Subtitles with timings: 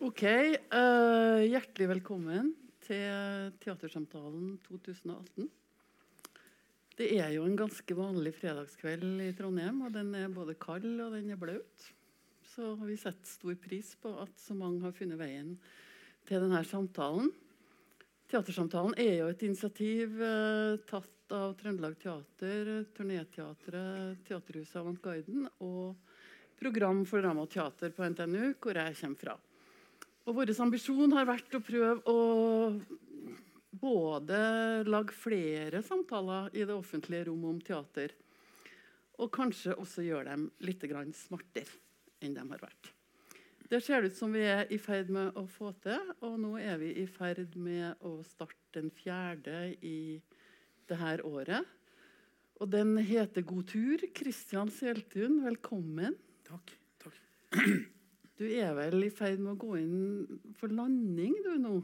[0.00, 0.22] Ok.
[0.72, 5.44] Uh, hjertelig velkommen til Teatersamtalen 2018.
[6.96, 11.12] Det er jo en ganske vanlig fredagskveld i Trondheim, og den er både kald og
[11.12, 11.84] den er blaut.
[12.48, 15.52] Så vi setter stor pris på at så mange har funnet veien
[16.24, 17.28] til denne samtalen.
[18.32, 25.92] Teatersamtalen er jo et initiativ eh, tatt av Trøndelag Teater, Turnéteatret, Teaterhuset Avantgarden og
[26.56, 29.38] Program for drama og teater på NTNU, hvor jeg kommer fra.
[30.28, 32.18] Og Vår ambisjon har vært å prøve å
[33.80, 34.40] både
[34.88, 38.12] lage flere samtaler i det offentlige rom om teater,
[39.20, 40.84] og kanskje også gjøre dem litt
[41.16, 41.78] smartere
[42.20, 42.92] enn de har vært.
[43.70, 46.80] Det ser ut som vi er i ferd med å få til, og nå er
[46.80, 50.18] vi i ferd med å starte den fjerde i
[50.90, 51.68] dette året.
[52.60, 54.02] Og den heter God tur.
[54.12, 56.18] Kristian Seltun, velkommen.
[56.50, 56.74] Takk.
[56.98, 57.96] takk.
[58.40, 61.74] Du er vel i ferd med å gå inn for landing du nå,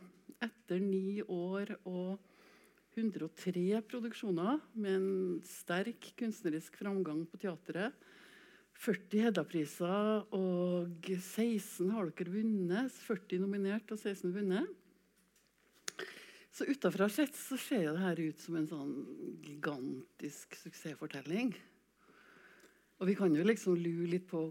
[0.41, 2.17] etter ni år og
[2.97, 5.11] 103 produksjoner med en
[5.45, 7.93] sterk kunstnerisk framgang på teatret.
[8.81, 12.99] 40 Hedda-priser og 16 har dere vunnet.
[13.05, 14.73] 40 nominert og 16 vunnet.
[16.57, 18.95] Så utafra sett så ser det her ut som en sånn
[19.45, 21.53] gigantisk suksessfortelling.
[22.97, 24.49] Og vi kan jo liksom lure litt på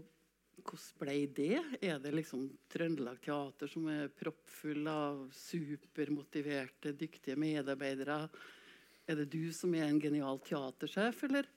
[0.66, 1.58] hvordan ble det?
[1.84, 8.26] Er det liksom Trøndelag Teater som er proppfull av supermotiverte, dyktige medarbeidere?
[9.06, 11.48] Er det du som er en genial teatersjef, eller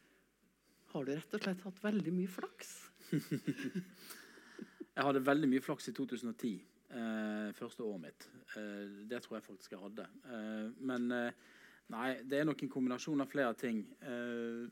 [0.93, 2.73] har du rett og slett hatt veldig mye flaks?
[4.95, 6.53] jeg hadde veldig mye flaks i 2010.
[6.89, 8.27] Eh, første året mitt.
[8.57, 10.07] Eh, det tror jeg faktisk jeg hadde.
[10.25, 11.45] Eh, men eh,
[11.93, 13.83] nei, det er nok en kombinasjon av flere ting.
[14.01, 14.65] Eh,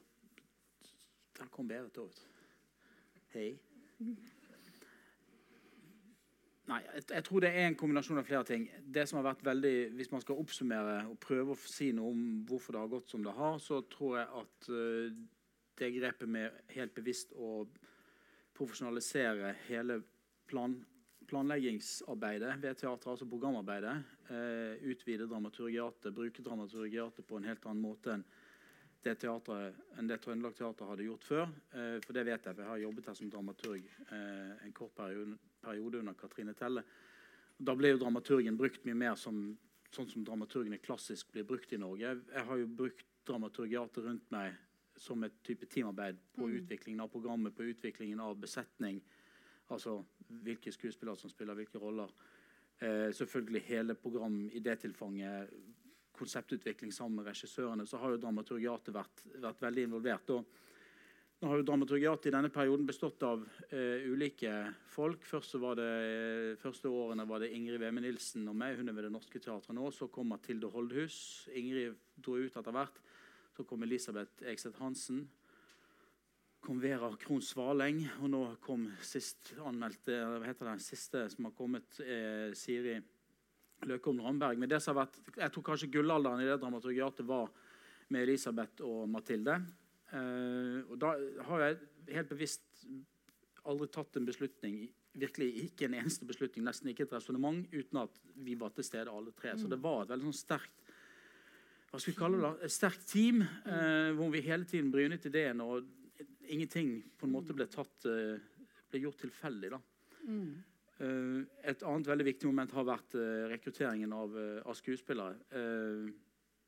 [1.37, 2.25] der kom Berit òg,
[3.33, 3.51] Hei.
[6.67, 8.65] Nei, jeg, tror det er en kombinasjon av flere ting.
[8.83, 12.25] Det som har vært veldig, Hvis man skal oppsummere og prøve å si noe om
[12.49, 15.07] hvorfor det har gått som det har, så tror jeg at uh,
[15.79, 17.63] det grepet med helt bevisst å
[18.57, 20.01] profesjonalisere hele
[20.49, 20.75] plan,
[21.29, 23.95] planleggingsarbeidet teatret, altså programarbeidet,
[24.33, 28.27] uh, utvide dramaturgiatet, bruke dramaturgiatet på en helt annen måte enn
[29.05, 31.51] det teatret, enn det Trøndelag Teater hadde gjort før.
[31.73, 34.95] Eh, for det vet jeg, for jeg har jobbet her som dramaturg eh, en kort
[34.97, 36.83] periode, periode, under Katrine Telle.
[37.57, 39.41] Da ble jo dramaturgen brukt mye mer som,
[39.93, 42.15] sånn som dramaturgene klassisk blir brukt i Norge.
[42.33, 44.55] Jeg har jo brukt dramaturgiater rundt meg
[44.97, 46.55] som et type teamarbeid på mm.
[46.61, 49.01] utviklingen av programmet, på utviklingen av besetning.
[49.73, 49.99] Altså
[50.43, 52.11] hvilke skuespillere som spiller hvilke roller.
[52.79, 55.53] Eh, selvfølgelig hele program i det tilfanget
[56.17, 60.33] konseptutvikling sammen med regissørene, så har jo dramaturgiatet vært, vært veldig involvert.
[60.35, 60.45] Og
[61.37, 64.51] nå har jo dramaturgiatet i denne perioden bestått av uh, ulike
[64.89, 65.25] folk.
[65.29, 68.79] Først så var det, uh, første årene var det Ingrid Veme Nilsen og meg.
[68.79, 69.91] Hun er ved Det Norske Teatret nå.
[69.93, 71.19] Så kom Mathilde Holdhus.
[71.53, 71.93] Ingrid
[72.25, 72.97] dro ut etter hvert.
[73.53, 75.27] Så kom Elisabeth Ekseth Hansen.
[76.65, 78.01] Kom Vera Krohn Svaleng.
[78.21, 82.97] Og nå kom sist anmeldte, hva heter det, siste som har kommet, eh, Siri
[83.85, 84.57] Løkholm Ramberg.
[84.59, 87.51] Men det som har vært, jeg tror kanskje gullalderen i det dramaturgiatet var
[88.13, 89.59] med Elisabeth og Mathilde.
[90.07, 91.13] Uh, og da
[91.49, 91.79] har jeg
[92.15, 92.87] helt bevisst
[93.67, 94.85] aldri tatt en beslutning
[95.17, 99.11] virkelig ikke en eneste beslutning, nesten ikke et resonnement, uten at vi var til stede
[99.11, 99.55] alle tre.
[99.57, 100.83] Så det var et veldig sånn sterkt
[101.87, 105.61] hva skal vi kalle det, et sterkt team eh, hvor vi hele tiden brynet ideen,
[105.63, 105.87] og
[106.43, 108.35] ingenting på en måte ble, tatt, uh,
[108.91, 109.71] ble gjort tilfeldig.
[109.71, 109.79] da.
[110.27, 110.51] Mm.
[110.97, 115.37] Eh, et annet veldig viktig moment har vært eh, rekrutteringen av, eh, av skuespillere.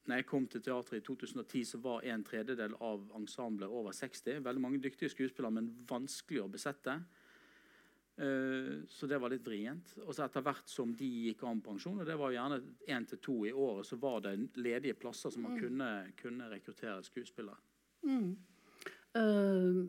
[0.09, 4.39] Når jeg kom til teatret i 2010, så var en tredjedel av ensemblet over 60.
[4.45, 6.95] Veldig mange dyktige skuespillere, men vanskelig å besette.
[8.17, 9.93] Så det var litt vrient.
[10.01, 12.57] Og så etter hvert som de gikk av med pensjon, og det var gjerne
[12.89, 15.61] én til to i året, så var det ledige plasser som man mm.
[15.61, 17.61] kunne, kunne, rekruttere skuespillere.
[18.01, 18.33] Mm.
[19.13, 19.85] Uh,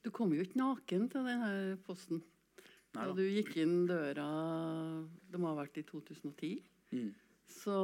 [0.00, 1.52] du kom jo ikke naken til denne
[1.84, 2.24] posten.
[2.92, 4.28] Da du gikk inn døra
[5.32, 6.58] Det må ha vært i 2010.
[6.92, 7.10] Mm.
[7.52, 7.76] Så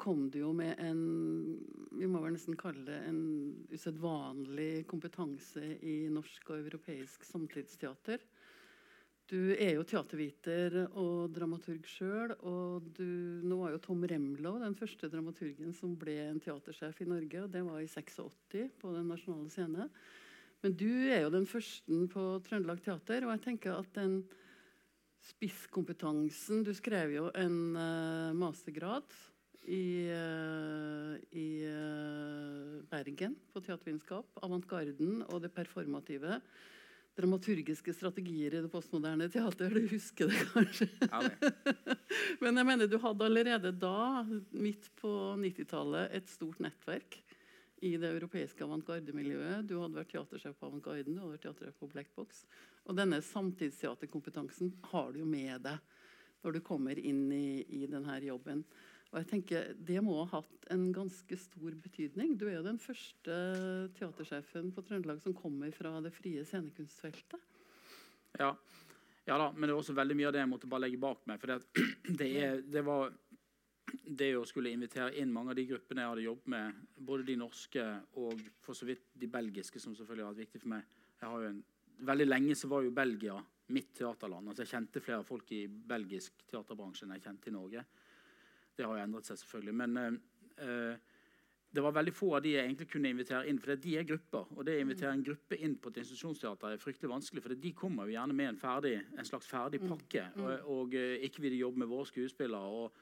[0.00, 1.02] kom du jo med en
[1.96, 3.22] Vi må vel nesten kalle det en
[3.72, 8.22] usedvanlig kompetanse i norsk og europeisk samtidsteater.
[9.32, 12.34] Du er jo teaterviter og dramaturg sjøl.
[12.48, 13.06] Og du,
[13.44, 17.44] nå var jo Tom Remlow den første dramaturgen som ble en teatersjef i Norge.
[17.44, 19.88] og Det var i 86 på Den nasjonale scene.
[20.62, 24.20] Men du er jo den første på Trøndelag Teater, og jeg tenker at den
[25.22, 29.06] spisskompetansen Du skrev jo en uh, mastergrad
[29.62, 34.26] i, uh, i uh, Bergen på teatervitenskap.
[34.42, 36.40] Avantgarden og det performative.
[37.18, 39.68] dramaturgiske strategier i det postmoderne teater.
[39.68, 40.88] Du husker det kanskje?
[41.10, 41.74] Ja, det.
[42.42, 45.10] Men jeg mener, du hadde allerede da, midt på
[45.42, 47.18] 90-tallet, et stort nettverk
[47.82, 49.66] i det europeiske avantgardemiljøet.
[49.66, 52.44] Du hadde vært teatersjef på Avantgarden, du hadde vært teatersjef på Black Box.
[52.86, 55.82] Og denne samtidsteaterkompetansen har du jo med deg
[56.42, 58.64] når du kommer inn i, i denne jobben.
[59.12, 62.36] Og jeg tenker Det må ha hatt en ganske stor betydning.
[62.40, 63.34] Du er jo den første
[63.98, 67.50] teatersjefen på Trøndelag som kommer fra det frie scenekunstfeltet.
[68.40, 68.54] Ja.
[69.28, 71.26] ja da, men det er også veldig mye av det jeg måtte bare legge bak
[71.28, 71.42] meg.
[71.42, 71.84] For det,
[72.22, 73.12] det, er, det var
[74.06, 77.36] det å skulle invitere inn mange av de gruppene jeg hadde jobbet med, både de
[77.40, 77.84] norske
[78.20, 80.98] og for så vidt de belgiske, som selvfølgelig har vært viktig for meg.
[81.20, 81.62] Jeg har jo en,
[82.12, 83.36] veldig lenge så var jo Belgia
[83.72, 84.48] mitt teaterland.
[84.48, 87.84] altså Jeg kjente flere folk i belgisk teaterbransje enn jeg kjente i Norge.
[88.76, 89.78] Det har jo endret seg, selvfølgelig.
[89.84, 90.20] Men eh,
[90.66, 91.08] eh
[91.72, 93.58] det var veldig få av de jeg egentlig kunne invitere inn.
[93.60, 94.50] For de er grupper.
[94.58, 97.42] Og det å invitere en gruppe inn på et institusjonsteater er fryktelig vanskelig.
[97.46, 99.86] For de kommer jo gjerne med en, ferdig, en slags ferdig mm.
[99.88, 100.26] pakke.
[100.36, 102.60] Og, og eh, ikke vil de jobbe med våre skuespillere.
[102.60, 102.92] og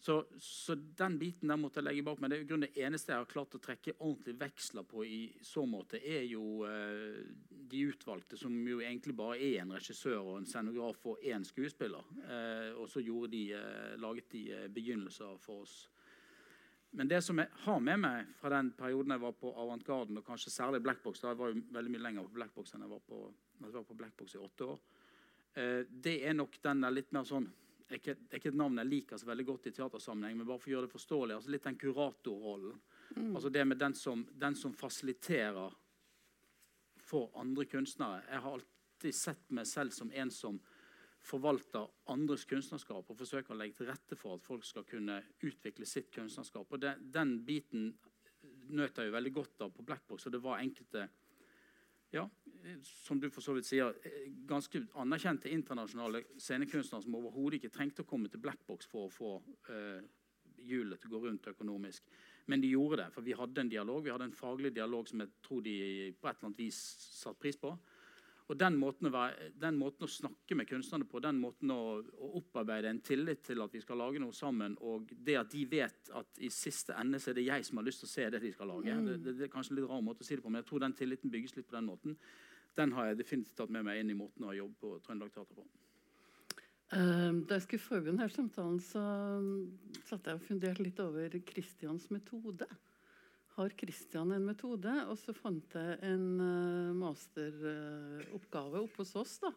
[0.00, 2.32] så, så, den biten der måtte jeg legge bak meg.
[2.32, 6.00] Det, er det eneste jeg har klart å trekke ordentlig veksler på i så måte,
[6.00, 7.20] er jo eh,
[7.50, 12.08] de utvalgte, som jo egentlig bare er en regissør og en scenograf og én skuespiller.
[12.24, 15.76] Eh, og så de, eh, laget de eh, begynnelser for oss.
[16.96, 20.26] Men det som jeg har med meg fra den perioden jeg var på Avantgarden, og
[20.26, 23.04] kanskje særlig Blackbox, da jeg var jo veldig mye lenger på Blackbox enn jeg var
[23.06, 23.20] på,
[23.60, 24.80] jeg var på Blackbox i åtte år,
[25.60, 27.52] eh, det er nok den der litt mer sånn
[27.90, 30.62] er ikke, er ikke et navn jeg liker så veldig godt i teatersammenheng, men bare
[30.62, 31.36] for å gjøre det forståelig.
[31.36, 32.82] altså Litt den kuratorrollen.
[33.16, 33.30] Mm.
[33.34, 35.74] Altså det med den som, den som, fasiliterer
[37.10, 38.22] for andre kunstnere.
[38.30, 40.60] Jeg har alltid sett meg selv som en som
[41.20, 45.88] forvalter andres kunstnerskap og forsøker å legge til rette for at folk skal kunne utvikle
[45.88, 46.70] sitt kunstnerskap.
[46.70, 47.90] Og det, Den biten
[48.70, 51.08] nøt jeg jo veldig godt av på Blackbox, og det var enkelte
[52.10, 52.24] ja,
[52.82, 53.94] som du for så vidt sier,
[54.48, 59.30] ganske anerkjente internasjonale scenekunstnere som overhodet ikke trengte å komme til Blackbox for å få
[59.70, 60.00] uh,
[60.60, 62.04] hjulet til å gå rundt økonomisk.
[62.50, 65.22] Men de gjorde det, for vi hadde en dialog, vi hadde en faglig dialog som
[65.22, 65.76] jeg tror de
[66.18, 66.80] på et eller annet vis
[67.20, 67.72] satte pris på.
[68.50, 72.30] Og den måten, være, den måten, å snakke med kunstnerne på, den måten å, å,
[72.40, 76.10] opparbeide en tillit til at vi skal lage noe sammen, og det at de vet
[76.18, 78.40] at i siste ende så er det jeg som har lyst til å se det
[78.42, 78.96] de skal lage.
[78.96, 79.06] Mm.
[79.06, 80.70] Det, det, det, er kanskje en litt rar måte å si det på, men jeg
[80.72, 82.18] tror den tilliten bygges litt på den måten.
[82.80, 85.60] Den har jeg definitivt tatt med meg inn i måten å jobbe på Trøndelag Teater
[85.60, 85.68] på.
[86.90, 89.04] Uh, da jeg skulle forberede denne samtalen, så
[90.10, 92.66] satt jeg og funderte litt over Kristians metode
[93.60, 94.92] har Kristian en metode.
[95.10, 99.38] Og så fant jeg en uh, masteroppgave uh, oppe hos oss.
[99.44, 99.52] da.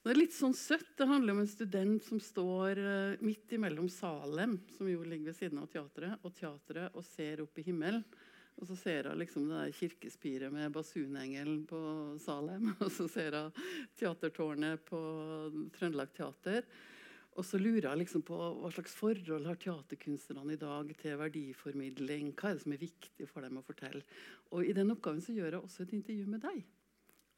[0.00, 0.94] Det er litt sånn søtt.
[0.96, 5.40] Det handler om en student som står uh, midt imellom Salem, som jo ligger ved
[5.42, 8.04] siden av teatret, og teatret, og ser opp i himmelen.
[8.60, 11.80] Og så ser hun liksom det der kirkespiret med basunengelen på
[12.20, 12.74] Salem.
[12.84, 13.54] Og så ser hun
[13.96, 15.00] teatertårnet på
[15.78, 16.66] Trøndelag Teater.
[17.38, 22.32] Og så lurer jeg liksom på hva slags forhold har teaterkunstnerne i dag til verdiformidling.
[22.34, 24.02] Hva er det som er viktig for dem å fortelle?
[24.50, 26.62] Og I den oppgaven så gjør jeg også et intervju med deg.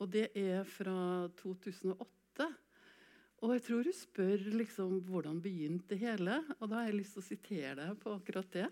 [0.03, 2.49] Og det er fra 2008.
[3.43, 6.41] Og jeg tror du spør liksom hvordan begynte det hele.
[6.61, 8.69] Og da har jeg lyst til å sitere deg på akkurat det.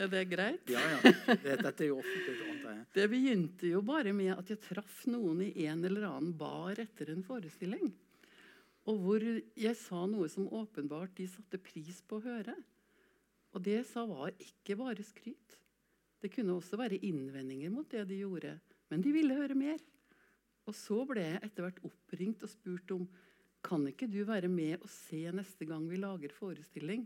[0.00, 0.70] Er det greit?
[0.70, 1.10] Ja, ja.
[1.34, 2.76] Dette er jo offentlig.
[2.94, 7.10] Det begynte jo bare med at jeg traff noen i en eller annen bar etter
[7.12, 7.90] en forestilling.
[8.88, 12.54] Og hvor jeg sa noe som åpenbart de satte pris på å høre.
[13.52, 15.58] Og det jeg sa, var ikke bare skryt.
[16.20, 18.54] Det kunne også være innvendinger mot det de gjorde.
[18.90, 19.80] Men de ville høre mer.
[20.68, 23.06] Og så ble jeg etter hvert oppringt og spurt om
[23.64, 27.04] kan ikke du være med og se neste gang vi lager forestilling.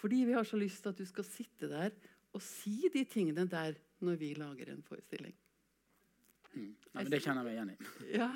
[0.00, 1.94] Fordi vi har så lyst til at du skal sitte der
[2.30, 5.34] og si de tingene der når vi lager en forestilling.
[6.90, 8.14] Nei, men Det kjenner jeg meg igjen i.
[8.18, 8.30] Ja.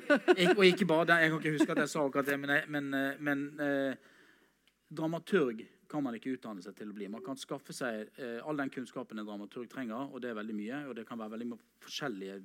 [0.58, 2.90] og ikke bare det, Jeg kan ikke huske at jeg sa akkurat det, men, men,
[2.98, 4.10] eh, men eh,
[4.92, 7.08] dramaturg kan man ikke utdanne seg til å bli.
[7.08, 10.58] Man kan skaffe seg eh, all den kunnskapen en dramaturg trenger, og det er veldig
[10.58, 10.82] mye.
[10.90, 12.38] Og det kan være veldig forskjellige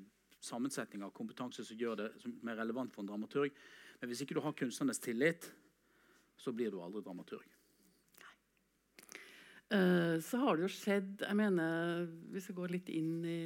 [0.47, 3.55] sammensetninger av kompetanse som gjør det som er relevant for en dramaturg.
[3.99, 5.49] Men hvis ikke du har kunstnernes tillit,
[6.39, 7.58] så blir du aldri dramaturg.
[9.69, 13.41] Eh, så har det jo skjedd jeg mener, Hvis jeg går litt inn i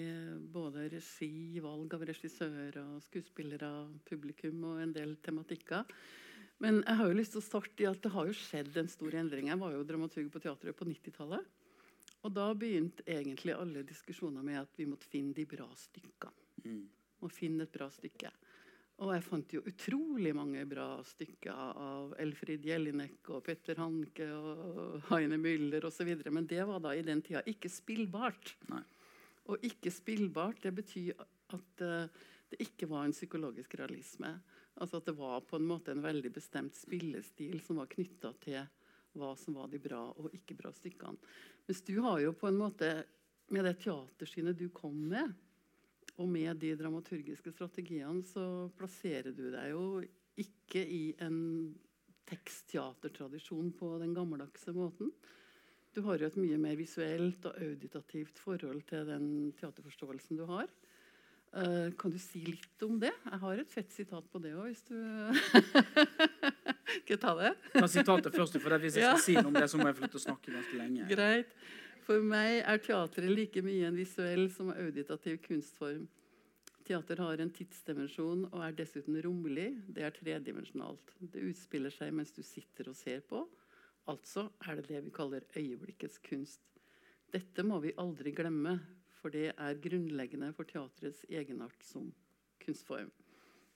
[0.54, 3.72] både regi, valg av regissører, skuespillere,
[4.08, 5.84] publikum og en del tematikker
[6.64, 8.88] Men jeg har jo lyst til å starte i at det har jo skjedd en
[8.88, 9.50] stor endring.
[9.52, 11.44] Jeg var jo dramaturg på teatret på 90-tallet.
[12.24, 16.48] Og da begynte egentlig alle diskusjoner med at vi måtte finne de bra stykkene.
[16.64, 16.86] Mm.
[17.20, 18.32] Og finne et bra stykke.
[19.04, 21.52] Og jeg fant jo utrolig mange bra stykker
[21.84, 26.14] av Elfrid Jelinek og Petter Hanke og Heine Müller osv.
[26.32, 28.54] Men det var da i den tida ikke spillbart.
[28.72, 28.84] Nei.
[29.52, 32.08] Og ikke spillbart, det betyr at uh,
[32.54, 34.32] det ikke var en psykologisk realisme.
[34.80, 38.62] Altså at det var på en måte en veldig bestemt spillestil som var knytta til
[39.20, 41.20] hva som var de bra og ikke bra stykkene.
[41.68, 42.94] Mens du har jo på en måte,
[43.52, 45.36] med det teatersynet du kom med,
[46.22, 49.86] og med de dramaturgiske strategiene, så plasserer du deg jo
[50.40, 51.40] ikke i en
[52.30, 55.12] tekstteatertradisjon på den gammeldagse måten.
[55.94, 59.28] Du har jo et mye mer visuelt og auditativt forhold til den
[59.60, 60.70] teaterforståelsen du har.
[61.54, 63.12] Uh, kan du si litt om det?
[63.28, 64.98] Jeg har et fett sitat på det òg, hvis du
[67.04, 67.52] Skal jeg ta det?
[67.76, 70.06] Ta sitatet først, for hvis jeg skal si noe om det, så må jeg få
[70.06, 71.06] lov til å snakke ganske lenge.
[71.10, 71.54] Greit.
[72.04, 76.04] For meg er teatret like mye en visuell som auditativ kunstform.
[76.84, 79.70] Teater har en tidsdimensjon og er dessuten rommelig.
[79.88, 81.14] Det er tredimensjonalt.
[81.32, 83.46] Det utspiller seg mens du sitter og ser på.
[84.12, 86.60] Altså er det det vi kaller øyeblikkets kunst.
[87.32, 88.76] Dette må vi aldri glemme,
[89.22, 92.12] for det er grunnleggende for teatrets egenart som
[92.66, 93.12] kunstform.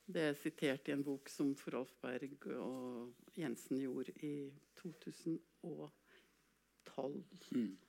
[0.08, 5.40] Det er sitert i en bok som Forolf Berg og Jensen gjorde i 2012.
[7.56, 7.87] Mm.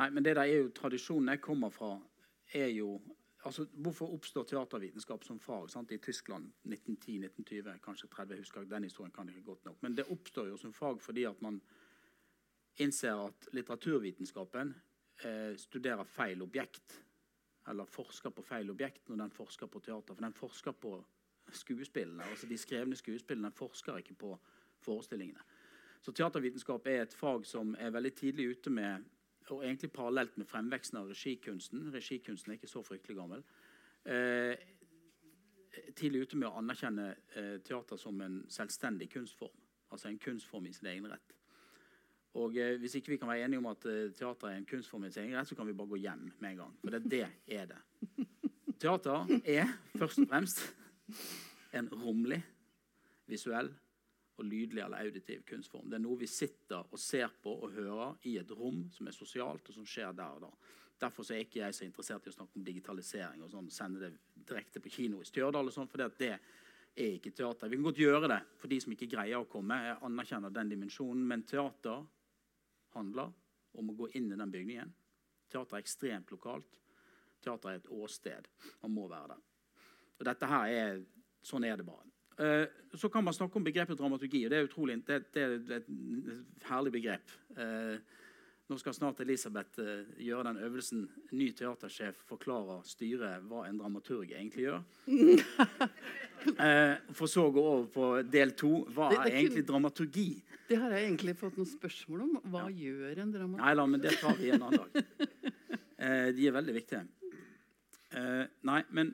[0.00, 1.98] Nei, men det der er jo tradisjonen jeg kommer fra,
[2.56, 3.00] er jo
[3.44, 5.92] altså, Hvorfor oppstår teatervitenskap som fag sant?
[5.92, 7.78] i Tyskland 1910-1920?
[7.84, 9.82] Kanskje 30, jeg Den historien kan jeg ikke godt nok.
[9.82, 11.60] Men det oppstår jo som fag fordi at man
[12.76, 14.74] innser at litteraturvitenskapen
[15.24, 17.04] eh, studerer feil objekt.
[17.68, 20.14] Eller forsker på feil objekt når den forsker på teater.
[20.14, 21.04] For den forsker på
[21.52, 22.24] skuespillene.
[22.24, 24.38] altså De skrevne skuespillene den forsker ikke på
[24.78, 25.40] forestillingene.
[26.00, 29.04] Så teatervitenskap er et fag som er veldig tidlig ute med
[29.52, 31.88] og egentlig parallelt med fremveksten av regikunsten.
[31.94, 33.42] Regikunsten er ikke så fryktelig gammel.
[34.04, 34.54] Eh,
[35.96, 39.56] tidlig ute med å anerkjenne eh, teater som en selvstendig kunstform.
[39.90, 41.34] Altså en kunstform i sin egen rett.
[42.38, 45.06] Og eh, Hvis ikke vi kan være enige om at eh, teater er en kunstform
[45.06, 46.78] i sin egen rett, så kan vi bare gå hjem med en gang.
[46.84, 47.26] For det, det
[47.60, 47.80] er det.
[48.80, 50.62] Teater er først og fremst
[51.76, 52.40] en romlig,
[53.30, 53.70] visuell
[54.40, 55.88] og lydlig eller auditiv kunstform.
[55.90, 59.16] Det er noe vi sitter og ser på og hører i et rom som er
[59.16, 60.50] sosialt, og som skjer der og da.
[61.00, 64.10] Derfor er ikke jeg så interessert i å snakke om digitalisering og sånn, sende det
[64.48, 65.70] direkte på kino i Stjørdal.
[65.70, 66.40] og sånn, for det er
[66.96, 67.68] ikke teater.
[67.68, 69.78] Vi kan godt gjøre det for de som ikke greier å komme.
[69.86, 72.04] Jeg anerkjenner den dimensjonen, Men teater
[72.92, 73.32] handler
[73.72, 74.92] om å gå inn i den bygningen.
[75.48, 76.80] Teater er ekstremt lokalt.
[77.40, 78.48] Teater er et åsted.
[78.82, 79.42] Man må være der.
[80.18, 81.02] Og dette her er,
[81.40, 82.09] Sånn er det bare.
[82.40, 82.64] Eh,
[82.96, 84.44] så kan man snakke om begrepet dramaturgi.
[84.46, 87.36] og Det er utrolig, det, det er et herlig begrep.
[87.56, 88.00] Eh,
[88.70, 91.02] nå skal snart Elisabeth eh, gjøre den øvelsen.
[91.34, 94.82] Ny teatersjef forklarer styret hva en dramaturg egentlig gjør.
[96.40, 98.70] Eh, for så å gå over på del to.
[98.96, 100.38] Hva er egentlig dramaturgi?
[100.70, 102.30] Det har jeg egentlig fått noen spørsmål om.
[102.48, 102.86] Hva ja.
[102.86, 103.60] gjør en dramaturg?
[103.60, 105.26] Nei da, men det tar vi en annen dag.
[106.00, 107.02] Eh, de er veldig viktige.
[108.16, 109.12] Eh, nei, men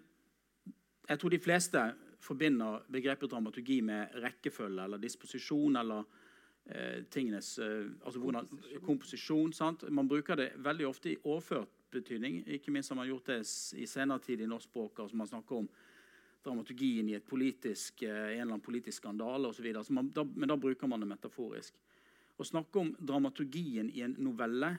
[1.08, 1.82] jeg tror de fleste
[2.26, 6.04] forbinder begrepet dramaturgi med rekkefølge eller disposisjon eller
[6.66, 8.48] eh, tingenes eh, altså hvordan,
[8.86, 9.52] komposisjon.
[9.56, 9.86] Sant?
[9.90, 12.42] Man bruker det veldig ofte i overført betydning.
[12.58, 13.40] Ikke minst har man gjort det
[13.78, 15.00] i senere tid i norsk språk.
[15.00, 15.68] altså Man snakker om
[16.46, 19.66] dramaturgien i et politisk, eh, en eller annen politisk skandale osv.
[19.90, 21.74] Men da bruker man det metaforisk.
[22.36, 24.74] Å snakke om dramaturgien i en novelle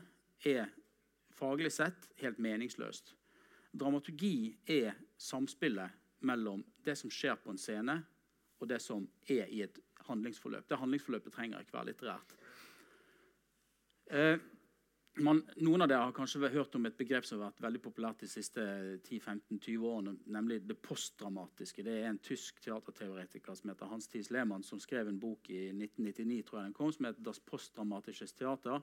[0.46, 0.68] er
[1.34, 3.16] faglig sett helt meningsløst.
[3.78, 5.90] Dramaturgi er samspillet
[6.20, 8.00] mellom det som skjer på en scene,
[8.58, 10.70] og det som er i et handlingsforløp.
[10.70, 12.38] Det handlingsforløpet trenger ikke være litterært.
[14.08, 14.38] Eh,
[15.24, 18.22] man, noen av dere har kanskje hørt om et begrep som har vært veldig populært
[18.22, 18.64] de siste
[19.08, 21.86] 10-15-20 årene, nemlig det postdramatiske.
[21.86, 25.68] Det er en tysk teaterteoretiker som heter Hans Thies Lehmann, som skrev en bok i
[25.74, 28.82] 1999 tror jeg den kom, som heter 'Das postdramatisches Theater'.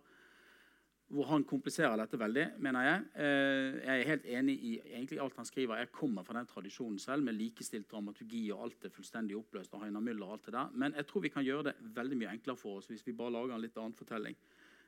[1.12, 3.00] Hvor han kompliserer dette veldig, mener jeg.
[3.20, 5.76] Eh, jeg er helt enig i egentlig alt han skriver.
[5.82, 9.74] Jeg kommer fra den tradisjonen selv, med likestilt dramaturgi og alt er fullstendig oppløst.
[9.74, 10.70] og Heiner Müller og alt det der.
[10.72, 13.34] Men jeg tror vi kan gjøre det veldig mye enklere for oss hvis vi bare
[13.36, 14.38] lager en litt annen fortelling.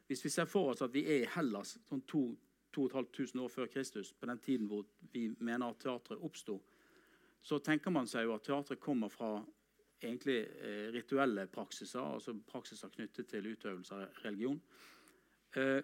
[0.06, 4.12] Hvis vi ser for oss at vi er i Hellas sånn 2500 år før Kristus,
[4.12, 6.60] på den tiden hvor vi mener at teatret oppsto,
[7.42, 9.36] så tenker man seg jo at teatret kommer fra
[10.02, 14.58] egentlig eh, rituelle praksiser, altså praksiser knyttet til utøvelse av religion.
[15.56, 15.80] Eh,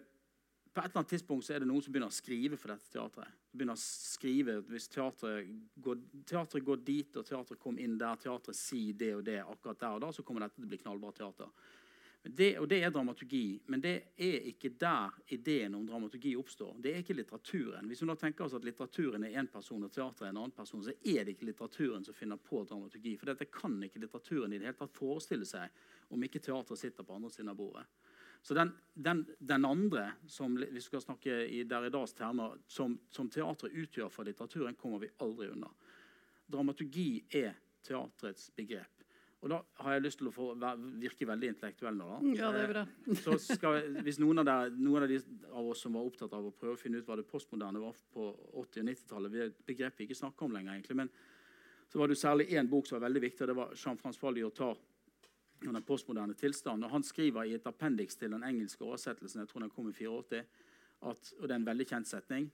[0.73, 2.89] på et eller annet tidspunkt så er det noen som begynner å skrive for dette
[2.95, 3.37] teatret.
[3.53, 5.51] Begynner å skrive, Hvis teatret
[5.85, 9.81] går, teatret går dit, og teatret kom inn der, teatret sier det og det akkurat
[9.81, 11.53] der og da, så kommer dette til å bli knallbra teater.
[12.23, 16.77] Det, og det er dramaturgi, men det er ikke der ideen om dramaturgi oppstår.
[16.79, 17.89] Det er ikke litteraturen.
[17.91, 20.55] Hvis vi nå tenker oss at litteraturen er én person og teatret er en annen
[20.55, 23.17] person, så er det ikke litteraturen som finner på dramaturgi.
[23.19, 27.05] For dette kan ikke litteraturen i det hele tatt forestille seg om ikke teatret sitter
[27.05, 27.89] på andre siden av bordet.
[28.43, 33.75] Så den, den, den andre, som vi skal snakke i Derridas termer, som, som teatret
[33.85, 35.71] utgjør for litteraturen, kommer vi aldri unna.
[36.51, 37.55] dramaturgi er
[37.87, 39.03] teatrets begrep.
[39.43, 40.45] Og da har jeg lyst til å få
[41.03, 42.09] virke veldig intellektuell nå.
[42.13, 42.19] da.
[42.39, 42.83] Ja, det er bra.
[42.87, 45.19] Eh, så skal, hvis noen av, der, noen av de
[45.51, 47.99] av oss som var opptatt av å prøve å finne ut hva det postmoderne var
[48.15, 48.29] på
[48.63, 51.11] 80- og 90-tallet, et begrep vi ikke snakker om lenger, egentlig, men
[51.91, 54.87] så var det særlig én bok som var veldig viktig, og det var Jean-Francois Lyotard.
[55.63, 56.85] Den postmoderne tilstand.
[56.85, 59.93] Og Han skriver i et appendix til den engelske oversettelsen jeg tror den kom i
[59.93, 60.43] 84,
[61.03, 62.51] at, og det er en veldig kjent setning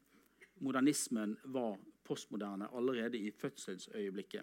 [0.58, 4.42] modernismen var postmoderne allerede i fødselsøyeblikket.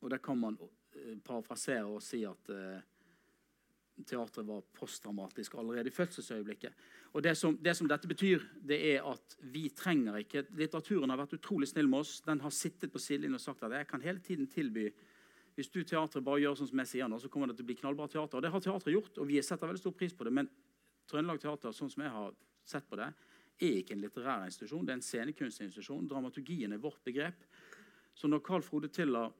[0.00, 2.80] Og det kan man uh, parafrasere og si at uh,
[4.06, 6.72] teatret var postdramatisk allerede i fødselsøyeblikket.
[7.12, 11.20] Og det som, det som, dette betyr, det er at vi trenger ikke Litteraturen har
[11.20, 12.20] vært utrolig snill med oss.
[12.24, 14.88] Den har sittet på sidelinjen og sagt at jeg kan hele tiden tilby
[15.56, 17.70] Hvis du teatret bare gjør sånn som jeg sier nå, så kommer det til å
[17.70, 18.38] bli knallbra teater.
[18.38, 20.32] Og det har teatret gjort, og vi setter veldig stor pris på det.
[20.32, 20.48] Men
[21.10, 22.32] Trøndelag Teater, sånn som jeg har
[22.64, 23.10] sett på det,
[23.60, 24.86] er ikke en litterær institusjon.
[24.86, 26.08] Det er en scenekunstinstitusjon.
[26.08, 27.44] Dramaturgien er vårt begrep.
[28.14, 29.32] Så når Carl Frode Tiller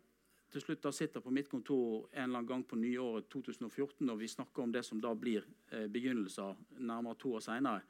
[0.53, 4.19] til slutt da sitter på mitt kontor en eller annen gang på nyåret 2014 og
[4.21, 7.81] vi snakker om det som da blir eh, begynnelser nærmere to år senere,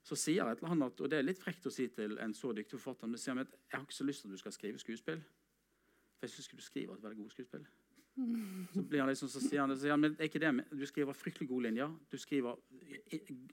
[0.00, 2.54] så sier et eller annet, og det er litt frekt å si til en så
[2.56, 4.80] dyktig forfatter, men sier at jeg har ikke så lyst til at du skal skrive
[4.80, 5.20] skuespill.
[6.20, 7.64] For jeg syns du skriver et veldig godt skuespill.
[8.74, 10.82] Så blir han liksom, så sier han, så sier han men er ikke det, du
[10.84, 11.92] skriver fryktelig gode linjer.
[12.12, 12.58] Du skriver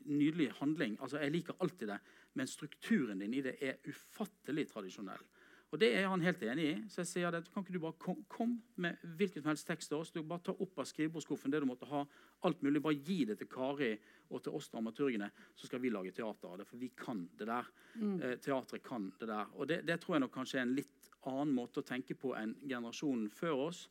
[0.09, 0.97] nydelig handling.
[1.01, 1.99] altså Jeg liker alltid det,
[2.33, 5.23] men strukturen din i det er ufattelig tradisjonell.
[5.71, 6.75] Og Det er han helt enig i.
[6.87, 9.91] Så jeg sier at kan ikke du bare komme kom med hvilken som helst tekst
[9.91, 10.13] til oss?
[10.15, 12.05] Du bare ta opp av skrivebordsskuffen det du måtte ha.
[12.47, 13.97] alt mulig, Bare gi det til Kari
[14.29, 16.67] og til oss dramaturgene, så skal vi lage teater av det.
[16.67, 17.67] For vi kan det der.
[17.95, 18.21] Mm.
[18.21, 19.45] Eh, teatret kan det der.
[19.55, 22.33] Og det, det, tror jeg nok kanskje er en litt annen måte å tenke på
[22.37, 23.87] enn generasjonen før oss,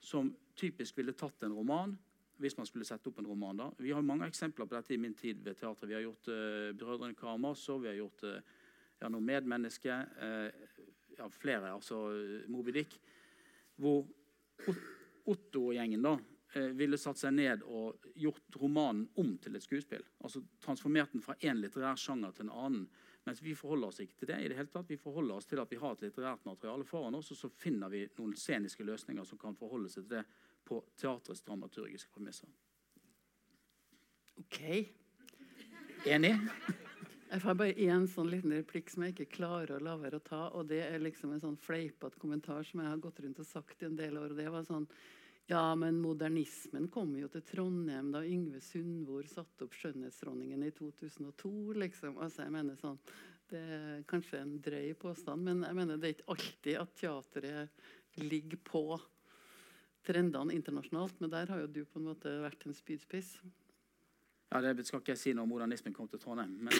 [0.00, 1.96] som typisk ville tatt en roman
[2.38, 3.56] hvis man skulle sette opp en roman.
[3.58, 3.64] da.
[3.82, 5.88] Vi har mange eksempler på dette i min tid ved teatret.
[5.90, 8.36] Vi har gjort uh, 'Brødrene Karamazov', vi har gjort uh,
[9.00, 9.96] ja, noe 'Medmenneske'.
[10.22, 10.86] Uh,
[11.18, 11.98] ja, flere, altså
[12.46, 12.94] Moby Dick,
[13.76, 14.06] hvor
[15.28, 16.14] Otto-gjengen da
[16.54, 20.04] eh, ville satt seg ned og gjort romanen om til et skuespill.
[20.24, 22.86] Altså Transformert den fra én litterær sjanger til en annen.
[23.28, 24.38] Mens vi forholder oss ikke til det.
[24.40, 24.88] i det hele tatt.
[24.88, 27.92] Vi forholder oss til at vi har et litterært materiale foran oss, og så finner
[27.92, 30.22] vi noen sceniske løsninger som kan forholde seg til det
[30.64, 32.48] på teatrets dramaturgiske premisser.
[34.40, 34.62] Ok.
[36.08, 36.32] Enig?
[37.28, 40.24] Jeg får bare én sånn liten replikk som jeg ikke klarer å la være å
[40.24, 40.42] ta.
[40.56, 43.82] og Det er liksom en sånn fleipete kommentar som jeg har gått rundt og sagt
[43.82, 44.30] i en del år.
[44.32, 44.88] og det var sånn
[45.48, 51.72] ja, men modernismen kom jo til Trondheim da Yngve Sundvor satte opp 'Skjønnhetsdronningen' i 2002.
[51.72, 52.18] liksom.
[52.18, 52.98] Altså, jeg mener sånn,
[53.48, 57.70] Det er kanskje en drøy påstand, men jeg mener det er ikke alltid at teatret
[58.20, 59.00] ligger på
[60.04, 61.16] trendene internasjonalt.
[61.20, 63.38] Men der har jo du på en måte vært en spydspiss.
[64.52, 66.58] Ja, Det skal ikke jeg si når modernismen kom til Trondheim.
[66.60, 66.72] Men...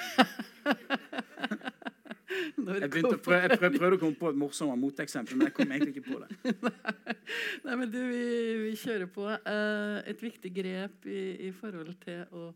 [2.82, 6.12] jeg, prøv, jeg prøvde å komme på et morsommere moteksempel, men jeg kom egentlig ikke
[6.12, 6.28] på det.
[7.66, 8.24] Nei, men du, vi,
[8.64, 9.26] vi kjører på.
[9.28, 12.48] Uh, et viktig grep i, i, forhold til å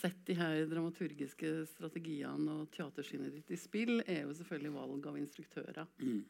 [0.00, 5.18] sette de her dramaturgiske strategiene og teatersynet ditt i spill, er jo selvfølgelig valg av
[5.20, 5.88] instruktører.
[6.00, 6.20] Mm.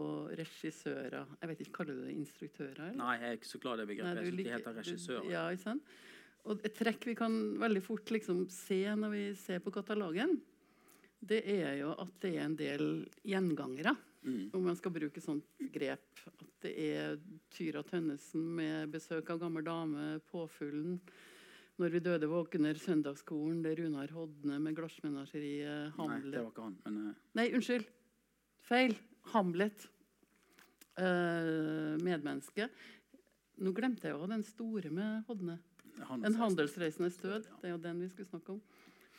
[0.00, 1.34] Og regissører.
[1.40, 2.84] Jeg vet ikke, Kaller du det instruktører?
[2.88, 2.98] Eller?
[3.00, 4.20] Nei, jeg er ikke så glad i det begrepet.
[4.20, 5.30] Nei, syns det heter regissører.
[5.32, 5.96] Ja, ikke sant?
[6.48, 10.38] Og et trekk vi kan veldig fort liksom se når vi ser på katalogen,
[11.20, 12.86] det er jo at det er en del
[13.28, 13.92] gjengangere.
[14.20, 14.50] Mm.
[14.52, 16.22] Om man skal bruke sånt grep.
[16.28, 17.20] At det er
[17.54, 20.98] Tyra Tønnesen med besøk av gammel dame, Påfuglen.
[21.80, 26.50] Når vi døde våkner, Søndagsskolen, det er Runar Hodne med Glassmenageriet, Hamlet Nei, det var
[26.50, 26.98] ikke han, men...
[27.00, 27.22] Uh...
[27.40, 27.86] Nei, unnskyld.
[28.68, 28.92] Feil.
[29.32, 29.86] Hamlet.
[31.00, 32.68] Uh, medmenneske.
[33.64, 35.56] Nå glemte jeg jo den store med Hodne.
[36.20, 37.48] En handelsreisendes død.
[37.60, 38.60] Det er jo den vi skulle snakke om.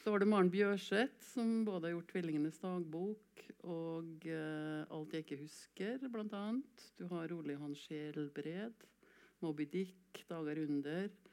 [0.02, 5.22] Så var det Maren Bjørseth, som både har gjort 'Tvillingenes dagbok' og uh, 'Alt jeg
[5.22, 6.46] ikke husker', bl.a.
[6.98, 8.74] Du har Ole Johan Skjelbred,
[9.42, 11.31] 'Moby Dick', 'Dager under'.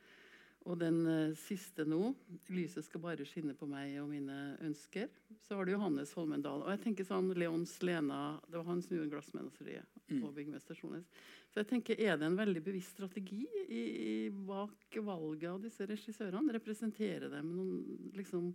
[0.68, 2.12] Og den uh, siste nå,
[2.52, 5.08] 'Lyset skal bare skinne på meg og mine ønsker'.
[5.40, 6.60] Så har du Johannes Holmendal.
[6.66, 10.22] Og jeg tenker sånn, Leons Lena, Det var han som gjorde 'Glassmenageriet' mm.
[10.24, 11.04] og.
[11.48, 15.86] Så jeg tenker, Er det en veldig bevisst strategi i, i, bak valget av disse
[15.86, 16.52] regissørene?
[16.52, 18.54] Representerer dem noen liksom,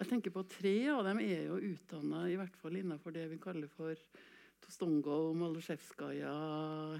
[0.00, 3.38] Jeg tenker på Tre av dem er jo utdanna i hvert fall innenfor det vi
[3.38, 3.94] kaller for
[4.64, 6.32] Tostongo, Malosjevskaja,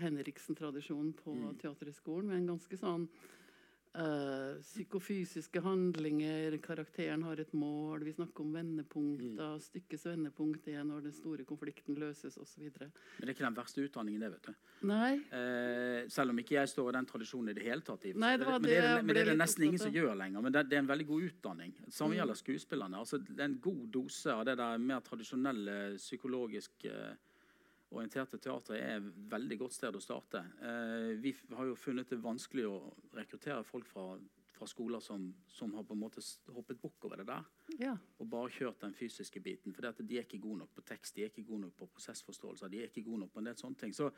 [0.02, 1.56] Henriksen-tradisjonen på mm.
[1.62, 2.28] Teaterhøgskolen.
[2.28, 3.08] Med en ganske sånn
[3.96, 8.02] Uh, psykofysiske handlinger, karakteren har et mål.
[8.04, 9.54] Vi snakker om vendepunkter.
[9.54, 9.62] Mm.
[9.64, 12.66] Stykkets vendepunkt er når den store konflikten løses osv.
[12.66, 14.30] Men det er ikke den verste utdanningen, det.
[14.34, 14.74] vet du.
[14.90, 15.14] Nei.
[15.32, 18.04] Uh, selv om ikke jeg står i den tradisjonen i det hele tatt.
[18.12, 20.12] Nei, det var det, men det, er, men det er det nesten ingen som gjør
[20.20, 20.44] lenger.
[20.44, 21.72] Men det, det, er en veldig god utdanning.
[21.88, 22.18] Samme mm.
[22.20, 23.00] gjelder skuespillerne.
[23.00, 27.16] Altså, det er en god dose av det der mer tradisjonelle psykologiske uh,
[27.94, 30.42] orienterte teatret er et veldig godt sted å starte.
[30.62, 32.80] Eh, vi har jo funnet det vanskelig å
[33.14, 34.06] rekruttere folk fra,
[34.56, 37.46] fra skoler som, som har på en måte hoppet bukk over det der
[37.78, 37.94] Ja.
[38.18, 39.74] og bare kjørt den fysiske biten.
[39.74, 42.70] For de er ikke gode nok på tekst, de er ikke gode nok på prosessforståelser.
[42.70, 43.94] de er ikke gode nok på en del sånne ting.
[43.94, 44.10] Så,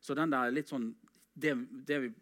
[0.00, 0.94] så den der litt sånn
[1.36, 1.52] det,
[1.84, 2.12] det, vi,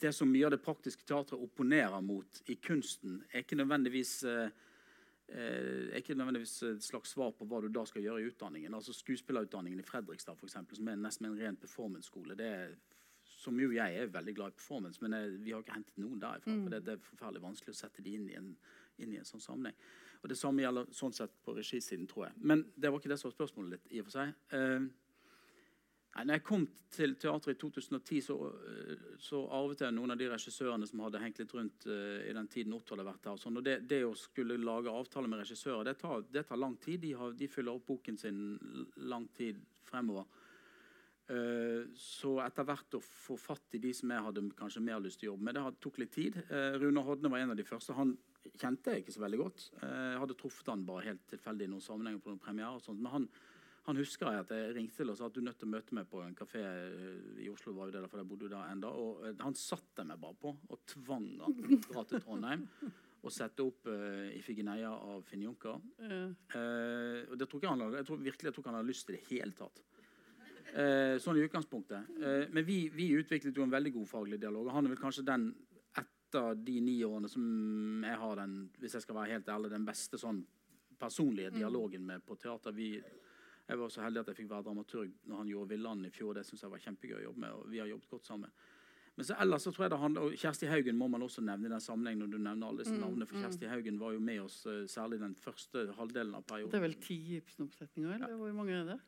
[0.00, 4.48] det som mye av det praktiske teatret opponerer mot i kunsten, er ikke nødvendigvis eh,
[5.28, 8.74] eh, er ikke nødvendigvis et slags svar på hva du da skal gjøre i utdanningen.
[8.74, 12.38] Altså Skuespillerutdanningen i Fredrikstad, for eksempel, som er nesten en ren performance-skole.
[12.38, 12.76] det er
[13.38, 16.20] som jo jeg er veldig glad i performance, men jeg, vi har ikke hentet noen
[16.20, 16.56] derifra.
[16.62, 18.48] for det, det er forferdelig vanskelig å sette de inn i en,
[18.98, 19.76] inn i en sånn sammenheng.
[20.22, 22.40] Og Det samme gjelder sånn sett på regisiden, tror jeg.
[22.50, 23.92] Men det var ikke det som var spørsmålet ditt.
[23.92, 24.34] i og for seg.
[24.58, 24.88] Eh,
[26.24, 28.36] når jeg kom til teatret i 2010, så,
[28.70, 32.34] eh, så arvet jeg noen av de regissørene som hadde hengt litt rundt uh, i
[32.34, 33.36] den tiden Otto hadde vært her.
[33.36, 36.60] og Sånn, og det, det å skulle lage avtale med regissører, det tar, det tar
[36.60, 37.02] lang tid.
[37.04, 38.40] De, har, de fyller opp boken sin
[39.10, 40.26] lang tid fremover.
[41.28, 45.20] Uh, Så etter hvert å få fatt i de som jeg hadde kanskje mer lyst
[45.20, 46.40] til å jobbe med, det tok litt tid.
[46.48, 47.96] Uh, Rune Hodne var en av de første.
[47.98, 48.16] Han
[48.56, 49.68] kjente jeg ikke så veldig godt.
[49.82, 52.78] Jeg hadde truffet han bare helt tilfeldig i noen sammenhenger på noen premiere.
[52.78, 53.02] og sånt.
[53.04, 53.28] Men han,
[53.88, 55.96] han husker jeg at jeg ringte til og sa at du nødt til å møte
[55.96, 57.72] meg på en kafé eh, i Oslo.
[57.76, 60.36] var jo det for jeg bodde jo der enda, og eh, Han satte meg bare
[60.42, 62.66] på og tvang han til å dra til Trondheim
[63.18, 65.80] og sette opp uh, Ifigeneia av Finn Junker.
[66.06, 68.88] Eh, Uh, og det tror ikke han jeg tror virkelig jeg tror ikke han hadde
[68.88, 69.80] lyst til det i det hele tatt.
[70.68, 72.12] Uh, sånn i utgangspunktet.
[72.20, 74.68] Uh, men vi, vi utviklet jo en veldig god faglig dialog.
[74.68, 75.48] Og han er vel kanskje den
[75.98, 79.88] etter de ni årene som jeg har den hvis jeg skal være helt ærlig, den
[79.88, 80.42] beste sånn
[80.98, 82.74] personlige dialogen med på teater.
[82.76, 82.90] Vi,
[83.68, 86.34] jeg var så heldig at jeg fikk være dramaturg når han gjorde 'Villand' i fjor.
[86.34, 87.50] Det synes jeg var kjempegøy å jobbe med.
[87.52, 88.50] og vi har jobbet godt sammen.
[89.18, 91.66] Men så ellers så tror jeg det handler, og Kjersti Haugen må man også nevne
[91.66, 92.20] i den sammenhengen.
[92.22, 93.26] når du nevner alle disse navnene.
[93.26, 96.70] For Kjersti Haugen var jo med oss eh, særlig den første halvdelen av perioden.
[96.70, 98.14] det er vel ti Ibsen-oppsetninger?
[98.14, 99.00] eller Hvor mange er det?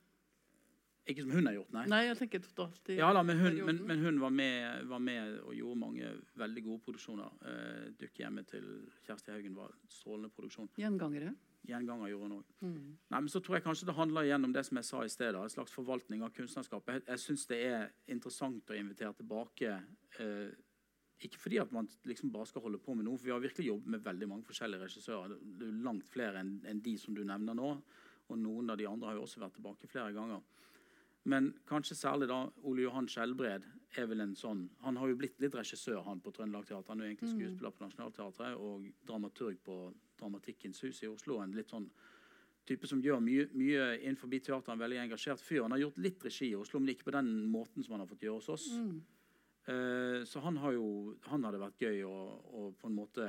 [1.07, 1.85] Ikke som hun har gjort, nei.
[1.91, 4.99] Nei, jeg tenker totalt i Ja da, men hun, men, men hun var, med, var
[4.99, 6.11] med og gjorde mange
[6.43, 7.39] veldig gode produksjoner.
[7.47, 8.67] Eh, 'Dukk hjemme' til
[9.07, 10.69] Kjersti Haugen var strålende produksjon.
[10.77, 11.35] Gjengangere.
[11.69, 12.53] Gjenganger gjorde hun òg.
[12.65, 12.89] Mm.
[13.13, 15.13] Nei, men så tror jeg kanskje det handler igjen om det som jeg sa i
[15.13, 15.37] stedet.
[15.37, 16.95] En slags forvaltning av kunstnerskapet.
[16.95, 19.75] Jeg, jeg syns det er interessant å invitere tilbake
[20.25, 20.55] eh,
[21.27, 23.69] Ikke fordi at man liksom bare skal holde på med noe, for vi har virkelig
[23.69, 25.37] jobbet med veldig mange forskjellige regissører.
[25.37, 27.75] Det er langt flere enn en de som du nevner nå.
[28.31, 30.41] Og noen av de andre har jo også vært tilbake flere ganger.
[31.29, 33.67] Men kanskje særlig da Ole Johan Skjelbred
[33.99, 36.95] er vel en sånn Han har jo blitt litt regissør han på Trøndelag Teater.
[36.95, 39.77] Han er jo egentlig skuespiller på Nationaltheatret og dramaturg på
[40.21, 41.41] Dramatikkens hus i Oslo.
[41.43, 41.89] En litt sånn
[42.69, 44.73] type som gjør mye, mye innenfor teater.
[44.73, 45.65] En veldig engasjert fyr.
[45.65, 48.11] Han har gjort litt regi i Oslo, men ikke på den måten som han har
[48.11, 48.69] fått gjøre hos oss.
[48.77, 49.01] Mm.
[49.71, 52.15] Eh, så han har jo Han hadde vært gøy å,
[52.57, 53.27] å på en måte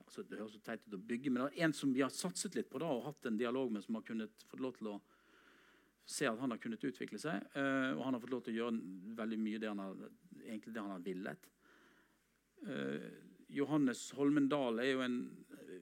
[0.00, 2.10] altså Det høres så teit ut å bygge, men det er en som vi har
[2.10, 4.88] satset litt på da, og hatt en dialog med, som har kunnet fått lov til
[4.90, 4.96] å
[6.10, 7.44] se at han har kunnet utvikle seg.
[7.54, 10.00] eh, og han har fått lov til å gjøre veldig mye det han har,
[10.40, 11.46] egentlig det han har villet.
[12.66, 13.06] Eh,
[13.50, 15.16] Johannes Holmendal er jo en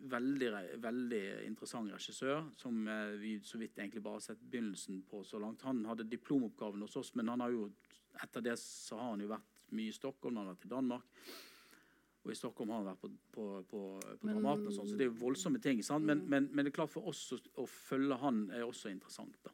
[0.09, 0.49] veldig,
[0.81, 5.41] veldig interessant regissør som eh, vi så vidt egentlig bare har sett begynnelsen på så
[5.43, 5.65] langt.
[5.69, 7.67] Han hadde diplomoppgaven hos oss, men han har jo,
[8.23, 11.23] etter det så har han jo vært mye i Stockholm, han har vært i Danmark.
[12.25, 14.97] Og i Stockholm har han vært på, på, på, på Men- Dramaten og sånn, så
[14.99, 15.83] det er jo voldsomme ting.
[16.03, 19.37] Men, men, men det er klart for oss å, å følge han er også interessant.
[19.45, 19.53] da.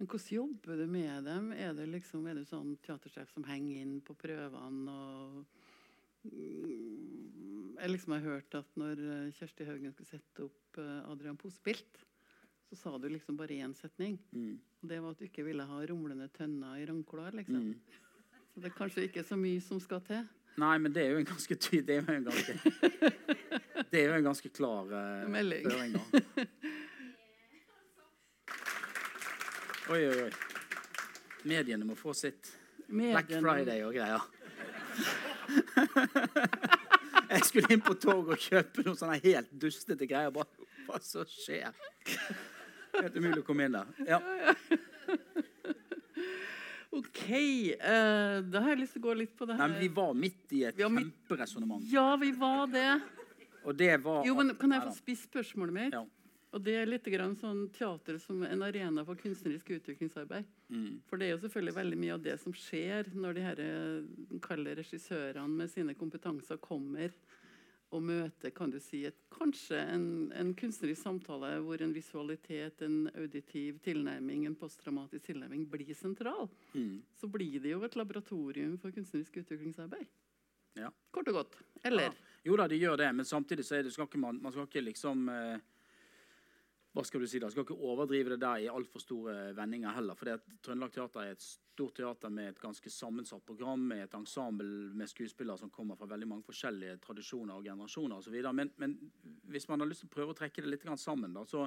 [0.00, 1.52] Men hvordan jobber du med dem?
[1.54, 5.44] Er det liksom, er sånn teatersjef som henger inn på prøvene og
[6.22, 7.11] Mm,
[7.82, 11.98] Jeg liksom har hørt at når eh, Kjersti Haugen skulle sette opp eh, Adrian Posebilt,
[12.70, 14.20] så sa du liksom bare én setning.
[14.30, 14.60] Mm.
[14.82, 17.72] Og det var at du ikke ville ha rumlende tønner i rangklar, liksom.
[17.72, 17.80] Mm.
[18.52, 20.22] Så det er kanskje ikke så mye som skal til.
[20.62, 22.52] Nei, men det er jo en ganske ty det er jo en ganske,
[23.90, 25.64] det er jo en ganske klar uh, Melding.
[25.66, 26.02] føring, da.
[29.92, 30.32] Oi, oi, oi.
[31.50, 32.52] Mediene må få sitt.
[32.86, 34.22] Black Friday og greier.
[37.30, 40.32] Jeg skulle inn på torget og kjøpe noen sånne helt dustete greier.
[40.34, 40.48] Bare,
[40.88, 41.72] hva som skjer?
[42.98, 43.92] Helt umulig å komme inn der.
[44.08, 44.18] Ja.
[46.92, 47.20] OK.
[47.32, 49.72] eh, da har jeg lyst til å gå litt på det Nei, her.
[49.72, 51.86] men vi var midt i et kjemperesonnement.
[51.88, 52.88] Ja, vi var det.
[53.64, 55.96] Og det var Jo, men Kan jeg få spisse spørsmålet mitt?
[55.96, 56.02] Ja.
[56.52, 60.48] Og det er litt grann sånn teater som en arena for kunstnerisk utviklingsarbeid.
[60.68, 60.98] Mm.
[61.08, 64.10] For det er jo selvfølgelig veldig mye av det som skjer når de her eh,
[64.44, 67.14] kalde regissørene med sine kompetanser kommer
[67.92, 73.10] og møter kan du si, et, kanskje en, en kunstnerisk samtale hvor en visualitet, en
[73.20, 76.48] auditiv tilnærming, en posttraumatisk tilnærming blir sentral.
[76.72, 77.02] Mm.
[77.20, 80.08] Så blir det jo et laboratorium for kunstnerisk utviklingsarbeid.
[80.80, 80.88] Ja.
[81.12, 81.58] Kort og godt.
[81.84, 82.08] Eller?
[82.08, 82.38] Ja.
[82.48, 84.64] Jo da, de gjør det, men samtidig så er det, skal ikke man, man skal
[84.66, 85.60] ikke liksom eh,
[86.92, 89.94] hva skal du si da, Jeg skal ikke overdrive det der i altfor store vendinger
[89.96, 90.16] heller.
[90.18, 90.28] For
[90.60, 95.08] Trøndelag Teater er et stort teater med et ganske sammensatt program, med et ensemble med
[95.08, 98.36] skuespillere som kommer fra veldig mange forskjellige tradisjoner og generasjoner osv.
[98.52, 98.98] Men, men
[99.48, 101.64] hvis man har lyst til å prøve å trekke det litt sammen, da, så,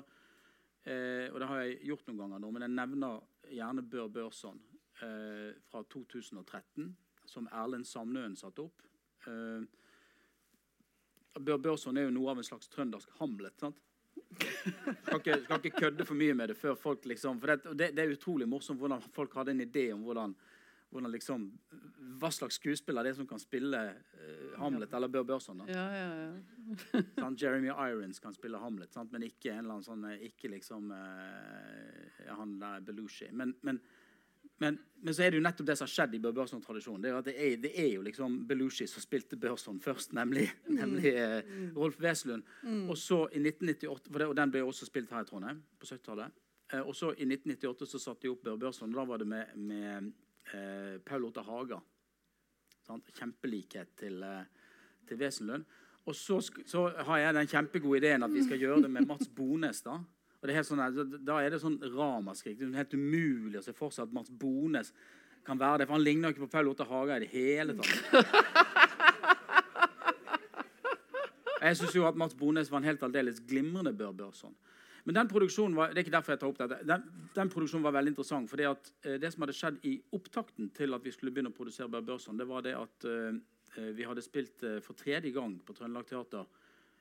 [0.85, 4.61] eh, og det har jeg gjort noen ganger nå, men jeg nevner gjerne Bør Børson
[5.01, 6.91] eh, fra 2013,
[7.25, 8.85] som Erlend Samnøen satte opp.
[9.25, 9.65] Eh,
[11.41, 13.57] Bør Børson er jo noe av en slags trøndersk Hamlet.
[13.57, 13.81] sant?
[14.35, 17.91] Skal ikke, skal ikke, kødde for mye med det før folk liksom For det, det,
[17.95, 20.33] det, er utrolig morsomt hvordan folk hadde en idé om hvordan,
[20.91, 21.45] hvordan liksom,
[22.19, 25.63] hva slags skuespiller det er som kan spille uh, Hamlet eller Bør Børson.
[25.69, 27.03] Ja, ja, ja.
[27.21, 29.13] sånn, Jeremy Irons kan spille Hamlet, sant?
[29.15, 33.31] men ikke en eller annen sånn Ikke liksom uh, han der Belushi.
[33.31, 33.79] Men, men
[34.57, 37.03] men, men, så er det jo nettopp det som har skjedd i Børson-tradisjonen.
[37.03, 40.75] Det, det, det, er jo liksom Belushi som spilte Børson først, nemlig, mm.
[40.77, 41.65] nemlig eh, mm.
[41.75, 42.45] Rolf Weslund.
[42.63, 42.85] Mm.
[42.89, 45.89] Og så i 1998, for det, og Den ble også spilt her i Trondheim på
[45.89, 46.39] 70-tallet.
[46.73, 48.95] Eh, og så i 1998 så satte de opp Bør Børson.
[48.95, 50.11] Da var det med, med
[50.53, 51.81] eh, Paul Otta Haga.
[52.85, 53.11] Sant?
[53.17, 54.45] Kjempelikhet til, eh,
[55.09, 55.67] til Wesenlund.
[56.05, 56.39] Og så,
[56.69, 59.81] så, har jeg den kjempegode ideen at vi skal gjøre det med Mats Bones.
[59.81, 59.99] da.
[60.45, 60.81] Og det er sånn,
[61.25, 62.59] da er det sånn ramaskrik.
[62.59, 64.91] Det er helt umulig å se for seg at Mats Bones
[65.45, 65.87] kan være det.
[65.89, 67.89] For han ligner jo ikke på Paul Otte Haga i det hele tatt.
[71.65, 74.53] Jeg syns jo at Mats Bones var en helt aldeles glimrende Bør Børson.
[75.09, 77.01] Men den produksjonen var, det er ikke derfor jeg tar opp dette, den,
[77.33, 78.49] den produksjonen var veldig interessant.
[78.51, 81.89] For eh, Det som hadde skjedd i opptakten til at vi skulle begynne å produsere
[81.89, 83.33] Bør Børson, det var det at eh,
[83.81, 86.45] eh vi hadde spilt eh, for tredje gang på Trøndelag Teater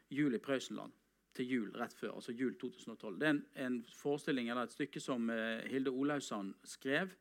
[0.09, 0.97] Jul i Prøysenland
[1.35, 3.19] til jul rett før, altså jul 2012.
[3.19, 7.15] Det er en, en forestilling eller et stykke som eh, Hilde Olausson skrev.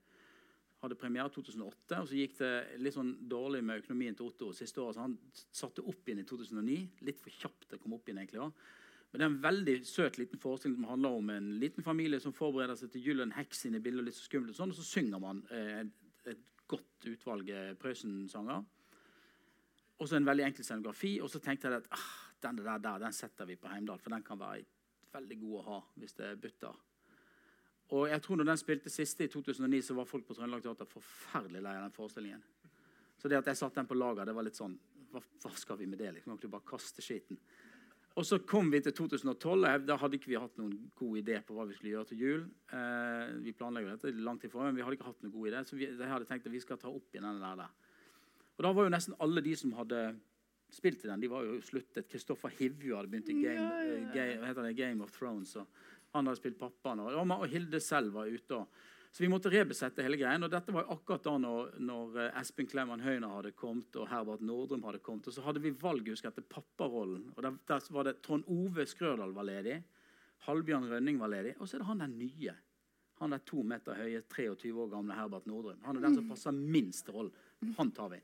[0.84, 4.82] Hadde premiere 2008, og så gikk det litt sånn dårlig med økonomien til Otto siste
[4.84, 4.97] året.
[4.97, 5.17] Så han
[5.56, 6.80] satte opp igjen i 2009.
[7.08, 8.71] Litt for kjapt det kom opp igjen egentlig også.
[9.13, 12.34] Men det er en veldig søt liten forestilling som handler om en liten familie som
[12.34, 13.21] forbereder seg til jul.
[13.21, 15.84] En heks inne i bildet, litt så skummelt, og sånn, og så synger man eh,
[15.84, 16.41] et, et,
[16.73, 18.63] godt utvalg eh, Prøysen-sanger.
[20.02, 21.13] Og så en veldig enkel scenografi.
[21.21, 22.08] Og så tenkte jeg at ah,
[22.43, 24.63] den der, der den setter vi på Heimdal, for den kan være
[25.13, 26.82] veldig god å ha hvis det butter.
[27.93, 30.89] Og jeg tror når den spilte siste i 2009, så var folk på Trøndelag Teater
[30.89, 32.41] forferdelig lei av den forestillingen.
[33.19, 34.73] Så det at jeg satte den på lager, det var litt sånn
[35.13, 36.10] Hva, hva skal vi med det?
[36.15, 36.39] liksom?
[36.41, 37.38] Kan bare kaste skiten?
[38.17, 39.86] Og så kom vi til 2012.
[39.88, 42.43] Da hadde ikke vi hatt noen god idé på hva vi skulle gjøre til jul.
[42.73, 45.77] Eh, vi planlegger dette langt ifra, men vi hadde ikke hatt noen god idé, så
[45.77, 47.73] vi, jeg hadde tenkt at vi skal ta opp igjen den der.
[48.53, 50.01] Og da var jo nesten alle de som hadde
[50.73, 52.07] spilt i den, de var jo sluttet.
[52.12, 54.09] Kristoffer Hivju hadde begynt i Game, ja, ja, ja.
[54.13, 55.55] Game, det, Game of Thrones.
[55.59, 55.67] Og
[56.13, 57.03] han hadde spilt pappaen.
[57.03, 58.65] Og, og Hilde selv var ute.
[59.13, 60.41] Så vi måtte rebesette hele greien.
[60.41, 64.41] Og dette var akkurat da når, når eh, Espen Klemman Høyner hadde kommet, og Herbert
[64.41, 65.29] Nordrum hadde kommet.
[65.29, 67.27] Og så hadde vi valghusk etter papparollen.
[67.36, 69.77] Og der, der, var det Trond Ove Skrødal var ledig.
[70.47, 71.53] Halvbjørn Rønning var ledig.
[71.59, 72.55] Og så er det han den nye.
[73.21, 75.77] Han er to meter høye, 23 år gamle Herbert Nordrum.
[75.86, 77.29] Han er den som passer minst roll.
[77.77, 78.23] Han tar vi.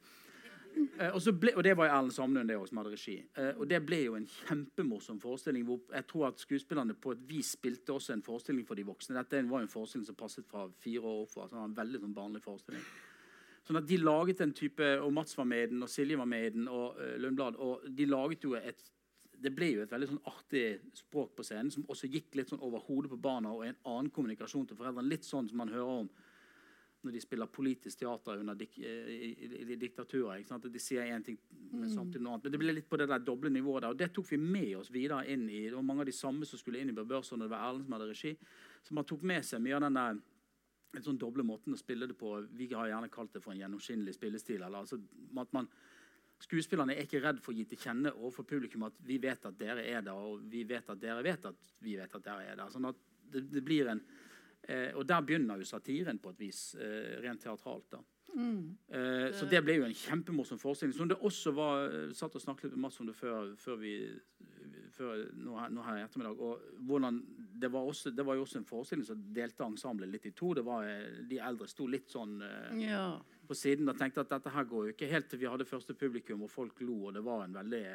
[0.76, 3.18] Uh, og, ble, og, Det var Erlend Samlund som hadde regi.
[3.38, 5.66] Uh, og Det ble jo en kjempemorsom forestilling.
[5.66, 9.18] hvor jeg tror at Skuespillerne på et vis spilte også en forestilling for de voksne.
[9.18, 11.38] Dette var en forestilling som passet fra fire år opp.
[11.38, 12.86] Altså en veldig sånn barnlig forestilling.
[13.68, 16.26] Sånn at De laget en type, og Mats var med i den, og Silje var
[16.26, 17.56] med i den, og uh, Lundblad.
[17.56, 18.92] og de laget jo et
[19.40, 20.64] det ble jo et veldig sånn artig
[20.98, 24.10] språk på scenen som også gikk litt sånn over hodet på barna og en annen
[24.12, 25.08] kommunikasjon til foreldrene.
[25.08, 26.10] Litt sånn som man hører om
[27.02, 29.12] når de spiller politisk teater under dik, eh,
[29.64, 30.42] i, diktaturer.
[30.66, 31.38] De sier én ting,
[31.72, 31.94] men mm.
[31.94, 32.48] samtidig noe annet.
[32.48, 33.94] Men det ble litt på det der doble nivået der.
[33.96, 36.48] Og det tok vi med oss videre inn i Det var mange av de samme
[36.50, 38.34] som skulle inn i Børson, og det var Erlend som hadde regi.
[38.84, 40.20] Så man tok med seg mye av den der
[40.98, 42.34] en sånn doble måten å spille det på.
[42.58, 44.60] Vi har gjerne kalt det for en gjennomskinnelig spillestil.
[44.60, 45.00] Eller, altså,
[45.40, 45.70] at man,
[46.44, 49.60] skuespillerne er ikke redd for å gi til kjenne overfor publikum at vi vet at
[49.60, 52.60] dere er der, og vi vet at dere vet at vi vet at dere er
[52.60, 52.74] der.
[52.74, 54.02] Sånn at det, det blir en
[54.68, 57.92] Eh, og der begynner jo satiren på et vis, eh, rent teatralt.
[57.92, 58.04] da.
[58.36, 58.78] Mm.
[58.88, 60.96] Eh, så det ble jo en kjempemorsom forestilling.
[60.96, 63.80] Som det også var eh, satt og snakket litt med Mats om det før, før
[63.82, 63.96] vi
[64.94, 66.40] før, nå, her, nå, her, i ettermiddag.
[66.40, 67.20] og hvordan,
[67.62, 70.54] det var, også, det var, jo også en forestilling som delte ensemblet litt i to.
[70.58, 73.04] det var eh, De eldre sto litt sånn eh, ja.
[73.48, 75.96] på siden og tenkte at dette her går jo ikke helt til vi hadde første
[75.98, 76.98] publikum og folk lo.
[77.10, 77.86] og det var en veldig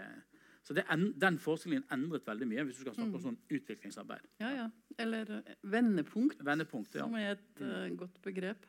[0.64, 0.85] så det,
[1.20, 3.24] Den forestillingen endret veldig mye, hvis du skal snakke om mm.
[3.27, 4.29] sånn utviklingsarbeid.
[4.40, 4.66] Ja, ja.
[5.05, 7.05] Eller eh, vendepunkt, vendepunkt ja.
[7.05, 8.64] som er et uh, godt begrep.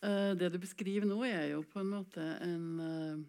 [0.00, 3.24] Uh, det du beskriver nå, er jo på en måte en uh,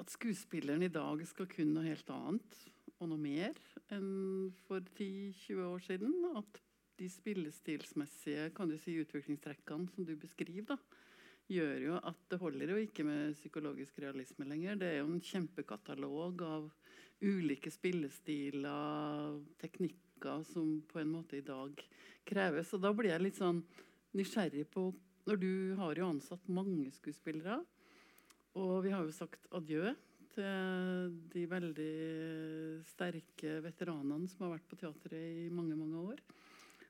[0.00, 2.56] At skuespilleren i dag skal kunne noe helt annet
[2.98, 3.60] og noe mer
[3.92, 6.16] enn for 10-20 år siden.
[6.40, 6.60] At
[6.98, 11.03] de spillestilsmessige kan du si, utviklingstrekkene som du beskriver, da,
[11.50, 14.78] gjør jo at det holder jo ikke med psykologisk realisme lenger.
[14.80, 16.70] Det er jo en kjempekatalog av
[17.24, 21.80] ulike spillestiler, teknikker som på en måte i dag
[22.28, 22.72] kreves.
[22.74, 23.62] Og da blir jeg litt sånn
[24.16, 24.92] nysgjerrig på
[25.24, 27.62] Når du har jo ansatt mange skuespillere,
[28.60, 29.94] og vi har jo sagt adjø
[30.34, 31.94] til de veldig
[32.90, 36.20] sterke veteranene som har vært på teatret i mange, mange år.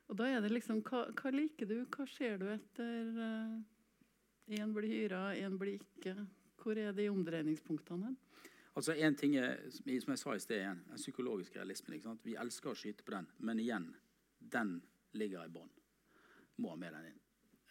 [0.09, 1.77] Og da er det liksom Hva, hva liker du?
[1.95, 3.63] Hva ser du etter?
[4.47, 6.15] Én blir hyra, én blir ikke.
[6.61, 8.15] Hvor er de omdreiningspunktene?
[8.75, 12.19] Altså en ting er, Som jeg sa i sted igjen, den psykologiske realismen.
[12.23, 13.95] Vi elsker å skyte på den, men igjen,
[14.39, 14.81] den
[15.13, 15.71] ligger i bånn.
[16.57, 17.21] Må ha med den inn.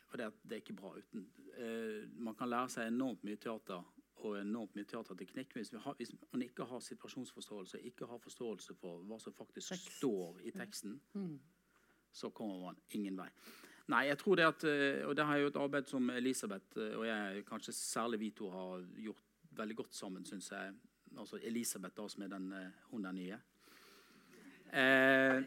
[0.08, 3.84] For det, det er ikke bra uten Uh, Man kan lære seg enormt mye teater
[4.24, 5.52] og enormt mye teaterteknikk.
[5.54, 9.92] Hvis, har, hvis man ikke har situasjonsforståelse, ikke har forståelse for hva som faktisk Tekst.
[10.00, 11.38] står i teksten, mm.
[12.10, 13.28] så kommer man ingen vei.
[13.92, 16.96] Nei, jeg tror det at, eh, og det har jo et arbeid som Elisabeth eh,
[16.96, 19.24] og jeg, kanskje særlig vi to, har gjort
[19.58, 20.72] veldig godt sammen, syns jeg.
[21.18, 23.38] Altså Elisabeth, da, som er den, eh, hun den nye.
[24.72, 25.44] Eh,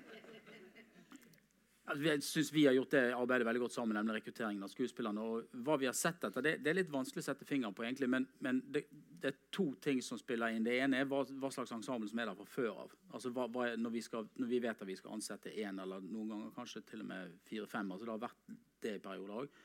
[1.88, 5.22] jeg syns vi har gjort det arbeidet veldig godt sammen, nemlig rekrutteringen av skuespillerne.
[5.24, 7.86] og hva vi har sett etter, det, det er litt vanskelig å sette fingeren på,
[7.88, 10.66] egentlig, men, men det, det, er to ting som spiller inn.
[10.68, 12.98] Det ene er hva, hva slags ensemble som er der fra før av.
[13.14, 16.04] Altså hva, hva, når, vi skal, når, vi vet at vi skal ansette én, eller
[16.04, 17.92] noen ganger kanskje til og med fire-fem.
[17.96, 19.64] altså Det har vært det i perioder òg.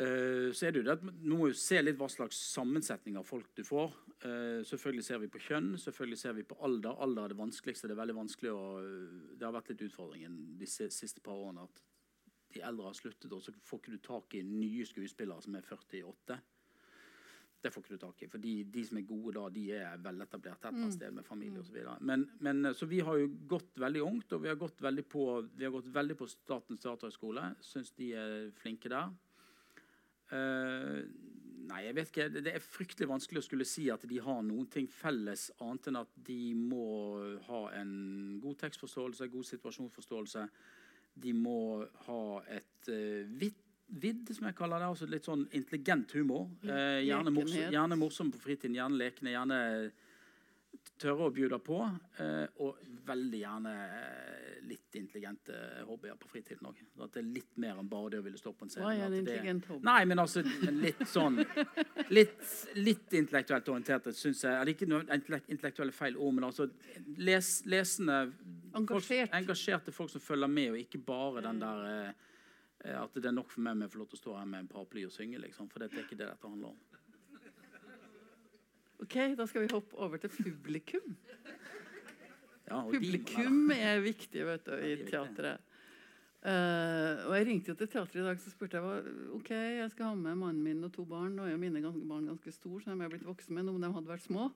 [0.00, 3.16] Uh, så er det jo det at Nå må jo se litt hva slags sammensetning
[3.20, 3.96] av folk du får.
[4.20, 6.98] Uh, selvfølgelig ser vi på kjønn, selvfølgelig ser vi på alder.
[7.00, 7.88] Alder er det vanskeligste.
[7.88, 8.64] Det er veldig vanskelig å,
[9.32, 11.82] det har vært litt utfordringen de siste par årene at
[12.54, 15.66] de eldre har sluttet, og så får ikke du tak i nye skuespillere som er
[15.66, 16.40] 48.
[17.60, 18.28] Det får ikke du tak i.
[18.32, 20.94] For de som er gode da, de er veletablert et eller annet mm.
[20.96, 21.80] sted med familie osv.
[22.08, 25.26] Men, men, så vi har jo gått veldig ungt, og vi har gått veldig på,
[25.56, 27.50] vi har gått veldig på Statens teaterhøgskole.
[27.64, 29.12] Syns de er flinke der.
[30.30, 31.04] Uh,
[31.70, 32.28] nei, jeg vet ikke.
[32.34, 36.02] Det er fryktelig vanskelig å skulle si at de har noen ting felles, annet enn
[36.02, 36.84] at de må
[37.48, 37.94] ha en
[38.42, 40.46] god tekstforståelse, god situasjonsforståelse.
[41.20, 41.58] De må
[42.06, 44.88] ha et uh, vidt vidd, som jeg kaller det.
[44.92, 46.46] altså Litt sånn intelligent humor.
[46.62, 49.34] Uh, gjerne, morsom, gjerne, morsom, på fritiden, gjerne lekende.
[49.34, 49.58] Gjerne
[51.00, 51.80] tørre å bjude på.
[52.60, 53.72] og veldig gjerne
[54.68, 55.56] litt intelligente
[55.88, 56.80] hobbyer på fritiden òg.
[57.00, 58.84] At det er litt mer enn bare det å ville stå på en scene.
[58.84, 59.86] Hva er en intelligent hobby?
[59.88, 60.44] Nei, men altså
[60.84, 61.40] litt sånn
[62.10, 62.42] Litt,
[62.78, 64.54] litt intellektuelt orientert, syns jeg.
[64.54, 66.68] Eller ikke noe intellektuelle feil ord, men altså
[67.18, 68.22] les, lesende
[68.76, 69.30] Engasjert.
[69.30, 73.34] Folk, engasjerte folk som følger med, og ikke bare den der eh, at det er
[73.34, 75.14] nok for meg om jeg får lov til å stå her med en paraply og
[75.14, 75.40] synge.
[75.42, 76.78] Liksom, for det er ikke det dette handler om.
[79.00, 81.16] Ok, Da skal vi hoppe over til publikum.
[82.70, 85.66] Ja, Publikum er viktig vet du, i teatret.
[86.40, 90.06] Uh, og Jeg ringte jo til teatret i dag så spurte jeg ok, jeg skal
[90.06, 91.34] ha med mannen min og to barn.
[91.36, 93.90] Nå er jo mine barn ganske store, så de er blitt voksne, men om de
[93.92, 94.46] hadde vært små,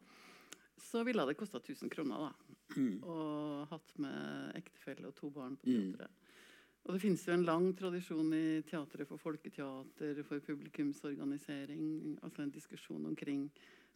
[0.81, 2.29] så ville det kosta 1000 kroner.
[2.29, 2.55] da.
[2.77, 3.03] Mm.
[3.03, 5.75] Og hatt med ektefelle og to barn på mm.
[5.75, 6.15] teatret.
[6.15, 6.21] Mm.
[6.85, 12.19] Og det finnes jo en lang tradisjon i teatret for folketeater, for publikumsorganisering.
[12.23, 13.47] Altså en diskusjon omkring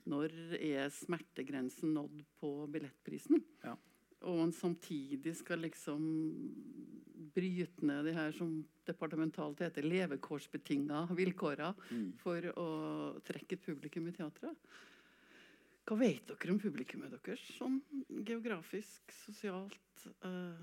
[0.09, 3.45] når er smertegrensen nådd på billettprisen.
[3.67, 3.77] Ja
[4.27, 6.03] og man samtidig skal liksom
[7.35, 8.51] bryte ned de her som
[8.89, 12.09] departementalt heter levekårsbetinga vilkåra mm.
[12.23, 12.69] for å
[13.27, 14.59] trekke et publikum i teatret.
[15.89, 17.45] Hva vet dere om publikummet deres?
[17.57, 17.79] Sånn
[18.27, 20.09] geografisk, sosialt?
[20.25, 20.57] Uh...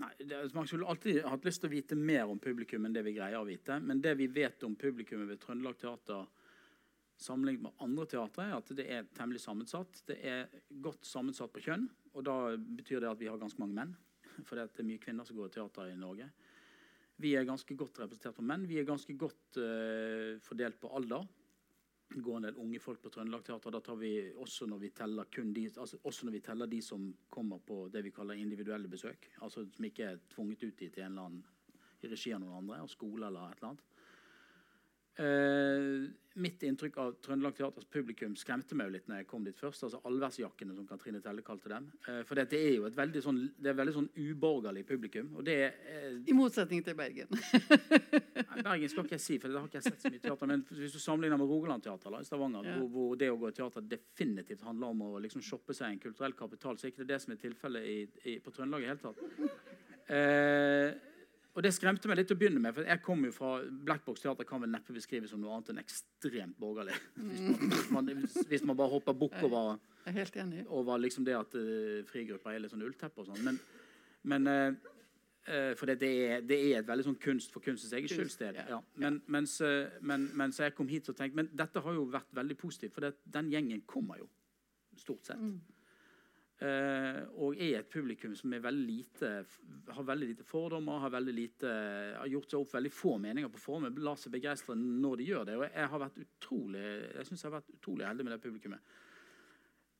[0.00, 3.04] Nei, det, Man skulle alltid hatt lyst til å vite mer om publikum enn det
[3.04, 3.76] vi greier å vite.
[3.84, 6.24] Men det vi vet om publikummet ved Trøndelag Teater
[7.24, 10.02] sammenlignet med andre teatre, er at det er temmelig sammensatt.
[10.08, 10.48] Det er
[10.84, 11.88] godt sammensatt på kjønn.
[12.12, 13.94] Og da betyr det at vi har ganske mange menn.
[14.46, 16.28] For det er mye kvinner som går i teater i Norge.
[17.22, 18.66] Vi er ganske godt representert på menn.
[18.66, 21.26] Vi er ganske godt uh, fordelt på alder.
[22.12, 23.72] Det går en del unge folk på Trøndelag Teater.
[23.72, 27.06] Da tar vi også når vi teller de, altså også når vi teller de som
[27.30, 29.30] kommer på det vi kaller individuelle besøk.
[29.40, 31.44] Altså som ikke er tvunget ut dit i en eller annen
[32.02, 33.91] i regi av noen andre, og skole eller et eller annet.
[35.20, 36.08] Uh,
[36.40, 39.82] mitt inntrykk av Trøndelag Teaters publikum skremte meg jo litt når jeg kom dit først.
[39.84, 41.90] altså Allværsjakkene, som Katrine Telle kalte dem.
[42.06, 45.34] Uh, for det er jo et veldig sånn, det er veldig sånn uborgerlig publikum.
[45.36, 47.28] og det uh, I motsetning til Bergen.
[48.48, 50.52] nei, Bergen skal ikke jeg si, for det har ikke jeg sett så mye teater.
[50.54, 52.80] Men hvis du sammenligner med Rogaland Teater i Stavanger, ja.
[52.80, 56.04] hvor, hvor, det å gå i teater definitivt handler om å liksom shoppe seg en
[56.08, 59.24] kulturell kapital, så er ikke det det som er tilfellet på Trøndelag i hele tatt.
[60.08, 61.11] Uh,
[61.52, 62.72] og Det skremte meg litt til å begynne med.
[62.74, 63.50] for jeg kom jo fra
[63.84, 66.94] Blackbox teater kan vel neppe beskrives som noe annet enn ekstremt borgerlig.
[67.16, 69.76] Hvis man, hvis man, hvis man bare hopper bukk over,
[70.68, 73.42] over liksom det at uh, frigrupper er litt sånn ullteppe og sånn.
[73.44, 73.60] Men,
[74.32, 74.94] men uh,
[75.50, 78.62] uh, For det, det, er, det, er, et veldig sånn kunst for kunstens eget skyldsted.
[78.72, 78.80] Ja.
[79.04, 79.58] Men, mens,
[80.00, 83.10] men, mens, jeg kom hit og tenkte Men dette har jo vært veldig positivt, for
[83.10, 84.30] det, den gjengen kommer jo
[84.96, 85.44] stort sett.
[86.62, 89.30] Eh, og er et publikum som er veldig lite,
[89.96, 91.70] har veldig lite fordommer, har, veldig lite,
[92.18, 95.30] har gjort seg opp veldig få meninger på forhånd, men lar seg begeistre når de
[95.30, 95.56] gjør det.
[95.58, 96.84] Og jeg har vært utrolig,
[97.16, 98.92] jeg synes jeg har vært utrolig heldig med det publikummet.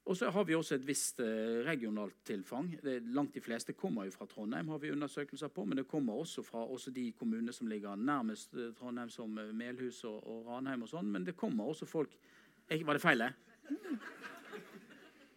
[0.05, 2.73] Og så har vi også et visst eh, regionalt tilfang.
[2.83, 6.19] Det, langt de fleste kommer jo fra Trondheim, har vi undersøkelser på, men det kommer
[6.19, 10.83] også fra også de kommunene som ligger nærmest eh, Trondheim, som Melhus og, og Ranheim
[10.83, 11.11] og sånn.
[11.11, 12.19] Men det kommer også folk
[12.69, 13.33] jeg, Var det feil, det?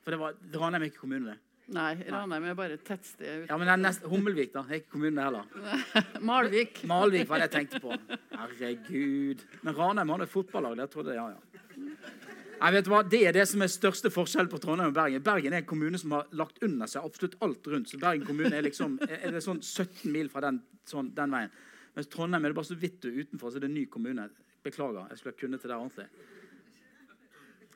[0.05, 1.39] For det var Ranheim er ikke kommune, det.
[1.73, 3.47] Nei, Ranheim er bare et tettsted.
[3.49, 4.61] Ja, men det er nest, Hummelvik, da.
[4.67, 5.47] Det er ikke kommune heller.
[6.29, 6.83] Malvik.
[6.85, 7.97] Malvik var det jeg tenkte på.
[8.35, 9.41] Herregud.
[9.65, 10.77] Men Ranheim har et fotballag.
[10.77, 12.11] Det trodde jeg, ja, ja.
[12.59, 13.01] Nei, vet du hva?
[13.09, 15.25] Det er det som er største forskjell på Trondheim og Bergen.
[15.25, 17.89] Bergen er en kommune som har lagt under seg absolutt alt rundt.
[17.89, 21.51] Så Bergen kommune er liksom er det sånn 17 mil fra den, sånn, den veien.
[21.97, 23.89] Mens Trondheim er det bare så vidt du er utenfor, så det er en ny
[23.91, 24.29] kommune.
[24.65, 26.07] Beklager, jeg skulle ha kunnet det der ordentlig.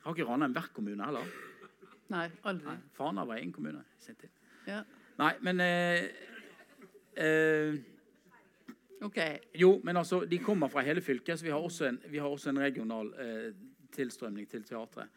[0.06, 1.38] Har ikke Ranheim vært kommune heller?
[2.10, 2.68] Nei, aldri.
[2.68, 4.34] Nei, Fana var egen kommune i sin tid.
[4.68, 4.84] Ja.
[5.20, 6.04] Nei, men eh,
[7.20, 7.80] eh,
[9.02, 9.18] Ok.
[9.56, 12.50] Jo, men altså, de kommer fra hele fylket, så vi har også en, har også
[12.52, 13.54] en regional eh,
[13.96, 15.08] tilstrømning til teatret.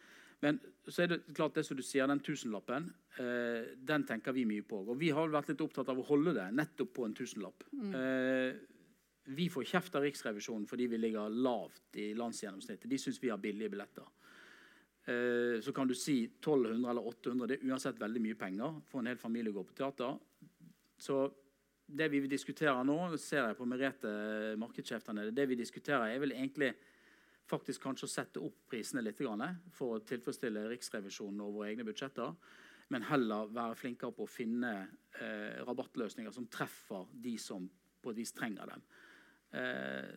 [0.43, 2.89] Men så er det klart det som du sier, den tusenlappen,
[3.19, 4.81] eh, den tenker vi mye på.
[4.87, 7.63] Og vi har vært litt opptatt av å holde det nettopp på en tusenlapp.
[7.71, 7.93] Mm.
[7.99, 8.55] Eh,
[9.35, 12.89] vi får kjeft av Riksrevisjonen fordi vi ligger lavt i landsgjennomsnittet.
[12.91, 14.07] De syns vi har billige billetter.
[15.05, 17.47] Eh, så kan du si 1200 eller 800.
[17.47, 20.15] Det er uansett veldig mye penger for en hel familie å gå på teater.
[20.97, 21.25] Så
[21.85, 24.11] det vi diskuterer nå, ser jeg på Merete,
[24.59, 26.71] markedssjef det vi diskuterer er vel egentlig
[27.49, 29.19] faktisk kanskje å sette opp prisene litt
[29.75, 32.31] for å tilfredsstille Riksrevisjonen og våre egne budsjetter.
[32.89, 34.73] Men heller være flinkere på å finne
[35.19, 37.67] eh, rabattløsninger som treffer de som
[38.03, 38.83] på et vis trenger dem.
[39.59, 40.09] Eh,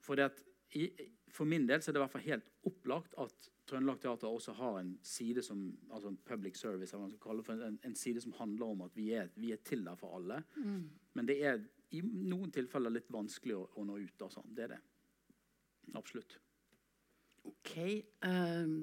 [0.00, 0.30] for, det
[0.76, 0.88] i,
[1.32, 4.80] for min del er det i hvert fall helt opplagt at Trøndelag Teater også har
[4.80, 5.62] en side som
[5.94, 9.84] altså public service, en, en, side som handler om at vi er, vi er til
[9.86, 10.42] der for alle.
[10.56, 10.88] Mm.
[11.14, 11.60] Men det er
[11.94, 14.22] i noen tilfeller litt vanskelig å, å nå ut.
[14.26, 14.42] Altså.
[14.46, 14.80] Det er det.
[15.98, 16.38] Absolutt.
[17.48, 17.76] OK.
[18.26, 18.74] Um,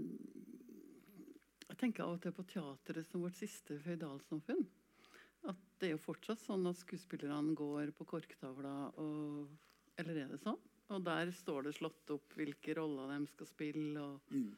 [1.68, 4.64] jeg tenker av og til på teateret som vårt siste føydalsamfunn.
[5.48, 9.56] At det er jo fortsatt sånn at skuespillerne går på korktavla og
[9.98, 10.60] Eller er det sånn?
[10.94, 14.02] Og der står det slått opp hvilke roller de skal spille.
[14.02, 14.52] og mm.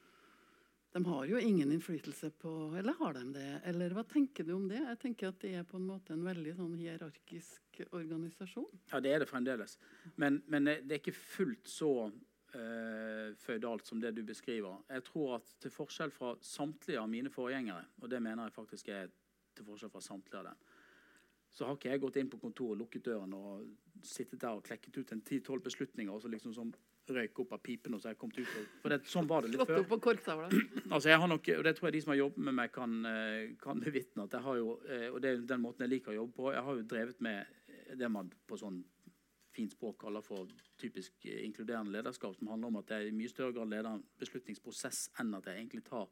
[0.92, 3.50] De har jo ingen innflytelse på Eller har de det?
[3.70, 4.80] Eller hva tenker du om det?
[4.82, 8.72] Jeg tenker at det er på en måte en veldig sånn hierarkisk organisasjon.
[8.90, 9.78] Ja, det er det fremdeles.
[10.16, 14.82] Men, men det er ikke fullt så uh, føydalt som det du beskriver.
[14.90, 18.90] Jeg tror at til forskjell fra samtlige av mine forgjengere, og det mener jeg faktisk
[18.96, 19.14] er
[19.56, 20.68] til forskjell fra samtlige av dem,
[21.50, 23.66] så har ikke jeg gått inn på kontoret, lukket døren og
[24.06, 26.74] sittet der og klekket ut en 10-12 beslutninger og så liksom som
[27.16, 28.39] røyk opp av pipen og så jeg kom ut.
[28.43, 29.82] Og, for det, sånn var det litt før.
[29.86, 30.14] Opp på
[30.93, 32.99] altså jeg har nok, og det tror jeg de som har jobbet med meg, kan,
[33.10, 34.28] eh, kan bevitne.
[34.28, 36.53] at jeg har jo, eh, Og det er den måten jeg liker å jobbe på.
[36.55, 37.57] Jeg har jo drevet med
[37.99, 38.84] det man på sånn
[39.60, 40.47] fint språk kaller for
[40.80, 44.05] typisk eh, inkluderende lederskap, som handler om at jeg i mye større grad leder en
[44.22, 46.07] beslutningsprosess enn at jeg egentlig tar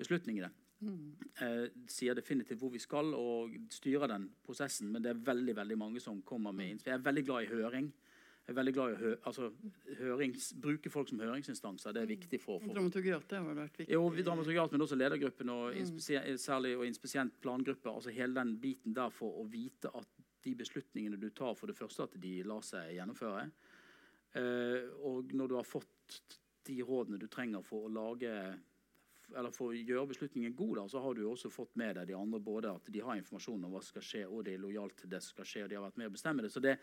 [0.00, 0.50] beslutningene.
[0.84, 1.14] Mm.
[1.40, 5.78] Eh, sier definitivt hvor vi skal og styrer den prosessen, men det er veldig veldig
[5.80, 6.92] mange som kommer med innspill.
[6.92, 7.92] Jeg er veldig glad i høring.
[8.44, 9.46] Jeg er veldig glad i å hø altså,
[10.02, 11.94] hørings, bruke folk som høringsinstanser.
[11.96, 13.86] Det er viktig for, for Dramaturgiatet har vært viktig.
[13.94, 16.02] Jo, dramaturgiat, men også ledergruppen og mm.
[16.42, 17.88] særlig og inspisient plangruppe.
[17.88, 21.78] Altså hele den biten der for å vite at de beslutningene du tar, for det
[21.78, 23.46] første at de lar seg gjennomføre.
[24.36, 26.20] Eh, og når du har fått
[26.68, 28.34] de rådene du trenger for å lage
[29.32, 32.16] eller for å gjøre beslutningen god, da, så har du også fått med deg de
[32.18, 34.92] andre både at de har informasjon om hva som skal skje, og de er lojale
[34.98, 36.52] til det som skal skje, og de har vært med å bestemme det.
[36.52, 36.76] Så det,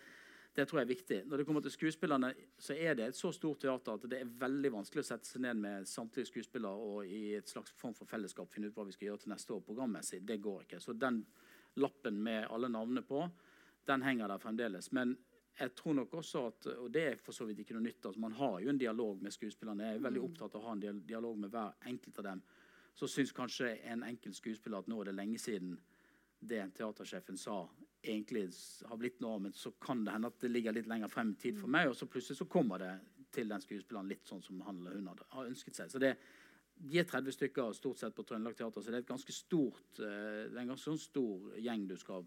[0.55, 1.17] det tror jeg er viktig.
[1.31, 4.33] Når det kommer til skuespillerne, så er det et så stort teater at det er
[4.41, 8.09] veldig vanskelig å sette seg ned med samtlige skuespillere og i et slags form for
[8.09, 10.19] fellesskap finne ut hva vi skal gjøre til neste år programmessig.
[10.27, 10.81] Det går ikke.
[10.83, 11.21] Så den
[11.79, 13.23] lappen med alle navnene på,
[13.87, 14.91] den henger der fremdeles.
[14.91, 15.15] Men
[15.59, 18.19] jeg tror nok også at, og det er for så vidt ikke noe nytt, altså
[18.19, 19.87] man har jo en dialog med skuespillerne.
[19.87, 20.27] Jeg er veldig mm.
[20.27, 22.43] opptatt av å ha en dialog med hver enkelt av dem.
[22.97, 25.77] Så syns kanskje en enkelt skuespiller at nå er det lenge siden
[26.41, 27.63] det teatersjefen sa,
[28.01, 28.47] egentlig
[28.89, 31.39] har blitt noe, men så kan det hende at det ligger litt lenger frem i
[31.41, 32.93] tid for meg, og så plutselig så kommer det
[33.31, 35.91] til den skuespilleren litt sånn som han eller hun har ønsket seg.
[35.91, 36.15] Så det,
[36.81, 39.99] De er 30 stykker stort sett på Trøndelag Teater, så det er, et ganske stort,
[39.99, 42.25] eh, det er en ganske sånn stor gjeng du skal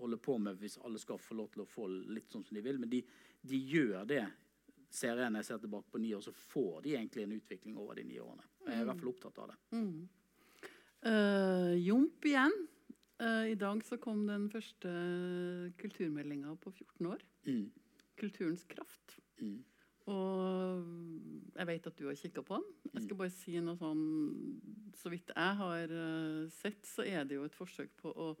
[0.00, 2.64] holde på med hvis alle skal få lov til å få litt sånn som de
[2.64, 2.80] vil.
[2.82, 3.04] Men de,
[3.46, 4.24] de gjør det.
[4.94, 7.78] Ser jeg når jeg ser tilbake på ni år, så får de egentlig en utvikling
[7.82, 8.44] over de ni årene.
[8.64, 9.56] Jeg er i hvert fall opptatt av det.
[9.74, 9.96] Mm.
[11.04, 12.54] Uh, Jomp igjen.
[13.22, 14.90] Uh, I dag så kom den første
[15.78, 17.22] kulturmeldinga på 14 år.
[17.46, 17.68] Mm.
[18.18, 19.18] Kulturens kraft.
[19.40, 19.60] Mm.
[20.10, 20.82] Og
[21.56, 22.66] jeg vet at du har kikka på den.
[22.92, 23.04] Jeg Mm.
[23.06, 24.60] skal bare si noe sånn
[24.94, 28.36] Så vidt jeg har eh, sett, så er det jo et forsøk på å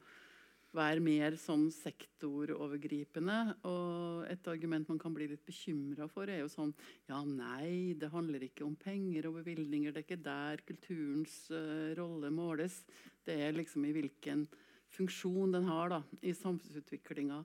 [0.74, 3.56] være mer sånn sektorovergripende.
[3.64, 6.74] Og et argument man kan bli litt bekymra for, er jo sånn
[7.08, 9.92] Ja, nei, det handler ikke om penger og bevilgninger.
[9.92, 12.84] Det er ikke der kulturens uh, rolle måles.
[13.24, 14.46] Det er liksom i hvilken
[14.94, 17.42] funksjon den har da, i samfunnsutviklinga.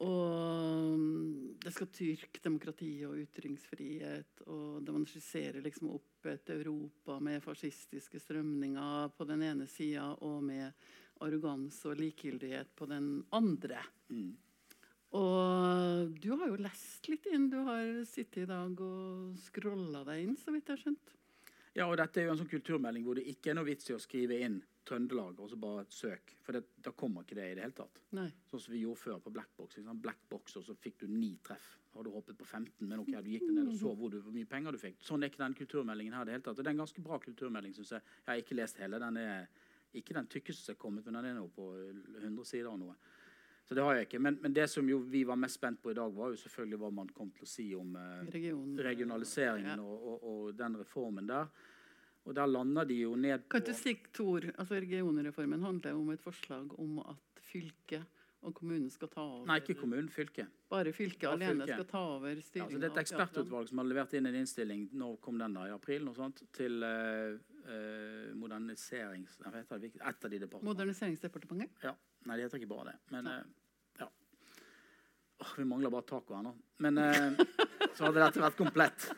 [0.00, 4.44] Og mm, det skal tyrke demokrati og ytringsfrihet.
[4.48, 10.40] Og man skisserer liksom opp et Europa med fascistiske strømninger på den ene sida, og
[10.44, 10.72] med
[11.20, 13.82] arroganse og likegyldighet på den andre.
[14.08, 14.32] Mm.
[15.20, 17.50] Og du har jo lest litt inn.
[17.52, 21.16] Du har sittet i dag og scrolla deg inn, så vidt jeg har skjønt.
[21.76, 23.94] Ja, og dette er jo en sånn kulturmelding hvor det ikke er noe vits i
[23.94, 26.32] å skrive inn Trøndelag og så bare søk.
[26.42, 28.00] For det, da kommer ikke det i det hele tatt.
[28.16, 28.28] Nei.
[28.50, 29.76] Sånn som vi gjorde før på Blackbox.
[29.78, 30.00] Liksom.
[30.02, 31.76] Blackbox, og så fikk du ni treff.
[31.94, 34.34] Har du hoppet på 15, men ok, du gikk ned og så hvor, du, hvor
[34.34, 35.00] mye penger du fikk.
[35.02, 36.58] Sånn er ikke den kulturmeldingen her i det hele tatt.
[36.58, 38.04] Og det er en ganske bra kulturmelding, syns jeg.
[38.20, 39.00] Jeg har ikke lest hele.
[39.02, 39.48] Den er
[39.98, 41.66] ikke den tykkeste som er kommet, men den er nå på
[42.20, 42.94] 100 sider og noe.
[43.66, 44.18] Så det har jeg ikke.
[44.22, 46.78] Men, men det som jo vi var mest spent på i dag, var jo selvfølgelig
[46.82, 48.72] hva man kom til å si om eh, Region.
[48.82, 49.84] regionaliseringen Ja.
[49.84, 51.50] og, og, og den reformen der.
[52.28, 54.48] Og der lander de jo ned på Kan du si to ord?
[54.58, 58.04] Altså Regionreformen handler om et forslag om at fylket
[58.40, 60.48] og kommunen skal ta over Nei, ikke kommunen, fylket.
[60.72, 61.74] Bare fylket Ja, alene fylke.
[61.74, 62.66] skal ta over Ja, styringen.
[62.66, 65.66] altså det er et ekspertutvalg som har levert inn en innstilling når kom den da,
[65.68, 67.36] i april sånt, til uh,
[67.68, 69.36] uh, moderniserings...
[69.44, 70.70] Jeg vet ikke, et av de departementene.
[70.70, 71.84] Moderniseringsdepartementet?
[71.84, 71.94] Ja.
[72.24, 72.98] Nei, det heter ikke bare det.
[73.10, 73.42] Men uh,
[74.00, 74.08] ja.
[75.40, 76.54] Åh, vi mangler bare taco her nå.
[76.78, 76.96] Men
[77.96, 79.10] så hadde dette vært komplett.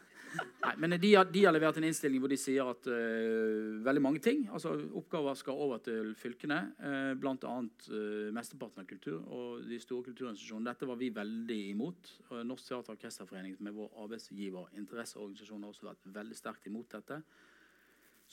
[0.63, 4.03] Nei, men de har, de har levert en innstilling hvor de sier at uh, veldig
[4.05, 7.55] mange ting, altså oppgaver skal over til fylkene, uh, bl.a.
[7.89, 10.71] Uh, mesteparten av kultur og de store kulturinstitusjonene.
[10.71, 12.15] Dette var vi veldig imot.
[12.31, 16.97] Uh, Norsk Teater- og Orkesterforening, er vår arbeidsgiver, interesseorganisasjon, har også vært veldig sterkt imot
[16.97, 17.21] dette.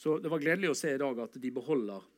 [0.00, 2.08] Så det var gledelig å se i dag at de beholder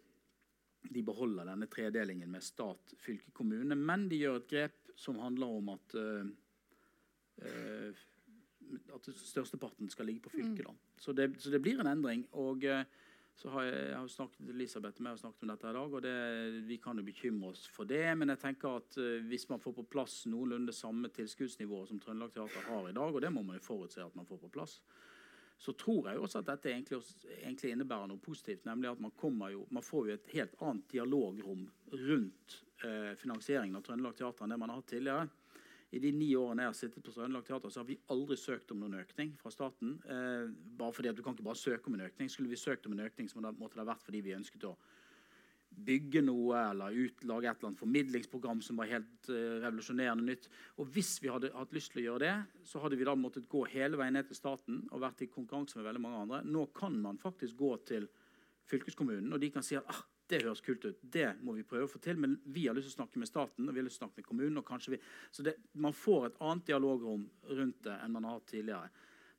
[0.83, 5.59] de beholder denne tredelingen med stat, fylke, kommune, men de gjør et grep som handler
[5.59, 6.25] om at uh,
[9.11, 10.69] at størsteparten skal ligge på fylket.
[10.69, 10.83] Mm.
[11.01, 12.27] Så det, så det blir en endring.
[12.33, 12.85] og eh,
[13.35, 16.03] så har jeg, jeg har snakket Elisabeth og jeg snakket om dette i dag, og
[16.05, 16.17] det,
[16.69, 18.05] vi kan jo bekymre oss for det.
[18.19, 22.35] Men jeg tenker at eh, hvis man får på plass noenlunde samme tilskuddsnivå som Trøndelag
[22.35, 24.77] Teater har i dag, og det må man jo forutse at man får på plass,
[25.63, 26.99] så tror jeg også at dette egentlig,
[27.39, 28.65] egentlig innebærer noe positivt.
[28.67, 33.79] Nemlig at man, kommer jo, man får jo et helt annet dialogrom rundt eh, finansieringen
[33.79, 35.29] av Trøndelag Teater enn det man har hatt tidligere.
[35.93, 38.71] I de ni årene jeg har sittet på Trøndelag Teater, så har vi aldri søkt
[38.73, 39.99] om noen økning fra staten.
[40.09, 42.31] Eh, bare fordi at Du kan ikke bare søke om en økning.
[42.33, 44.77] Skulle vi søkt om en økning, så måtte det ha vært fordi vi ønsket å
[45.73, 50.49] bygge noe eller ut, lage et eller annet formidlingsprogram som var helt eh, revolusjonerende nytt.
[50.81, 53.49] Og hvis vi hadde hatt lyst til å gjøre det, så hadde vi da måttet
[53.53, 56.43] gå hele veien ned til staten og vært i konkurranse med veldig mange andre.
[56.45, 58.09] Nå kan man faktisk gå til
[58.69, 61.87] fylkeskommunen, og de kan si at ah, det høres kult ut, det må vi prøve
[61.87, 63.87] å få til, men vi har lyst til å snakke med staten og vi har
[63.87, 65.01] lyst til å snakke med kommunen.
[65.31, 68.91] Så det, man får et annet dialogrom rundt det enn man har hatt tidligere.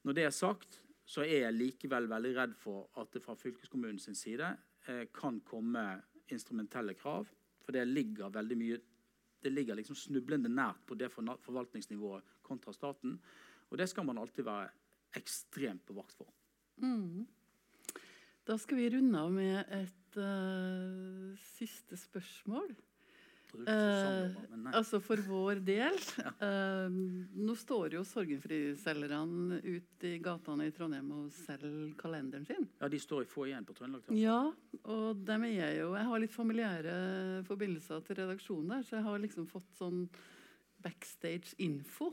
[0.04, 4.08] Når det er sagt, så er jeg likevel veldig redd for at det fra fylkeskommunens
[4.16, 4.54] side
[4.88, 5.84] eh, kan komme
[6.32, 7.28] instrumentelle krav.
[7.64, 8.82] For det ligger veldig mye
[9.44, 13.18] det ligger liksom snublende nært på det forvaltningsnivået kontra staten.
[13.68, 14.70] Og det skal man alltid være
[15.20, 16.30] ekstremt på vakt for.
[16.80, 17.26] Mm.
[18.48, 22.74] Da skal vi runde av med et eh, siste spørsmål.
[23.54, 24.72] Nei.
[24.74, 25.94] Altså for vår del
[26.48, 32.66] eh, Nå står jo Sorgenfri-selgerne ute i gatene i Trondheim og selger kalenderen sin.
[32.82, 34.18] Ja, de står i igjen på Trøndelag Teater.
[34.18, 34.40] Ja,
[34.90, 36.96] og dem er jeg jo Jeg har litt familiære
[37.50, 40.08] forbindelser til redaksjonen der, så jeg har liksom fått sånn
[40.84, 42.10] backstage-info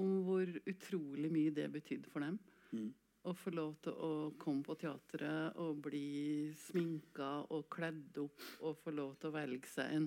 [0.00, 2.38] om hvor utrolig mye det betydde for dem.
[2.70, 2.92] Mm.
[3.26, 8.76] Å få lov til å komme på teatret og bli sminka og kledd opp og
[8.84, 10.06] få lov til å velge seg en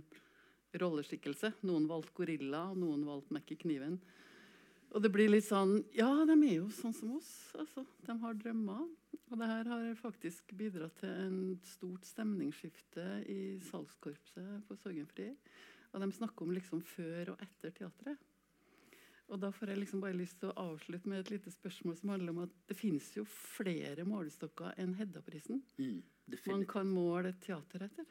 [0.79, 1.51] rolleskikkelse.
[1.67, 3.97] Noen valgte gorilla, noen valgte Mekke Kniven.
[4.95, 7.33] Og det blir litt sånn Ja, de er jo sånn som oss.
[7.59, 7.83] altså.
[8.07, 8.87] De har drømmer.
[9.29, 15.27] Og det her har faktisk bidratt til en stort stemningsskifte i salgskorpset på Sorgenfri.
[15.91, 18.28] Og de snakker om liksom før og etter teatret.
[19.29, 22.09] Og da får jeg liksom bare lyst til å avslutte med et lite spørsmål som
[22.15, 25.61] handler om at det finnes jo flere målestokker enn Hedda-prisen.
[25.77, 26.01] Mm,
[26.47, 28.05] Man kan måle et teater etter.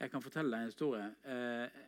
[0.00, 1.06] Jeg kan fortelle deg en historie.
[1.24, 1.82] Eh,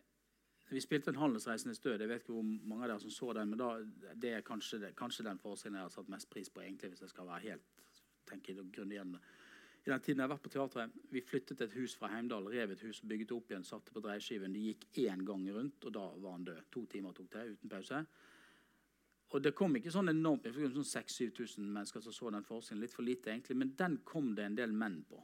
[0.71, 2.01] vi spilte en 'Handelsreisende død'.
[2.01, 3.79] Jeg vet ikke hvor mange av dere som så den, men da,
[4.15, 7.01] det er kanskje, det, kanskje den forestillingen jeg har satt mest pris på, egentlig, hvis
[7.01, 7.63] jeg skal være helt
[8.27, 9.21] tenke grundig gjennom det.
[9.87, 12.71] I den tiden jeg har vært på teatret, Vi flyttet et hus fra Heimdal, rev
[12.71, 14.53] et hus, bygget opp igjen, satte på dreieskiven.
[14.53, 16.63] Det gikk én gang rundt, og da var han død.
[16.73, 18.07] To timer tok det uten pause.
[19.31, 22.47] Og Og det kom ikke sånn enormt jeg fikk sånn 6000-7000 mennesker som så den
[22.47, 22.83] forskningen.
[22.85, 23.57] Litt for lite, egentlig.
[23.57, 25.23] Men den kom det en del menn på.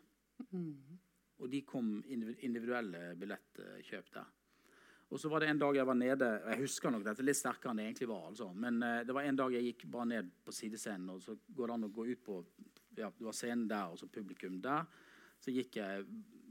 [1.39, 4.31] Og de kom individuelle billettkjøp der.
[5.13, 7.37] Og så var det en dag jeg var nede og Jeg husker nok dette litt
[7.37, 8.27] sterkere enn det egentlig var.
[8.31, 8.47] altså.
[8.55, 11.69] Men uh, det var en dag jeg gikk bare ned på sidescenen, og så går
[11.69, 12.39] det an å gå ut på
[12.97, 14.87] ja, Du har scenen der og så publikum der.
[15.43, 16.07] Så gikk jeg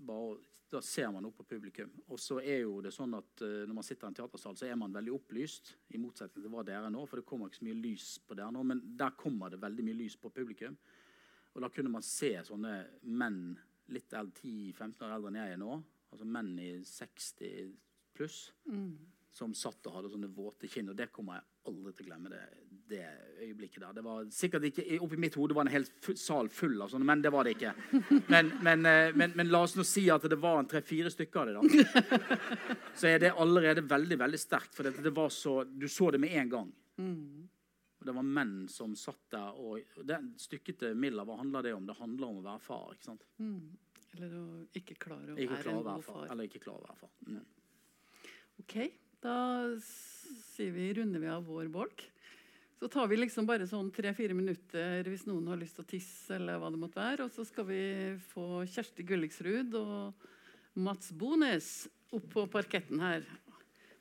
[0.05, 0.37] bare
[0.71, 1.89] Da ser man opp på publikum.
[2.07, 4.69] Og så er jo det sånn at uh, når man sitter i en teatersal, så
[4.69, 5.73] er man veldig opplyst.
[5.91, 8.37] I motsetning til hva dere er nå, for det kommer ikke så mye lys på
[8.39, 8.63] dere nå.
[8.71, 10.77] Men der kommer det veldig mye lys på publikum.
[11.51, 12.75] Og da kunne man se sånne
[13.11, 13.41] menn
[13.91, 15.75] litt 10-15 år eldre enn jeg er nå.
[16.11, 17.73] Altså menn i 60
[18.15, 18.39] pluss.
[19.31, 20.91] Som satt og hadde sånne våte kinn.
[20.91, 22.31] Og det kommer jeg aldri til å glemme.
[22.31, 22.45] det,
[22.91, 23.05] det
[23.41, 23.93] øyeblikket der.
[23.97, 27.07] Det var sikkert ikke, Oppi mitt hode var det en hel sal full av sånne,
[27.07, 27.71] men det var det ikke.
[28.29, 31.53] Men, men, eh, men, men la oss nå si at det var en tre-fire stykker
[31.55, 31.85] av det.
[31.87, 32.37] da.
[32.99, 34.75] Så er det allerede veldig veldig sterkt.
[34.77, 36.69] For det, det var så, du så det med en gang.
[38.01, 39.57] Og det var menn som satt der.
[39.61, 41.85] og den Stykket til Miller, hva handler det om?
[41.85, 42.93] Det handler om å være far.
[42.95, 43.25] ikke sant?
[44.15, 46.25] Eller å ikke klare å Ikke være en god far.
[46.33, 47.13] Eller ikke klare å være far.
[47.29, 47.43] Mm.
[48.61, 48.75] Ok,
[49.23, 49.35] da
[49.85, 52.03] sier vi, runder vi av vår bolk.
[52.81, 56.31] Så tar vi liksom bare sånn tre-fire minutter hvis noen har lyst til å tisse,
[56.33, 57.27] eller hva det måtte være.
[57.27, 57.81] Og så skal vi
[58.31, 60.23] få Kjersti Gulliksrud og
[60.81, 61.67] Mats Bones
[62.09, 63.21] opp på parketten her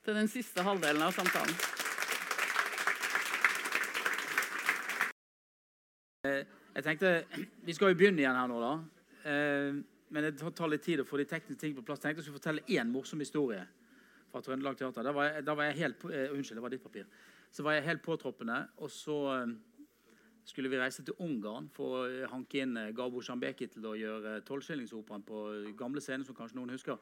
[0.00, 1.52] til den siste halvdelen av samtalen.
[6.24, 7.12] Jeg tenkte,
[7.60, 8.72] Vi skal jo begynne igjen her nå, da.
[9.28, 9.76] Eh,
[10.08, 12.00] men det tar- litt tid å få de tekniske ting på plass.
[12.00, 13.60] Jeg tenkte jeg skulle fortelle én morsom historie
[14.32, 15.04] fra Trøndelag Teater.
[15.04, 17.04] Da var jeg, da var jeg helt, eh, unnskyld, det var ditt papir.
[17.50, 19.56] Så var jeg helt påtroppende, og så eh,
[20.46, 24.38] skulle vi reise til Ungarn for å hanke inn eh, Gabo Sjambeki til å gjøre
[24.46, 25.42] Tolvskillingsoperaen på
[25.78, 26.98] gamle scener, som kanskje noen husker.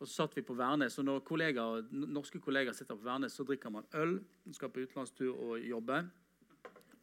[0.00, 3.44] Og så satt vi på Værnes, og når kollegaer, norske kollegaer sitter på Værnes, så
[3.44, 4.16] drikker man øl,
[4.56, 5.98] skal på utenlandstur og jobbe.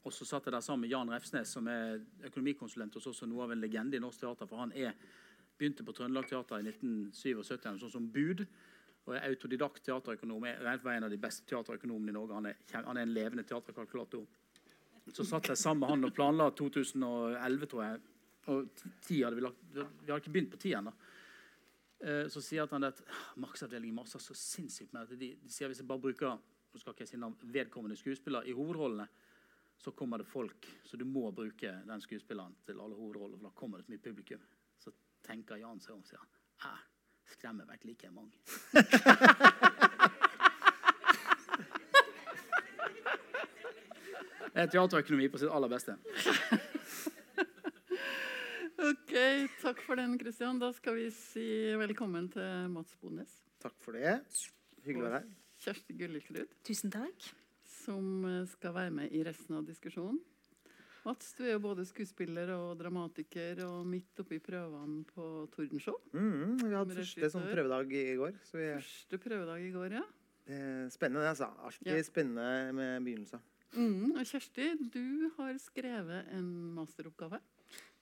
[0.07, 3.29] Og så satt jeg der sammen med Jan Refsnes, som er økonomikonsulent hos oss og
[3.29, 4.49] noe av en legende i norsk teater.
[4.49, 4.95] For han er,
[5.59, 8.45] begynte på Trøndelag Teater i 1977 sånn som bud.
[9.07, 10.43] Og er autodidakt teaterøkonom.
[10.49, 12.33] Er regnet en av de beste teaterøkonomene i Norge.
[12.35, 14.25] Han er, han er en levende teaterkalkulator.
[15.15, 18.01] Så satt jeg sammen med han og planla 2011, tror jeg.
[18.51, 18.67] Og
[19.01, 19.79] ti- hadde vi lagt Vi
[20.11, 20.91] hadde ikke begynt på ti ennå.
[21.99, 22.99] Eh, Så sier han at
[23.37, 25.19] markedsavdelingen maser så sinnssykt med det.
[25.19, 26.37] de, sier hvis jeg bare bruker
[26.73, 29.07] nå skal ikke jeg si navn, vedkommende skuespiller i hovedrollene,
[29.79, 30.67] så kommer det folk.
[30.83, 34.03] Så du må bruke den skuespilleren til alle hovedroller, for da kommer det så mye
[34.03, 34.39] publikum.
[34.77, 34.91] Så
[35.23, 36.27] tenker Jan seg om sier han,
[36.67, 36.75] «Æ,
[37.47, 38.35] skremmer vært like mange.
[44.57, 45.93] Det er teaterøkonomi på sitt aller beste.
[48.87, 49.13] Ok,
[49.61, 50.57] Takk for den, Kristian.
[50.59, 51.45] Da skal vi si
[51.77, 54.15] velkommen til Mats Bones Takk for det.
[54.81, 55.27] Hyggelig å være her.
[55.61, 57.29] Kjersti Gullikrud, Tusen takk.
[57.69, 60.19] som skal være med i resten av diskusjonen.
[61.07, 65.95] Mats, du er jo både skuespiller og dramatiker og midt oppi prøvene på Tordenshow.
[66.11, 68.33] Mm, vi hadde første sånn prøvedag i går.
[68.43, 70.01] Så vi, Første prøvedag i går, ja.
[70.49, 71.47] det er spennende, det, altså.
[71.63, 72.01] Alltid Ja.
[72.03, 73.39] spennende med begynnelser.
[73.77, 77.39] Mm, og Kjersti, du har skrevet en masteroppgave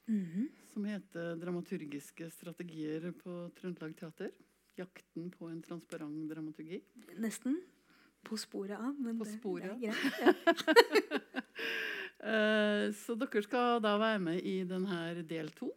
[0.08, 0.50] Mhm.
[0.74, 4.32] som heter 'Dramaturgiske strategier på Trøndelag Teater'.
[4.78, 6.82] Jakten på en transparent dramaturgi.
[7.20, 7.62] Nesten.
[8.24, 10.14] På sporet av, men På det- sporet, det er greit.
[10.22, 11.42] Eh,
[12.20, 15.68] Så dere skal da være med i denne del to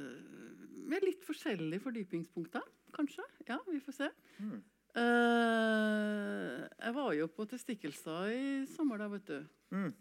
[0.93, 3.25] Med litt forskjellige fordypingspunkter, kanskje.
[3.49, 4.09] Ja, vi får se.
[4.39, 4.59] Mm.
[5.01, 9.39] Eh, Jeg var jo på Testikkelstad i sommer, da, vet du.
[9.73, 9.93] Mm.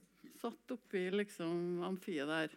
[0.41, 2.49] Satt oppi liksom amfiet der.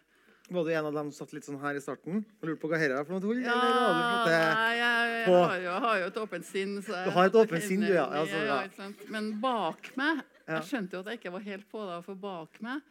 [0.45, 2.69] Var du en av dem som satt litt sånn her i starten og lurte på
[2.69, 3.39] hva dette er for noe tull?
[3.41, 6.75] Ja, var nei, jeg, jeg, på- har jo, har jo et åpent sinn.
[6.85, 8.03] Du har et åpent sinn, du, ja.
[8.19, 8.89] Altså, ja.
[9.09, 12.61] Men bak meg Jeg skjønte jo at jeg ikke var helt på det, for bak
[12.61, 12.85] meg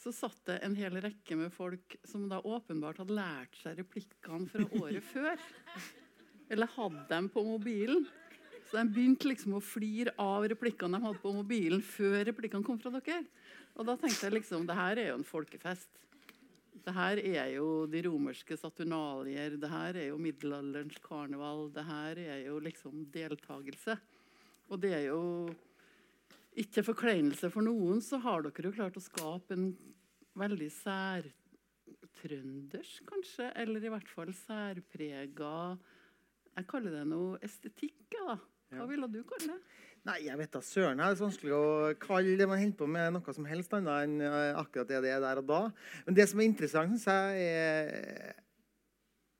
[0.00, 4.48] så satt det en hel rekke med folk som da åpenbart hadde lært seg replikkene
[4.48, 5.36] fra året før.
[6.50, 8.06] Eller hadde dem på mobilen.
[8.70, 12.78] Så de begynte liksom å flire av replikkene de hadde på mobilen før replikkene kom
[12.80, 13.20] fra dere.
[13.76, 15.90] Og da tenkte jeg liksom det her er jo en folkefest.
[16.80, 19.56] Det her er jo de romerske saturnalier.
[19.60, 21.68] Det her er jo middelalderens karneval.
[21.74, 23.98] Det her er jo liksom deltakelse.
[24.70, 25.20] Og det er jo
[26.60, 29.76] ikke forkleinelse for noen, så har dere jo klart å skape en
[30.38, 35.78] veldig særtrøndersk, kanskje, eller i hvert fall særprega
[36.56, 38.36] Jeg kaller det noe estetikk, da.
[38.70, 39.60] Hva ville du kalle det?
[40.08, 41.00] Nei, jeg vet da søren.
[41.00, 41.64] Det er vanskelig å
[42.00, 45.10] kalle det man holder på med, noe som helst annet enn eh, akkurat det det
[45.12, 45.58] er der og da.
[46.06, 48.46] Men det som er interessant, syns jeg, er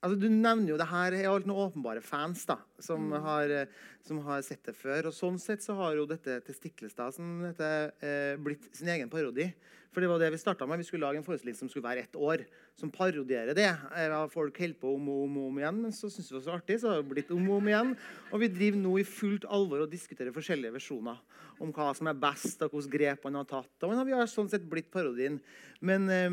[0.01, 3.89] Altså, du nevner jo det her er alt noen åpenbare fans da, som, har, eh,
[4.07, 5.11] som har sett det før.
[5.11, 7.69] Og sånn sett så har jo dette Testiklestad som dette,
[8.01, 9.51] eh, blitt sin egen parodi.
[9.91, 10.79] For det var det vi starta med.
[10.79, 12.45] Vi skulle lage en forestilling som skulle være ett år.
[12.79, 13.71] Som parodierer det.
[13.99, 16.47] Eh, Folk holder på om og om, om igjen, men så syns vi det var
[16.47, 17.95] så artig, så har det blitt om og om igjen.
[18.31, 21.19] Og vi driver nå i fullt alvor og diskuterer forskjellige versjoner
[21.61, 23.75] om hva som er best, og hvilke grep man har tatt.
[23.83, 25.41] Og vi har sånn sett blitt parodien.
[25.83, 26.31] Men eh,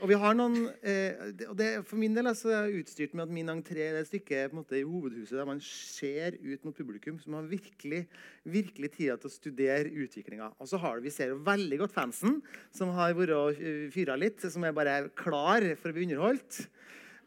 [0.00, 3.22] og vi har noen, eh, det- det, For min del altså, er jeg utstyrt med
[3.22, 6.64] at min entré er stykket stykke på en måte, i hovedhuset der man ser ut
[6.64, 8.06] mot publikum, som har virkelig,
[8.44, 10.52] virkelig tida til å studere utviklinga.
[10.58, 12.42] Og så har vi ser veldig godt fansen,
[12.72, 16.66] som har vært og eh, fyra litt, som er bare klar for å bli underholdt.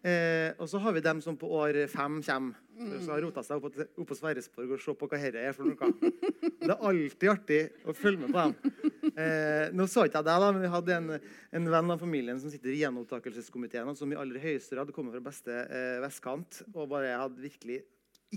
[0.07, 2.55] Eh, og så har vi dem som på år fem kommer.
[3.01, 5.55] Så har rota seg opp, på- opp på Sverresborg og se på hva dette er
[5.57, 5.89] for noe.
[6.61, 7.57] Det er alltid artig
[7.89, 8.75] å følge med på dem.
[9.17, 11.07] Eh, nå så ikke jeg deg, da, men vi hadde en,
[11.57, 15.23] en venn av familien som sitter i gjenopptakelseskomiteen, som i aller høyeste grad kommer fra
[15.25, 17.79] beste eh, vestkant, og bare hadde virkelig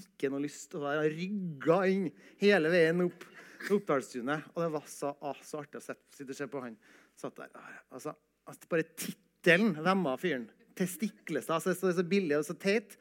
[0.00, 2.08] ikke noe lyst til å være rygga inn
[2.40, 3.28] hele veien opp
[3.70, 4.46] Oppdalstunet.
[4.54, 6.78] Og det var så, ah, så artig å sitte og se på han.
[7.20, 7.50] Satt der.
[7.92, 8.14] Altså,
[8.48, 10.46] altså, bare tittelen vemma fyren.
[10.80, 11.58] Testiklestad.
[11.60, 12.96] Altså, så, så billig og så teit.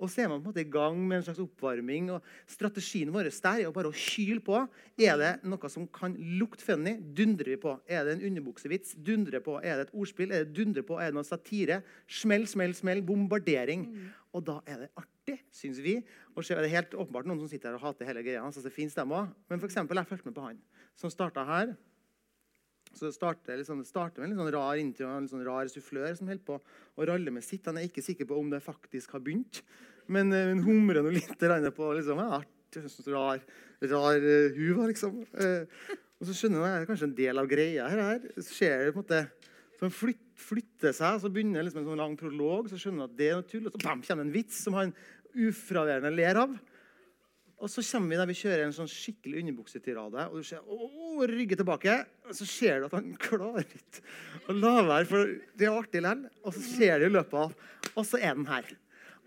[0.00, 2.08] Og så er man på en måte i gang med en slags oppvarming.
[2.14, 4.62] og Strategien vår der er jo bare å kyle på.
[4.96, 7.74] Er det noe som kan lukte funny, dundrer vi på.
[7.86, 9.58] Er det en underbuksevits, dundrer på.
[9.60, 10.96] Er det et ordspill, er det dundrer på.
[10.96, 11.82] Er det noe satire?
[12.08, 13.04] Smell, smell, smell.
[13.04, 13.84] Bombardering.
[14.32, 15.98] Og da er det artig, syns vi.
[16.32, 18.48] Og så er det helt åpenbart noen som sitter her og hater hele greia.
[18.50, 19.36] så det finnes dem også.
[19.52, 20.64] Men for eksempel, jeg fulgte med på han
[20.96, 21.76] som starta her.
[22.96, 25.70] Så det starter, liksom, det starter med en litt sånn rar intro, en sånn rar
[25.70, 27.68] sufflør som holder på å ralle med sitt.
[27.70, 29.62] Han er ikke sikker på om det faktisk har begynt,
[30.10, 33.44] men hun humrer nå litt på liksom, art, rar,
[33.94, 35.22] rar uh, huva, liksom.
[35.38, 38.02] Uh, og så skjønner jeg det er kanskje en del av greia her.
[38.10, 38.26] her.
[38.42, 39.22] Så skjer det på en måte
[39.80, 43.08] så han flyt, flytter seg, så begynner liksom en sånn lang prolog, så skjønner han
[43.08, 44.90] at det er noe tull, og så bam, kommer en vits som han
[45.32, 46.52] ufraværende ler av.
[47.60, 50.88] Og så kommer vi der vi kjører en sånn skikkelig underbuksetirade, og du ser å,
[51.28, 51.98] rygge tilbake.
[52.30, 54.00] Og så ser du at han klarer ikke
[54.48, 56.30] å la være, for det er artig likevel.
[56.40, 57.50] Og så ser du i løpet av
[57.98, 58.70] Og så er den her.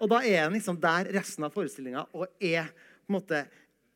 [0.02, 3.44] Og da er den liksom der resten av forestillinga og er på en måte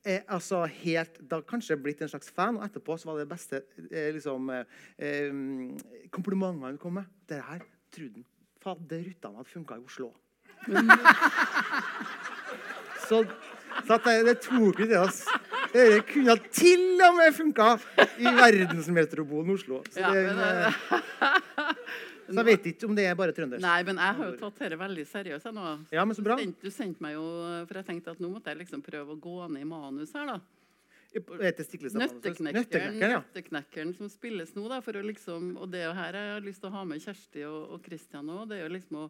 [0.07, 3.63] er, altså helt, da kanskje blitt en slags fan, og etterpå så var det beste
[3.89, 5.31] eh, liksom, eh,
[6.13, 7.09] komplimentet han kom med.
[7.27, 8.27] Det her trodde han
[8.63, 10.13] fadderuttan hadde funka i Oslo.
[13.07, 13.21] Så,
[13.85, 15.21] så det, det tok vi til oss.
[15.73, 17.69] Det kunne til og med funka
[18.17, 19.83] i verdensmetropolen Oslo.
[19.91, 20.73] Så, Ja, det, men, eh,
[22.27, 23.63] så jeg vet ikke om det er bare trøndersk.
[23.63, 25.49] Nei, men jeg har jo tatt dette veldig seriøst.
[25.55, 25.77] nå.
[25.95, 26.35] Ja, men så bra.
[26.37, 27.23] Du sendte, meg jo,
[27.69, 30.27] for jeg tenkte at nå måtte jeg liksom prøve å gå ned i manus her,
[30.33, 30.39] da.
[31.95, 32.11] Manus?
[32.11, 33.21] Nøtteknekkeren, Nøtteknekkeren, ja.
[33.23, 36.61] nøtteknekkeren som spilles nå, da, for å liksom Og det er her jeg har lyst
[36.61, 38.49] til å ha med Kjersti og, og Christian òg.
[38.51, 39.07] Det er jo liksom å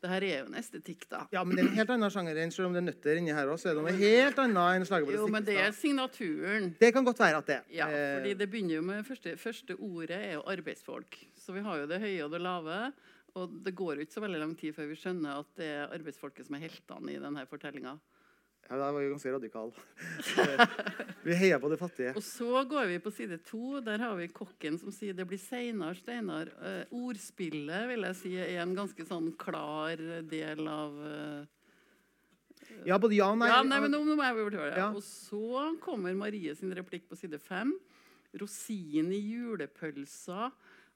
[0.00, 1.26] Det her er jo en estetikk, da.
[1.34, 3.34] Ja, men det er en helt annen sjanger enn selv om det er nøtter inni
[3.36, 5.72] her også, så er det noe helt annet enn slaget på Jo, men det er
[5.76, 6.70] signaturen.
[6.80, 7.64] Det kan godt være at det er.
[7.76, 11.18] Ja, Eh, fordi det begynner jo med første, første ordet er jo arbeidsfolk.
[11.38, 12.92] Så vi har jo det høye og det lave.
[13.34, 15.94] Og det går jo ikke så veldig lang tid før vi skjønner at det er
[15.96, 17.94] arbeidsfolket som er heltene i denne fortellinga.
[18.72, 19.72] Ja, det var jo ganske radikal.
[20.40, 20.60] Eh,
[21.26, 22.14] Vi heier på det fattige.
[22.16, 23.82] Og så går vi på side to.
[23.84, 26.48] Der har vi kokken som sier det blir seinere, Steinar.
[26.56, 30.00] Uh, ordspillet vil jeg si er en ganske sånn klar
[30.30, 31.44] del av uh,
[32.88, 33.50] Ja, både ja og nei.
[33.52, 34.72] Ja, nei, men nå, nå må jeg det.
[34.80, 34.88] Ja.
[34.88, 37.76] Og så kommer Marie sin replikk på side fem.
[38.40, 40.48] Rosin i julepølsa.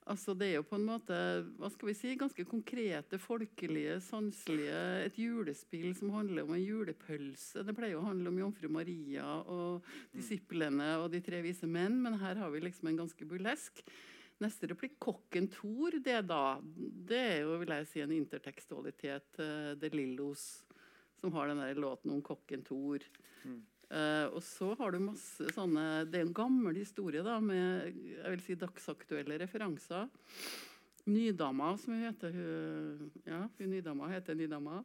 [0.07, 1.15] Altså, det er jo på en måte
[1.59, 7.65] hva skal vi si, ganske konkrete, folkelige, sanselige Et julespill som handler om en julepølse.
[7.67, 12.19] Det pleier å handle om jomfru Maria og disiplene og de tre vise menn, men
[12.21, 13.83] her har vi liksom en ganske burlesk.
[14.43, 15.99] Neste replikk, 'Kokken Thor'.
[16.03, 16.59] Det, da,
[17.11, 20.63] det er jo vil jeg si, en intertekstualitet Det The Lillos,
[21.19, 23.03] som har den der låten om kokken Thor.
[23.87, 28.33] Eh, og så har du masse sånne Det er en gammel historie da, med jeg
[28.33, 30.09] vil si dagsaktuelle referanser.
[31.07, 32.33] Nydama, som hun heter.
[32.35, 34.81] Hun, ja, hun Nydama heter Nydama.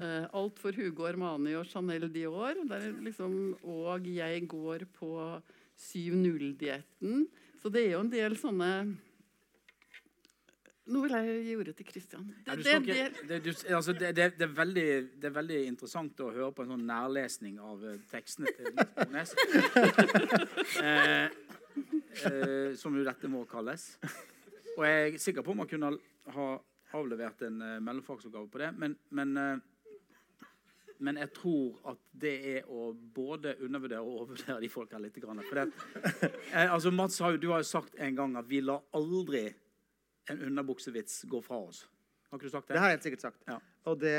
[0.00, 2.58] Eh, alt for Hugo Armani og Chanel Dior.
[2.66, 5.12] Der er liksom, og jeg går på
[5.78, 7.26] 7-0-dietten.
[7.62, 8.72] Så det er jo en del sånne
[10.90, 12.24] Nå vil jeg gi ordet til Kristian.
[12.46, 13.38] Det,
[13.70, 14.86] altså er veldig,
[15.22, 19.36] er interessant å høre på en sånn nærlesning av eh, tekstene til Nordnes.
[20.82, 21.28] eh,
[22.26, 23.92] eh, som jo dette må kalles.
[24.74, 25.94] Og jeg er sikker på om man kunne
[26.34, 26.48] ha
[26.96, 28.72] avlevert en uh, mellomfagsoppgave på det.
[28.78, 30.46] Men, men, uh,
[30.98, 35.18] men jeg tror at det er å både undervurdere og overvurdere de folka litt.
[35.22, 35.42] Grann.
[35.48, 38.62] For det, eh, altså Mats, har jo, du har jo sagt en gang at vi
[38.64, 39.48] lar aldri
[40.30, 41.84] en underbuksevits går fra oss.
[42.30, 42.76] Har ikke du sagt det?
[42.76, 43.44] Det har jeg helt sikkert sagt.
[43.48, 43.58] Ja.
[43.90, 44.14] Og det,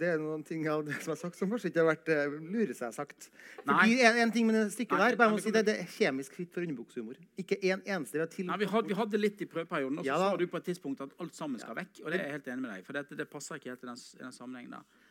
[0.00, 2.34] det er noen ting av det som er sagt, som kanskje ikke har vært uh,
[2.42, 3.28] lure seg sagt.
[3.62, 3.78] Nei.
[3.78, 5.88] Fordi en, en ting med det stykket Nei, der, bare må si det, det er
[5.94, 7.22] kjemisk fritt for underbuksehumor.
[7.40, 8.18] Ikke en eneste.
[8.18, 8.50] Vi har til...
[8.50, 10.70] Nei, vi, hadde, vi hadde litt i prøveperioden, og så Ja sa du på et
[10.72, 12.02] tidspunkt at alt sammen skal vekk.
[12.04, 13.92] Og det er jeg helt enig med deg for det, det passer ikke helt i
[13.92, 15.04] den, i den sammenhengen der.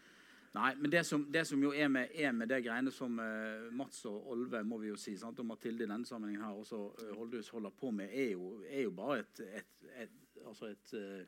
[0.55, 3.65] Nei, men det som, det som jo er med, er med det greiene som uh,
[3.75, 6.79] Mats og Olve må vi jo si, sant, og Mathilde i denne sammenhengen her også
[6.95, 10.13] uh, Holdhus holder på med, er jo, er jo bare et, et, et,
[10.45, 11.25] altså et eh,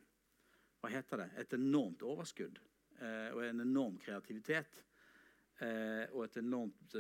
[0.82, 1.30] Hva heter det?
[1.42, 2.60] Et enormt overskudd.
[3.02, 4.84] eh, og en enorm kreativitet.
[5.60, 6.94] eh, og et enormt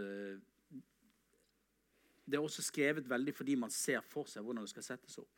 [2.28, 5.34] Det er også skrevet veldig fordi man ser for seg hvordan det skal settes opp.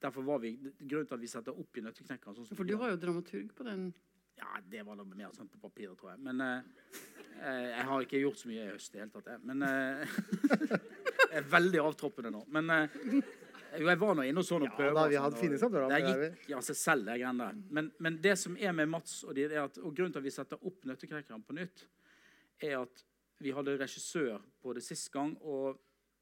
[0.00, 2.90] Derfor var vi, Grunnen til at vi setter opp i Nøtteknekkeren sånn For du var
[2.92, 3.90] jo dramaturg på den.
[4.38, 6.20] ja, det var da mer sånn på papiret, tror jeg.
[6.24, 6.62] Men eh,
[7.42, 9.26] jeg har ikke gjort så mye i høst i det hele tatt.
[9.26, 9.40] Jeg.
[9.44, 10.06] Men eh,
[11.30, 12.44] jeg er veldig avtroppende nå.
[12.48, 12.88] Men eh,
[13.78, 14.96] jo, jeg var nå inne og så noen Ja, prøver.
[14.96, 17.60] da, vi sånn, hadde og fine samtaler Det gikk av seg selv, det greiene der.
[17.78, 20.26] Men, men det som er med Mats og de, er at, og grunnen til at
[20.26, 21.86] vi setter opp Nøtteknekkeren på nytt,
[22.60, 23.04] er at
[23.40, 25.78] vi hadde regissør på det sist gang, og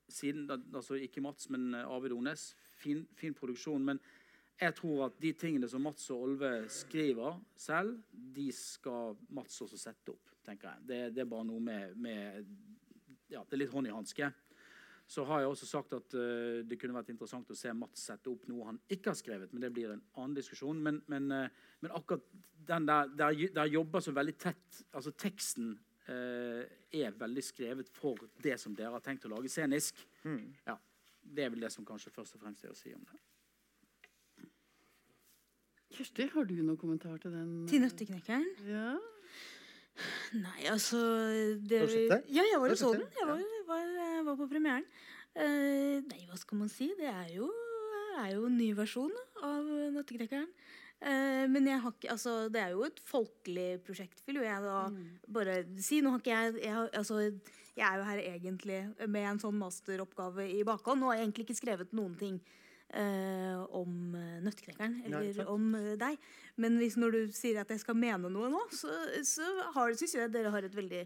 [0.09, 2.53] siden, altså ikke Mats, men eh, Arvid Ones.
[2.78, 3.84] Fin, fin produksjon.
[3.84, 3.99] Men
[4.61, 9.78] jeg tror at de tingene som Mats og Olve skriver selv, de skal Mats også
[9.78, 10.86] sette opp, tenker jeg.
[10.88, 12.46] Det, det er bare noe med, med
[13.28, 14.30] Ja, det er litt hånd i hanske.
[15.09, 18.28] Så har jeg også sagt at uh, det kunne vært interessant å se Mats sette
[18.28, 20.82] opp noe han ikke har skrevet, men det blir en annen diskusjon.
[20.84, 22.26] Men, men, uh, men akkurat
[22.68, 25.70] den der, der, der jobber så veldig tett Altså teksten
[26.11, 26.61] uh,
[26.92, 30.04] er veldig skrevet for det som dere har tenkt å lage scenisk.
[30.68, 30.76] Ja,
[31.24, 33.20] det er vel det som kanskje først og fremst er å si om det.
[35.96, 37.52] Kirsti, har du noen kommentar til den?
[37.68, 38.44] Til Nøtteknekkeren?
[38.68, 38.90] Ja.
[40.36, 40.98] Nei, altså
[41.64, 41.80] det?
[42.28, 43.06] Ja, jeg var jo og så den.
[43.16, 43.40] Jeg var,
[44.29, 44.85] var, var på premieren.
[45.39, 46.91] Eh, nei, hva skal man si?
[46.99, 47.49] Det er jo,
[48.18, 49.14] er jo en ny versjon
[49.47, 49.64] av
[49.95, 50.51] Nøtteknekkeren.
[50.99, 54.64] Eh, men jeg har ikke, altså, det er jo et folkelig prosjekt, vil jo jeg
[54.64, 54.79] da
[55.31, 56.01] bare si.
[56.03, 57.20] Nå har ikke jeg, jeg altså,
[57.79, 61.61] jeg er jo her egentlig med en sånn masteroppgave i bakhånd og har egentlig ikke
[61.61, 62.41] skrevet noen ting
[62.91, 64.99] eh, om Nøttekrekkeren.
[64.99, 65.53] Nøtteknekkeren Nei, eller sant.
[65.55, 66.18] om eh, deg.
[66.59, 68.91] Men hvis når du sier at jeg skal mene noe nå, så,
[69.22, 71.05] så har, synes jeg dere har et veldig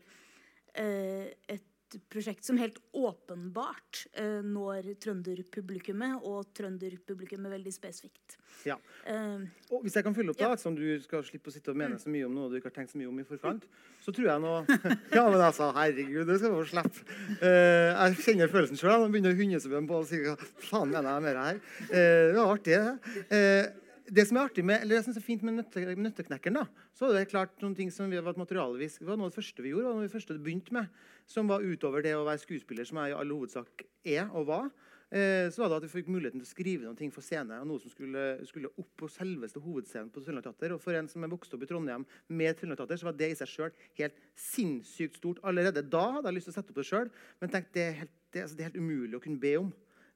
[0.81, 1.69] eh, et
[2.13, 8.37] prosjekt som helt åpenbart eh, når trønderpublikummet, og trønderpublikummet veldig spesifikt.
[8.69, 8.77] Ja.
[9.09, 11.79] Eh, Og hvis jeg kan fylle opp, da, som du skal slippe å sitte og
[11.81, 13.67] mene så mye om noe du ikke har tenkt så mye om i forkant,
[14.03, 14.55] så tror jeg nå
[15.17, 17.05] Ja, men altså, herregud, det skal du få slippe.
[17.43, 19.05] Eh, jeg kjenner følelsen sjøl.
[19.05, 20.37] Nå begynner hundesvømmen på å si hva
[20.69, 21.63] faen mener jeg med det her.
[21.91, 23.79] Eh, det var artig, det.
[24.11, 27.21] Det som er artig med, eller synes er fint med nøtte, Nøtteknekkeren, da, så er
[27.21, 29.91] det klart noen ting som var materialvis, det var noe av det første vi gjorde,
[29.91, 32.89] og noe av det første vi begynte med, som var utover det å være skuespiller,
[32.89, 34.73] som jeg i all hovedsak er og var.
[35.13, 37.59] Eh, så var det at vi fikk muligheten til å skrive noen ting for scene,
[37.61, 40.73] og noe som skulle, skulle opp på selveste hovedscenen på Trøndelag Teater.
[40.73, 43.29] Og for en som er vokst opp i Trondheim med Trøndelag Teater, så var det
[43.29, 45.43] i seg sjøl helt sinnssykt stort.
[45.45, 47.99] Allerede da hadde jeg lyst til å sette opp det sjøl, men tenkte det er,
[48.01, 49.69] helt, det, altså, det er helt umulig å kunne be om.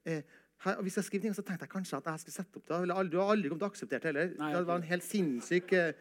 [0.08, 2.56] Eh, her, og hvis jeg skriver ting, så tenkte jeg kanskje at jeg skulle sette
[2.56, 2.76] opp det.
[2.96, 4.36] Aldri- Du har aldri kommet til å akseptere det heller.
[4.38, 5.92] Nei, det var en helt sinnssyk eh,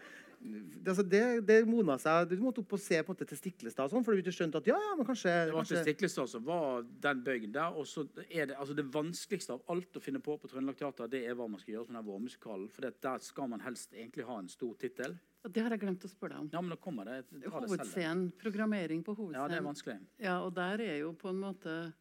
[0.45, 2.28] det, altså det, det mona seg.
[2.30, 4.68] Du måtte opp og se på en måte til Stiklestad, sånn, for du skjønte at
[4.70, 7.74] ja, ja, men kanskje, Det var til Stiklestad som var den bøygen der.
[7.74, 11.10] Og så er det, altså det vanskeligste av alt å finne på på Trøndelag Teater,
[11.10, 12.68] det er hva man skal gjøre som den vårmusikalen.
[12.70, 15.18] For det, der skal man helst egentlig ha en stor tittel.
[15.45, 16.49] Ja, Det har jeg glemt å spørre deg om.
[16.53, 17.24] Ja, men da kommer det.
[17.49, 19.97] Hovedscenen, programmering på Ja, det er vanskelig.
[20.22, 21.93] Ja, og der er jo på en måte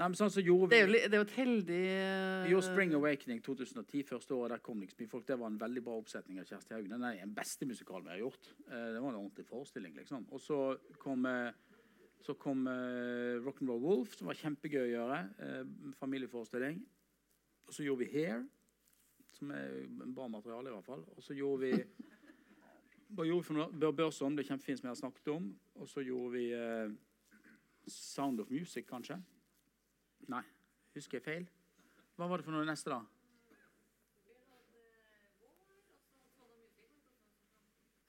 [0.00, 2.42] Nei, men sånn så gjorde Det er jo, det er jo et heldig uh...
[2.46, 4.54] Vi gjorde Spring Awakening 2010, første året.
[4.54, 5.24] Der kom det ikke så mye folk.
[5.28, 6.94] Det var en veldig bra oppsetning av Kjersti Haugen.
[6.94, 8.46] Den er den beste musikalen vi har gjort.
[8.62, 10.22] Uh, Det var en ordentlig forestilling, liksom.
[10.32, 10.60] Og så
[11.02, 11.50] kom, uh,
[12.24, 15.18] så kom eh, Rock'n'Roll Wolf, som var kjempegøy å gjøre.
[15.98, 16.78] Familieforestilling.
[17.68, 18.42] Og så gjorde vi Hair,
[19.36, 21.04] som er bra materiale, i hvert fall.
[21.16, 21.74] Og så gjorde vi
[23.16, 23.80] Hva gjorde vi for noe?
[23.84, 25.48] Bør Børson, det er kjempefint som jeg har snakket om.
[25.80, 26.46] Og så gjorde vi
[27.90, 29.18] Sound of Music, kanskje.
[30.30, 30.44] Nei,
[30.94, 31.48] husker jeg feil?
[32.16, 33.00] Hva var det for noe neste, da?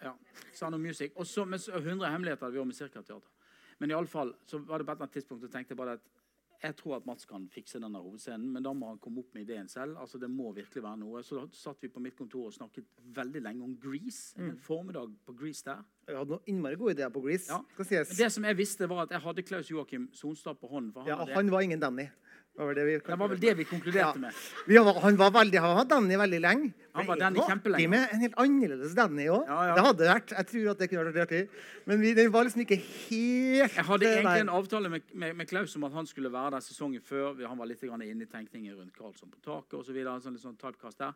[0.02, 0.16] Ja,
[0.54, 1.14] Sound of Music.
[1.16, 3.30] Og så med så 100 hemmeligheter hadde vi òg med Cirka-teater.
[3.82, 5.82] Men i alle fall, så var det på et eller annet tidspunkt så tenkte jeg
[5.82, 6.21] bare at
[6.62, 9.48] jeg tror at Mats kan fikse denne hovedscenen, men da må han komme opp med
[9.48, 9.98] ideen selv.
[9.98, 11.24] Altså Det må virkelig være noe.
[11.26, 12.86] Så da satt vi på mitt kontor og snakket
[13.18, 14.36] veldig lenge om Grease.
[14.38, 15.82] En formiddag på Grease der.
[16.08, 17.50] Jeg hadde noen innmari gode ideer på Grease.
[17.50, 17.62] Ja.
[18.18, 20.94] Det som jeg visste, var at jeg hadde Klaus Joakim Sonstad på hånden.
[21.02, 22.08] Han, Ja, hadde, han var ingen Danny.
[22.52, 24.20] Det var, det, vi det var vel det vi konkluderte Ja.
[24.20, 24.34] med.
[24.68, 26.74] Vi var, han var veldig, han var Danny veldig lenge.
[26.94, 27.88] Han var Danny kjempelenge.
[27.90, 29.46] med en helt annerledes Danny òg.
[29.48, 29.76] Ja, ja.
[29.78, 30.34] Det hadde vært.
[30.36, 31.50] Jeg tror at det kunne vært artig.
[31.88, 34.42] Men vi, det var liksom ikke helt Jeg hadde egentlig der.
[34.44, 37.40] en avtale med, med, med Klaus om at han skulle være der sesongen før.
[37.48, 40.02] Han var litt grann inne i tenkningen rundt Karlsson på taket osv.
[40.22, 41.14] Sånn, litt sånn typecast der.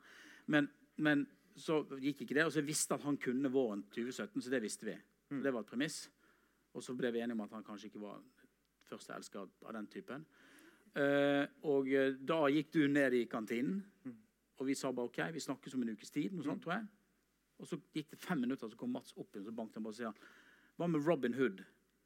[0.47, 1.27] Men, men
[1.59, 2.45] så gikk ikke det.
[2.47, 4.95] Og så visste at han kunne våren 2017, så det visste vi.
[5.35, 5.43] Mm.
[5.43, 6.05] Det var et premiss.
[6.73, 8.23] Og så ble vi enige om at han kanskje ikke var
[8.87, 10.25] første elsker av den typen.
[10.95, 14.15] Eh, og eh, da gikk du ned i kantinen, Mm.
[14.59, 16.31] og vi sa bare OK, vi snakkes om en ukes tid.
[16.33, 16.85] noe sånt, tror jeg.
[17.59, 19.91] Og så gikk det fem minutter, så kom Mats opp igjen, så banket han bare
[19.91, 20.13] og sier
[20.77, 21.63] Hva med Robin Hood?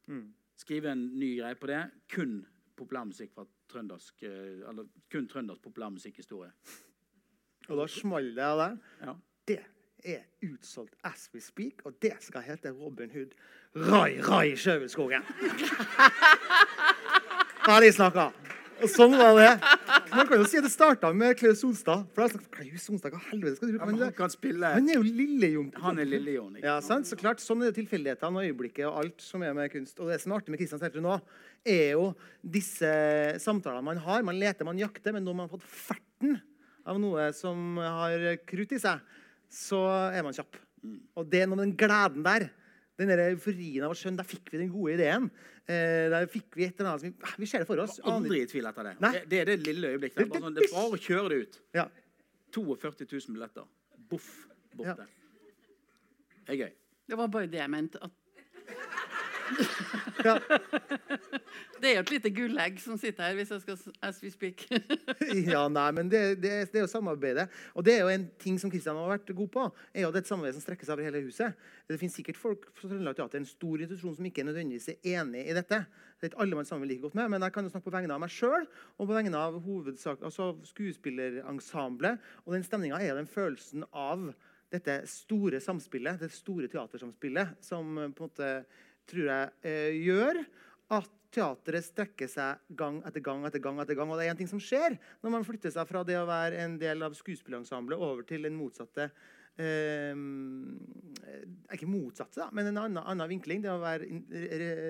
[0.08, 0.32] Mm.
[0.56, 1.90] Skrive en ny greie på det.
[2.08, 6.50] Kun populærmusikk fra trøndersk eh, Eller kun trøndersk populærmusikkhistorie.
[7.68, 8.78] Og da smalt det av deg.
[9.02, 9.14] Ja.
[9.46, 9.60] Det
[10.04, 13.34] er utsolgt as we speak, og det skal hete Robin Hood
[13.76, 15.22] Rai Rai Sjøvelskogen.
[17.66, 18.30] Ferdig snakka.
[18.80, 19.50] Og sånn var det.
[20.10, 22.06] Man kan jo si at det starta med Klaus Solstad.
[22.14, 24.88] For jeg snakket, Klaus Solstad, hva helvete skal du Ja, men han kan spille Han
[24.90, 25.70] er jo Lille-Jon.
[25.84, 26.56] Han er Lille-Jon.
[26.58, 27.08] ikke Ja, sant?
[27.08, 29.98] Så klart, Sånn er det tilfeldighetene og øyeblikket og alt som er med kunst.
[30.00, 31.18] Og det som er artig med Kristian Seltun nå,
[31.68, 32.06] er jo
[32.40, 32.92] disse
[33.42, 34.24] samtalene man har.
[34.26, 36.38] Man leter, man jakter, men når man har fått ferten
[36.88, 39.02] av noe som har krutt i seg,
[39.50, 39.82] så
[40.14, 40.56] er man kjapp.
[41.20, 42.48] Og det er noe med den gleden der.
[43.00, 45.30] Den der euforien av å skjønne Der fikk vi den gode ideen.
[45.64, 47.96] Eh, der fikk Vi et eller annet som vi, ah, vi ser det for oss.
[47.96, 48.94] Jeg var Aldri i tvil etter det.
[49.00, 49.12] Nei.
[49.16, 50.20] Det, det er det lille øyeblikket.
[50.20, 51.58] Det bare, sånn, det er bare å kjøre det ut.
[51.78, 51.86] Ja.
[52.56, 53.68] 42 000 billetter.
[54.10, 54.28] Boff.
[54.74, 55.06] Borte.
[55.06, 56.36] Ja.
[56.44, 56.72] Det er gøy.
[57.10, 58.02] Det var bare det jeg mente.
[58.02, 58.14] At
[60.20, 60.34] Ja.
[61.80, 64.66] det er jo et lite gullegg som sitter her, hvis jeg skal as we speak.
[65.52, 67.46] ja, nei, men det, det, det er jo samarbeidet.
[67.72, 69.64] Og det er jo en ting som Kristian har vært god på.
[69.94, 71.56] er jo det et samarbeid som strekker seg over hele huset.
[71.88, 75.46] Det finnes sikkert folk fra Trøndelag Teater, en stor institusjon som ikke nødvendigvis er enig
[75.46, 75.80] i dette.
[76.20, 77.96] Det er ikke alle man sammen like godt med, men jeg kan jo snakke på
[77.96, 82.20] vegne av meg sjøl og på vegne av hovedsak, altså skuespillerensemblet.
[82.44, 84.28] Og den stemninga er den følelsen av
[84.70, 88.50] dette store samspillet, det store teatersamspillet, som eh, på en måte
[89.10, 90.42] tror jeg eh, gjør
[90.96, 93.78] at teatret strekker seg gang etter gang etter gang.
[93.82, 96.18] etter gang, Og det er en ting som skjer når man flytter seg fra det
[96.18, 99.10] å være en del av skuespillerensemblet over til den motsatte
[99.58, 100.14] eh,
[101.74, 103.62] Ikke motsatte, da, men en annen, annen vinkling.
[103.64, 104.06] Det å være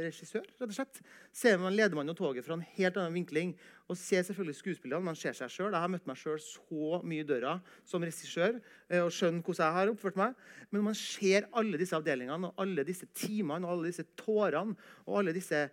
[0.06, 1.00] regissør, rett og slett.
[1.32, 3.54] Ser man, leder man jo toget fra en helt annen vinkling
[3.90, 5.08] og ser selvfølgelig skuespillerne.
[5.10, 5.72] Man ser seg sjøl.
[5.72, 7.58] Jeg har møtt meg sjøl så mye i døra
[7.88, 10.40] som regissør eh, og skjønner hvordan jeg har oppført meg.
[10.70, 15.20] Men man ser alle disse avdelingene og alle disse timene og alle disse tårene og
[15.22, 15.68] alle disse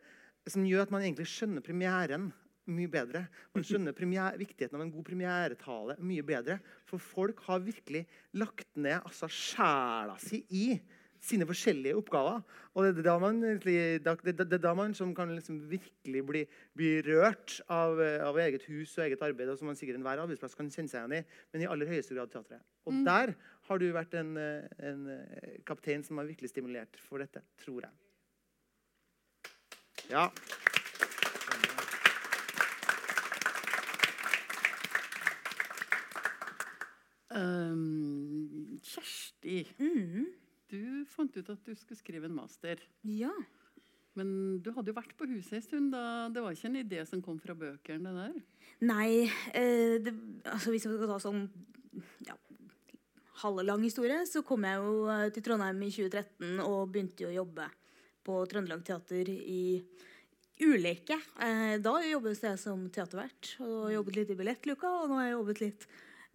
[0.48, 2.30] som gjør at man egentlig skjønner premieren
[2.72, 3.24] mye bedre.
[3.56, 3.96] Man skjønner
[4.38, 6.60] viktigheten av en god premieretale mye bedre.
[6.88, 10.70] For folk har virkelig lagt ned altså, sjela si i
[11.24, 12.42] sine forskjellige oppgaver.
[12.78, 16.44] Og det er da man, det, er da man som kan liksom virkelig bli,
[16.78, 20.58] bli rørt av, av eget hus og eget arbeid, og som man sikkert enhver arbeidsplass
[20.58, 22.64] kan kjenne seg igjen i, men i aller høyeste grad teatret.
[22.88, 23.34] Og der
[23.68, 27.96] har du vært en, en eh, kaptein som har virkelig stimulert for dette, tror jeg.
[30.08, 30.30] Ja.
[37.28, 40.28] Um, Kjersti, mm.
[40.72, 42.82] du fant ut at du skulle skrive en master.
[43.04, 43.34] Ja.
[44.18, 44.30] Men
[44.64, 45.92] du hadde jo vært på huset en stund.
[45.94, 48.14] da Det var ikke en idé som kom fra bøkene?
[48.14, 48.68] det der.
[48.88, 50.14] Nei, eh, det,
[50.46, 51.44] altså hvis vi skal ta sånn
[52.26, 52.38] ja,
[53.44, 57.40] halvlang historie, så kom jeg jo eh, til Trondheim i 2013 og begynte jo å
[57.44, 57.70] jobbe
[58.28, 59.78] på Trøndelag Teater i
[60.66, 61.20] ulike.
[61.44, 65.38] Eh, da jobbet jeg som teatervert og jobbet litt i Billettluka, og nå har jeg
[65.38, 65.88] jobbet litt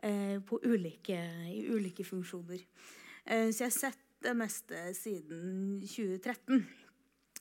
[0.03, 1.19] ulike,
[1.53, 2.63] i ulike funksjoner.
[3.25, 6.63] Eh, så jeg har sett det meste siden 2013.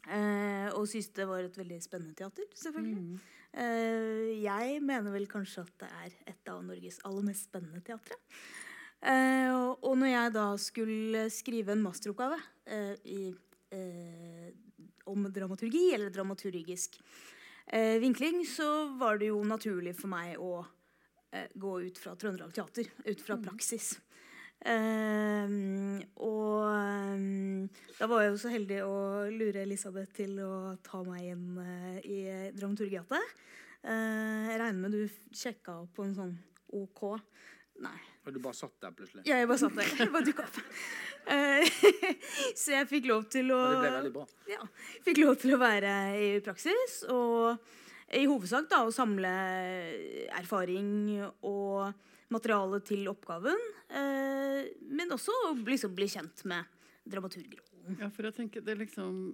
[0.09, 3.20] Eh, og syns det var et veldig spennende teater, selvfølgelig.
[3.51, 8.18] Eh, jeg mener vel kanskje at det er et av Norges aller mest spennende teatre.
[9.01, 12.38] Eh, og, og når jeg da skulle skrive en masteroppgave
[12.70, 13.22] eh, i,
[13.74, 14.49] eh,
[15.09, 16.97] om dramaturgi, eller dramaturgisk
[17.68, 20.72] eh, vinkling, så var det jo naturlig for meg å eh,
[21.32, 23.93] gå ut fra Trøndelag Teater, ut fra praksis.
[24.61, 25.53] Eh,
[26.21, 27.63] og um,
[27.97, 28.97] da var jeg jo så heldig å
[29.34, 33.21] lure Elisabeth til å ta meg inn uh, i Dramaturgiate.
[33.82, 36.36] Uh, jeg regner med du sjekka opp på en sånn
[36.77, 37.07] OK.
[37.82, 37.97] Nei.
[38.21, 39.23] Og du bare satt der plutselig.
[39.25, 39.89] Ja, jeg bare satt der.
[39.97, 40.59] Jeg bare dukka opp.
[41.32, 41.82] Eh,
[42.61, 44.25] så jeg fikk lov til å Og det ble veldig bra.
[44.49, 44.65] ja,
[45.05, 46.99] fikk lov til å være i praksis.
[47.09, 47.57] Og
[48.18, 49.32] i hovedsak da å samle
[50.36, 51.93] erfaring og
[52.32, 53.68] materiale til oppgaven.
[53.91, 55.36] Eh, men også
[55.68, 56.68] liksom bli kjent med
[57.12, 57.97] dramaturgrollen.
[57.99, 59.32] Ja, for jeg tenker det er liksom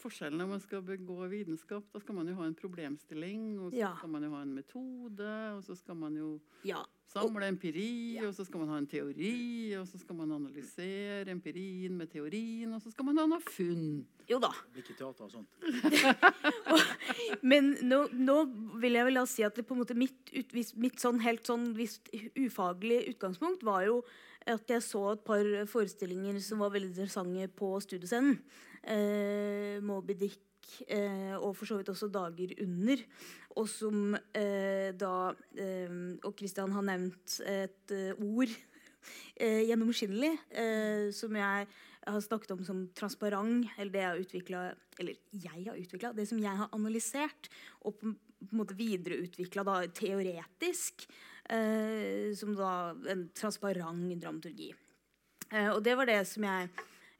[0.00, 3.76] Forskjellen når man skal begå vitenskap, da skal man jo ha en problemstilling, og så
[3.82, 3.90] Ja.
[3.98, 6.82] skal man jo ha en metode, og så skal man jo Ja.
[7.10, 8.28] Samle empiri, Ja.
[8.28, 12.72] og så skal man ha en teori, og så skal man analysere empirien med teorien,
[12.72, 14.06] og så skal man ha noe funn.
[14.30, 14.50] Jo da.
[14.72, 15.48] Blir ikke teater og sånt.
[17.42, 18.36] Men nå, nå
[18.80, 21.44] vil jeg vel da si at det på en måte mitt, ut, mitt sånn helt
[21.48, 24.00] sånn visst ufaglig utgangspunkt var jo
[24.48, 28.38] at jeg så et par forestillinger som var veldig interessante på studiescenen.
[28.80, 33.04] Eh, Moby Dick eh, og for så vidt også Dager under.
[33.58, 38.50] Og som eh, da eh, Og Christian har nevnt et ord
[39.40, 40.36] eh, gjennomskinnelig
[41.16, 41.70] som jeg
[42.00, 44.60] har snakket om som transparent, eller det jeg har utvikla
[45.02, 47.50] Eller jeg har utvikla, det som jeg har analysert
[47.84, 49.62] og på, en måte videreutvikla
[49.92, 51.02] teoretisk,
[52.40, 52.70] som da
[53.12, 54.70] en transparent dramaturgi.
[55.74, 56.70] Og det var det som jeg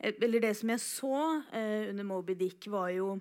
[0.01, 1.17] Eller det som jeg så
[1.53, 3.19] eh, under Moby Dick, var jo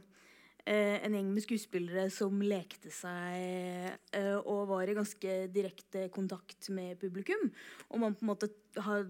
[0.63, 6.71] eh, en gjeng med skuespillere som lekte seg eh, og var i ganske direkte kontakt
[6.71, 7.49] med publikum.
[7.91, 8.51] Og man på en måte
[8.85, 9.03] har,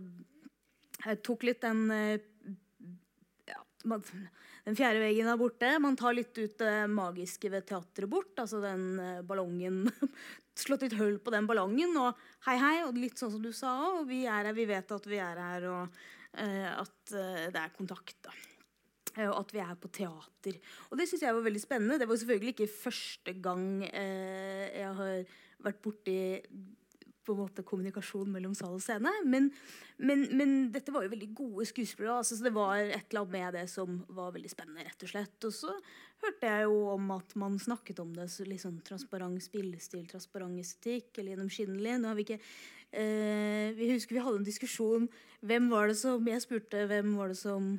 [1.26, 2.18] tok litt den eh,
[3.50, 4.04] ja, man,
[4.66, 5.70] Den fjerde veggen er borte.
[5.82, 8.34] Man tar litt ut det magiske ved teatret bort.
[8.42, 9.86] Altså den eh, ballongen
[10.60, 11.94] Slått litt hull på den ballongen.
[12.02, 12.18] Og
[12.50, 12.78] hei, hei.
[12.88, 14.08] Og litt sånn som du sa òg.
[14.10, 16.08] Vi er her, vi vet at vi er her, og eh,
[16.38, 18.18] at eh, det er kontakt.
[18.26, 18.34] da.
[19.18, 20.60] Eh, Og at vi er på teater.
[20.90, 22.00] Og det syns jeg var veldig spennende.
[22.00, 26.20] Det var selvfølgelig ikke første gang eh, jeg har vært borti
[27.30, 29.12] på en måte kommunikasjon mellom sal og scene.
[29.30, 29.50] Men,
[30.02, 32.16] men, men dette var jo veldig gode skuespillere.
[32.24, 34.86] Altså, så det var et eller annet med det som var veldig spennende.
[34.88, 35.38] rett Og slett.
[35.50, 35.76] Og så
[36.24, 41.20] hørte jeg jo om at man snakket om det litt sånn transparent spillestil, transparent estetikk
[41.20, 41.98] eller gjennomskinnelig.
[42.00, 45.10] Nå har vi ikke eh, Vi husker vi hadde en diskusjon.
[45.46, 47.78] Hvem var det som Jeg spurte hvem var det som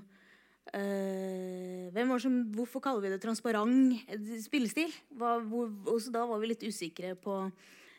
[0.71, 4.93] Uh, hvem var som, Hvorfor kaller vi det transparent eh, spillestil?
[5.19, 5.73] Hva, hvor,
[6.15, 7.41] da var vi litt usikre på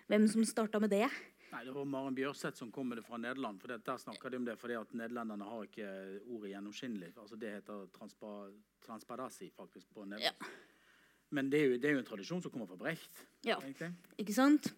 [0.08, 1.10] hvem som starta med det.
[1.52, 3.60] Nei, Det var Maren Bjørseth som kom med det fra Nederland.
[3.60, 5.90] for det, Der snakker de om det fordi at nederlenderne har ikke
[6.32, 7.12] ordet gjennomskinnelig.
[7.18, 8.52] altså Det heter transpa,
[8.86, 10.60] transparasi faktisk på nederlandsk.
[11.32, 13.26] Men det er, jo, det er jo en tradisjon som kommer fra Brecht.
[13.44, 13.58] Ja.
[13.60, 13.94] egentlig.
[14.20, 14.74] Ikke sant?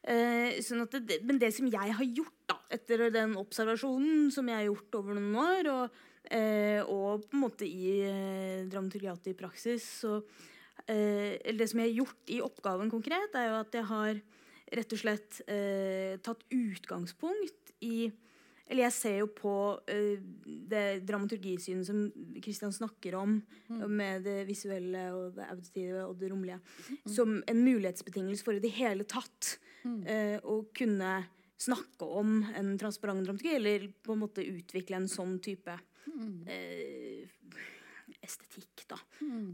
[0.00, 4.48] Eh, sånn at det, men det som jeg har gjort da, etter den observasjonen som
[4.48, 9.34] jeg har gjort over noen år, og, eh, og på en måte i eh, dramaturgiatet
[9.34, 10.22] i praksis så,
[10.86, 14.22] eh, eller Det som jeg har gjort i oppgaven konkret, er jo at jeg har
[14.70, 18.10] rett og slett eh, tatt utgangspunkt i
[18.70, 22.04] eller jeg ser jo på uh, det dramaturgisynet som
[22.38, 23.32] Kristian snakker om,
[23.90, 26.60] med det visuelle og det auditive og det romlige,
[27.02, 29.56] som en mulighetsbetingelse for i det hele tatt
[30.06, 31.12] eh, å kunne
[31.60, 35.76] snakke om en transparent dramaturgi, eller på en måte utvikle en sånn type
[36.48, 37.28] eh,
[38.20, 38.98] estetikk, da.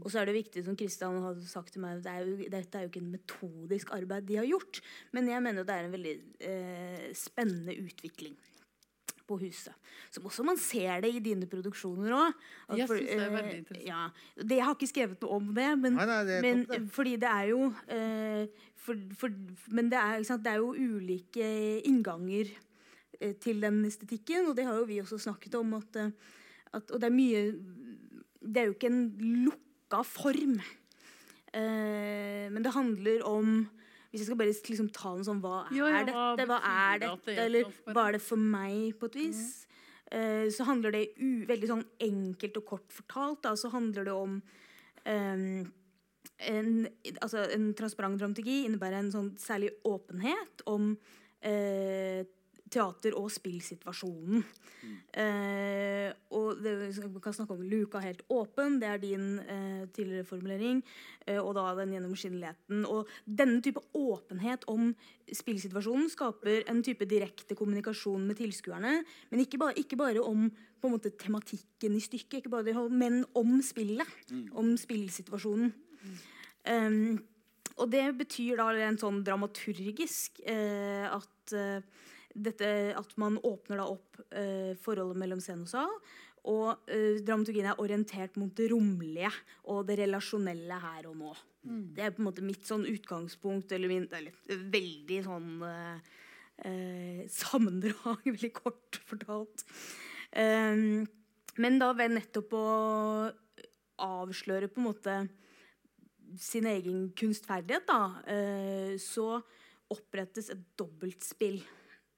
[0.01, 2.79] Og så er det viktig, som Kristian har sagt til meg, det er jo, dette
[2.79, 4.81] er jo ikke en metodisk arbeid de har gjort,
[5.15, 6.15] men jeg mener det er en veldig
[6.51, 8.37] eh, spennende utvikling
[9.27, 9.75] på huset.
[10.13, 12.45] Som også man ser det i dine produksjoner òg.
[12.79, 13.89] Jeg synes det er veldig interessant.
[13.89, 14.05] Ja,
[14.39, 16.79] det, jeg har ikke skrevet noe om det, men, Nei, nei, det men det.
[16.95, 19.35] fordi det er jo eh, for, for,
[19.73, 21.51] Men det er, ikke sant, det er jo ulike
[21.89, 22.51] innganger
[23.19, 25.75] eh, til den estetikken, og det har jo vi også snakket om.
[25.81, 26.11] At, eh,
[26.71, 27.45] at, og det er mye
[28.47, 29.01] Det er jo ikke en
[29.47, 30.59] lukka form.
[31.51, 33.57] Eh, men det handler om
[34.17, 36.45] Hvis jeg skal bare liksom ta noe sånn Hva Ja, ja, er hva dette?
[36.49, 37.25] Hva er dette?
[37.29, 39.43] det er Eller hva er det for meg, på et vis?
[40.09, 43.43] Eh, så handler det u veldig sånn enkelt og kort fortalt.
[43.45, 44.39] Da, så handler det om
[45.05, 45.71] um,
[46.37, 46.71] en,
[47.21, 50.95] altså en transparent dramaturgi innebærer en sånn særlig åpenhet om
[51.45, 52.23] eh,
[52.71, 54.43] teater- og spillsituasjonen.
[55.17, 60.27] Eh, og det, vi kan snakke om luka helt åpen, det er din eh, tidligere
[60.27, 60.83] formulering.
[61.25, 62.85] Eh, og da den gjennomskinneligheten.
[62.85, 64.91] Og denne type åpenhet om
[65.27, 69.01] spillsituasjonen skaper en type direkte kommunikasjon med tilskuerne.
[69.31, 73.23] Men ikke bare, ikke bare om på en måte, tematikken i stykket, ikke bare men
[73.35, 74.07] om spillet.
[74.53, 75.73] Om spillsituasjonen.
[76.67, 77.17] Um,
[77.77, 81.83] og det betyr da en sånn dramaturgisk eh, at eh,
[82.37, 85.93] dette, at man åpner da opp eh, forholdet mellom scene og sal.
[86.47, 89.31] Og eh, dramaturgien er orientert mot det romlige
[89.67, 91.33] og det relasjonelle her og nå.
[91.67, 94.35] Det er på en måte mitt sånn utgangspunkt, eller min eller,
[94.71, 96.13] veldig sånn eh,
[96.69, 99.65] eh, sammendrag, veldig kort fortalt.
[100.31, 101.03] Um,
[101.57, 102.67] men da ved nettopp å
[104.03, 105.17] avsløre på en måte
[106.39, 109.41] sin egen kunstferdighet, da, eh, så
[109.91, 111.61] opprettes et dobbeltspill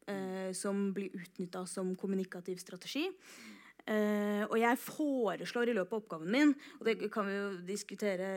[0.10, 3.06] eh, som blir utnytta som kommunikativ strategi.
[3.90, 8.28] Eh, og jeg foreslår i løpet av oppgaven min og det kan vi jo diskutere,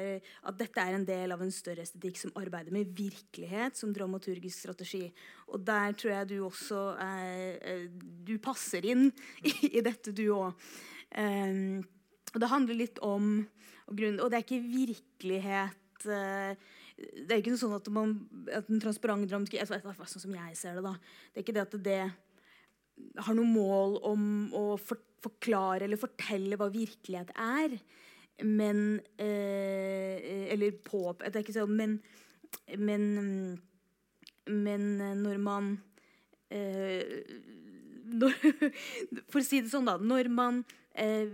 [0.49, 4.63] at dette er en del av en større estetikk som arbeider med virkelighet som dramaturgisk
[4.63, 5.11] strategi.
[5.53, 7.89] Og der tror jeg du også er, eh,
[8.25, 9.11] Du passer inn
[9.51, 10.57] i, i dette, du òg.
[11.13, 11.83] Um,
[12.33, 13.43] og det handler litt om
[13.91, 16.55] Og, grunn, og det er ikke virkelighet uh,
[16.97, 18.15] det er ikke sånn at, man,
[18.53, 20.93] at en transparent dramaturgi Sånn som jeg ser det, da.
[21.33, 22.03] Det er ikke det at det
[23.25, 24.25] har noe mål om
[24.57, 27.77] å for, forklare eller fortelle hva virkelighet er.
[28.43, 31.99] Men eh, Eller på Det er ikke sånn, men,
[32.79, 33.05] men,
[34.49, 34.87] men
[35.23, 35.75] når man
[36.53, 37.23] eh,
[38.13, 38.37] når,
[39.31, 39.99] For å si det sånn, da.
[40.01, 40.63] Når man
[40.95, 41.31] Eh,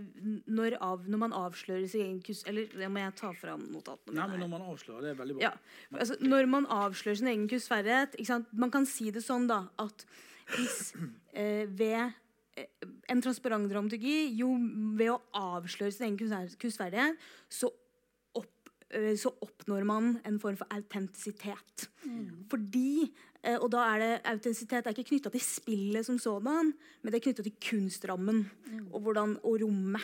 [0.47, 2.45] når, av, når, man avslører sin egen kus...
[2.47, 4.21] Eller det må jeg ta fram notatene mine.
[4.21, 5.49] Nei, men når man avslører, det er veldig bra.
[5.49, 8.15] Ja, altså, når man avslører sin egen kusverdighet
[8.55, 10.05] Man kan si det sånn da at
[10.53, 10.93] hvis
[11.35, 12.13] eh, ved
[12.55, 14.53] eh, en transparent dramaturgi jo
[14.97, 17.19] ved å avsløre sin egen kunstverdighet,
[17.51, 17.73] så,
[19.21, 21.89] så, oppnår man en form for autentisitet.
[22.03, 22.45] Mm.
[22.49, 27.11] Fordi Eh, og da er det Autentisitet er ikke knytta til spillet som sådan, men
[27.11, 28.89] det er knytta til kunstrammen mm.
[28.91, 30.03] og, hvordan, og rommet.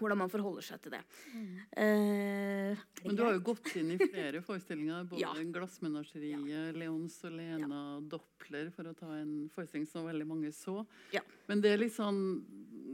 [0.00, 1.00] Hvordan man forholder seg til det.
[1.34, 1.54] Mm.
[1.84, 5.06] Eh, men du har jo gått inn i flere forestillinger.
[5.10, 5.32] Både ja.
[5.36, 6.90] 'Glassmenageriet', ja.
[6.90, 8.00] og Lena, ja.
[8.10, 10.80] 'Doppler', for å ta en forestilling som veldig mange så.
[11.14, 11.22] Ja.
[11.50, 12.22] Men det er litt sånn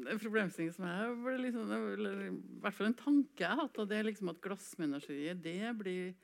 [0.07, 3.79] en problemstilling som jeg ble liksom, eller, I hvert fall en tanke jeg har hatt,
[3.83, 6.17] og det er liksom at 'Glassmenageriet' det blir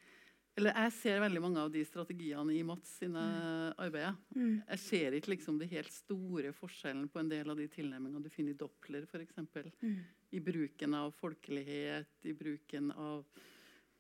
[0.52, 3.76] eller jeg ser veldig mange av de strategiene i Mats sine mm.
[3.80, 4.16] arbeider.
[4.36, 4.58] Mm.
[4.66, 8.28] Jeg ser ikke liksom de helt store forskjellen på en del av de tilnærmingene du
[8.32, 9.38] finner i Doppler f.eks.
[9.80, 10.02] Mm.
[10.32, 13.24] I bruken av folkelighet, i bruken av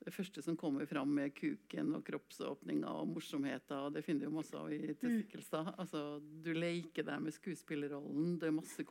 [0.02, 3.90] det første som kommer fram med kuken og kroppsåpninga og morsomheter.
[3.94, 4.96] Det finner du masse av i mm.
[4.98, 5.74] Testikkelstad.
[5.76, 8.36] Altså, du leker deg med skuespillerrollen.
[8.40, 8.84] Det er masse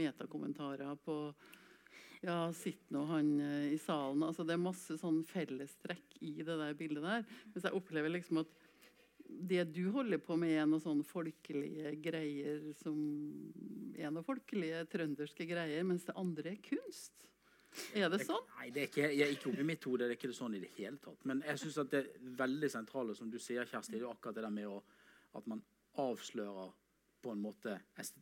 [0.00, 1.18] metakommentarer på
[2.24, 4.24] ja, sitt nå han eh, i salen.
[4.26, 7.26] Altså, det er masse sånn fellestrekk i det der bildet der.
[7.52, 8.65] Mens jeg opplever liksom at
[9.28, 12.98] det du holder på med, er noen sånne folkelige greier som
[13.96, 17.26] er noen folkelige trønderske greier, mens det andre er kunst.
[17.96, 18.44] Er det sånn?
[18.56, 20.72] Nei, det er ikke, jeg, ikke i mitt hode det er ikke sånn i det
[20.78, 21.26] hele tatt.
[21.28, 22.02] Men jeg syns det
[22.38, 24.80] veldig sentrale, som du sier, Kjersti, det er akkurat det der med å,
[25.36, 25.62] at man
[26.00, 26.72] avslører
[27.26, 27.74] på en måte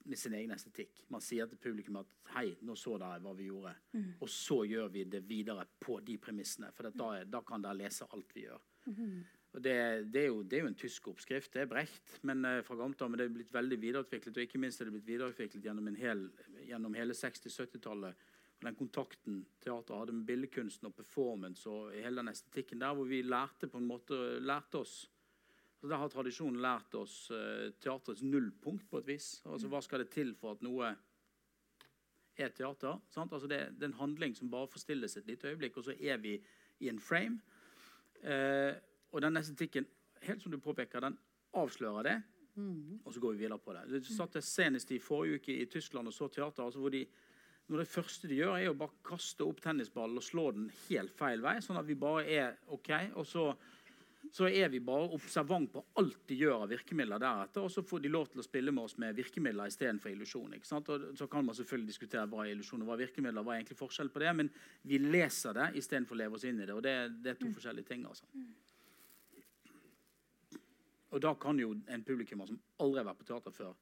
[0.08, 1.04] med sin egen estetikk.
[1.12, 4.10] Man sier til publikum at 'hei, nå så dere hva vi gjorde', mm.
[4.20, 6.70] og så gjør vi det videre på de premissene.
[6.72, 8.62] For da, da, kan dere lese alt vi gjør.
[8.86, 9.24] Mm.
[9.62, 9.74] Det,
[10.10, 11.52] det, er jo, det, er jo, en tysk oppskrift.
[11.54, 14.36] Det er Brecht men, uh, fra gammelt av, men det er blitt veldig videreutviklet.
[14.36, 16.24] Og ikke minst er det blitt videreutviklet gjennom, hel,
[16.66, 18.24] gjennom hele 60-70-tallet.
[18.64, 23.20] Den kontakten teateret hadde med billedkunsten og performance og hele den estetikken der, hvor vi
[23.22, 25.02] lærte på en måte, lærte oss
[25.84, 29.26] så Der har tradisjonen lært oss uh, teaterets nullpunkt på et vis.
[29.44, 30.94] Altså Hva skal det til for at noe
[32.40, 33.02] er teater?
[33.20, 36.16] Altså, det, det, er en handling som bare forstilles et lite øyeblikk, og så er
[36.22, 36.38] vi
[36.80, 37.36] i en frame.
[38.24, 38.72] Uh,
[39.14, 39.86] og den estetikken,
[40.26, 41.18] helt som du påpeker, den
[41.54, 42.16] avslører det.
[42.54, 43.00] Mm.
[43.04, 43.84] Og så går vi videre på det.
[43.92, 46.64] Jeg satt senest i forrige uke i Tyskland og så teater.
[46.64, 47.06] altså hvor de
[47.66, 51.14] når Det første de gjør, er å bare kaste opp tennisballen og slå den helt
[51.16, 51.54] feil vei.
[51.64, 52.90] Sånn at vi bare er OK.
[53.16, 53.46] Og så
[54.32, 57.64] så er vi bare observant på alt de gjør av virkemidler deretter.
[57.64, 60.56] Og så får de lov til å spille med oss med virkemidler istedenfor illusjon.
[60.64, 63.44] Så kan man selvfølgelig diskutere hva er illusjon og hva er virkemidler.
[63.44, 64.32] Hva er egentlig forskjell på det?
[64.40, 64.50] Men
[64.82, 66.74] vi leser det istedenfor å leve oss inn i det.
[66.74, 67.56] Og det, det er to mm.
[67.58, 68.06] forskjellige ting.
[68.08, 68.26] altså.
[71.14, 73.74] Og da kan jo en publikummer som aldri har vært på teater før,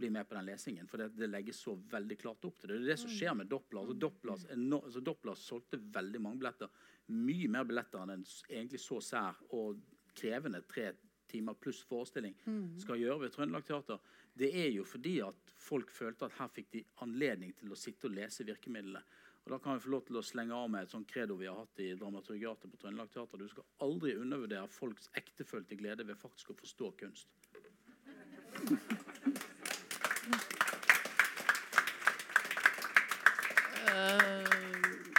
[0.00, 0.88] bli med på den lesingen.
[0.88, 2.78] For det, det, legges så veldig klart opp til det.
[2.80, 3.82] Det er det som skjer med Doppler.
[3.82, 4.46] Altså, Doppler,
[4.78, 6.72] altså, Doppler solgte veldig mange billetter
[7.12, 9.80] mye mer billetter enn en egentlig så sær og
[10.16, 10.92] krevende tre
[11.32, 12.78] timer pluss forestilling mm.
[12.82, 14.00] skal gjøre ved Trøndelag Teater,
[14.36, 18.08] det er jo fordi at folk følte at her fikk de anledning til å sitte
[18.08, 19.00] og lese virkemidlene.
[19.44, 21.48] Og Da kan vi få lov til å slenge av med et sånt credo vi
[21.50, 23.42] har hatt i Dramaturgiatet på Trøndelag Teater.
[23.42, 27.28] Du skal aldri undervurdere folks ektefølte glede ved faktisk å forstå kunst.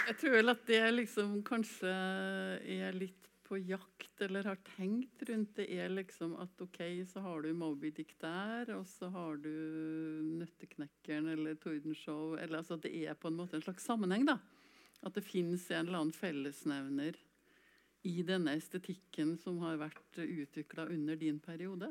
[0.04, 1.92] Jeg tror vel at det liksom kanskje
[2.64, 6.80] er litt på jakt, eller har tenkt rundt det, er liksom at OK,
[7.10, 9.50] så har du Moby Dick der, og så har du
[10.40, 14.38] Nøtteknekkeren eller Tordenshow eller altså Det er på en måte en slags sammenheng, da.
[15.04, 17.18] At det fins en eller annen fellesnevner
[18.04, 21.90] i denne estetikken som har vært utvikla under din periode?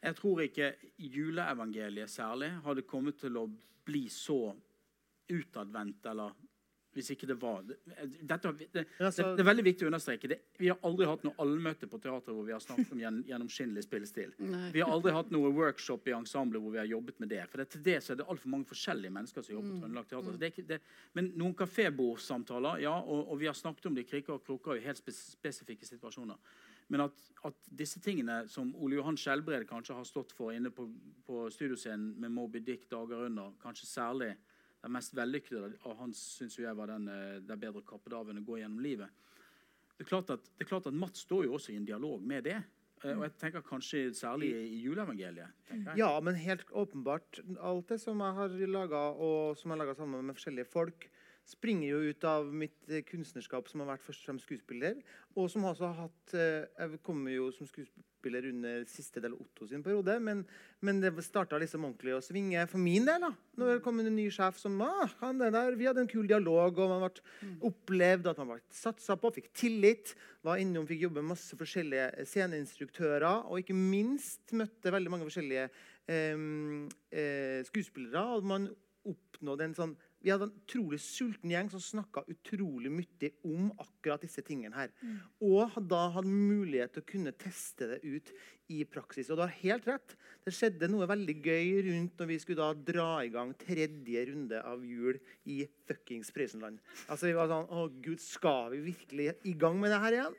[0.00, 3.46] Jeg tror ikke juleevangeliet særlig hadde kommet til å
[3.84, 4.54] bli så
[5.30, 6.32] utadvendt eller
[6.92, 7.76] hvis ikke det var det,
[8.26, 10.28] dette, det, det, altså- det er veldig viktig å understreke.
[10.32, 13.20] Det, vi har aldri hatt noe allmøte på teater hvor vi har snakket om gjen,
[13.28, 14.32] gjennomskinnelig spillestil.
[14.42, 14.70] Nei.
[14.74, 17.44] Vi har aldri hatt noe workshop i ensemblet hvor vi har jobbet med det.
[17.52, 20.08] For det, til det så er det altfor mange forskjellige mennesker som jobber på Trøndelag
[20.10, 20.32] Teater.
[20.34, 20.80] Så det, er ikke- det,
[21.14, 24.76] men noen kafébordsamtaler, ja, og, og vi har snakket om det i kriker og kroker
[24.80, 26.36] i helt spes spesifikke situasjoner.
[26.90, 27.12] Men at,
[27.46, 30.88] at disse tingene som Ole Johan Skjelbred kanskje har stått for inne på,
[31.26, 34.32] på studioscenen med Moby Dick dager under, kanskje særlig
[34.80, 37.86] den mest vellykkede av hans syns jeg var den eh, 'Det bedre å
[38.16, 39.10] av enn å gå gjennom livet'.
[39.98, 42.44] Det er at, det er klart at Mats står jo også i en dialog med
[42.44, 42.62] det.
[43.04, 45.52] Eh, Og jeg tenker kanskje særlig i, juleevangeliet.
[45.96, 47.40] Ja, men helt åpenbart.
[47.60, 51.10] Alt det som jeg har laga, og som jeg har laga sammen med forskjellige folk,
[51.44, 55.02] springer jo ut av mitt eh, kunstnerskap, som har vært først og fremst skuespiller.
[55.36, 57.66] Og som også har hatt Jeg kommer jo som
[58.20, 60.44] skuespiller under siste del av Otto sin periode, men,
[60.80, 63.20] men det starta liksom ordentlig å svinge for min del.
[63.20, 63.32] da.
[63.56, 66.78] Når det kom en ny sjef som ah, han der, Vi hadde en kul dialog,
[66.78, 70.14] og man ble opplevd at man ble satsa på, fikk tillit.
[70.42, 75.66] Var innom, fikk jobbe med masse forskjellige sceneinstruktører, og ikke minst møtte veldig mange forskjellige
[76.08, 76.46] eh,
[77.10, 78.24] eh, skuespillere.
[78.36, 78.70] og man
[79.08, 84.20] oppnådde en sånn vi hadde en utrolig sulten gjeng som snakka utrolig mye om akkurat
[84.20, 84.90] disse tingene her.
[85.40, 88.32] Og da hadde mulighet til å kunne teste det ut
[88.70, 89.30] i praksis.
[89.30, 90.16] Og du har helt rett.
[90.44, 94.60] Det skjedde noe veldig gøy rundt når vi skulle da dra i gang tredje runde
[94.60, 95.16] av jul
[95.48, 96.80] i fuckings Prøysenland.
[97.08, 100.36] Altså, vi var sånn Å, gud, skal vi virkelig i gang med det her igjen?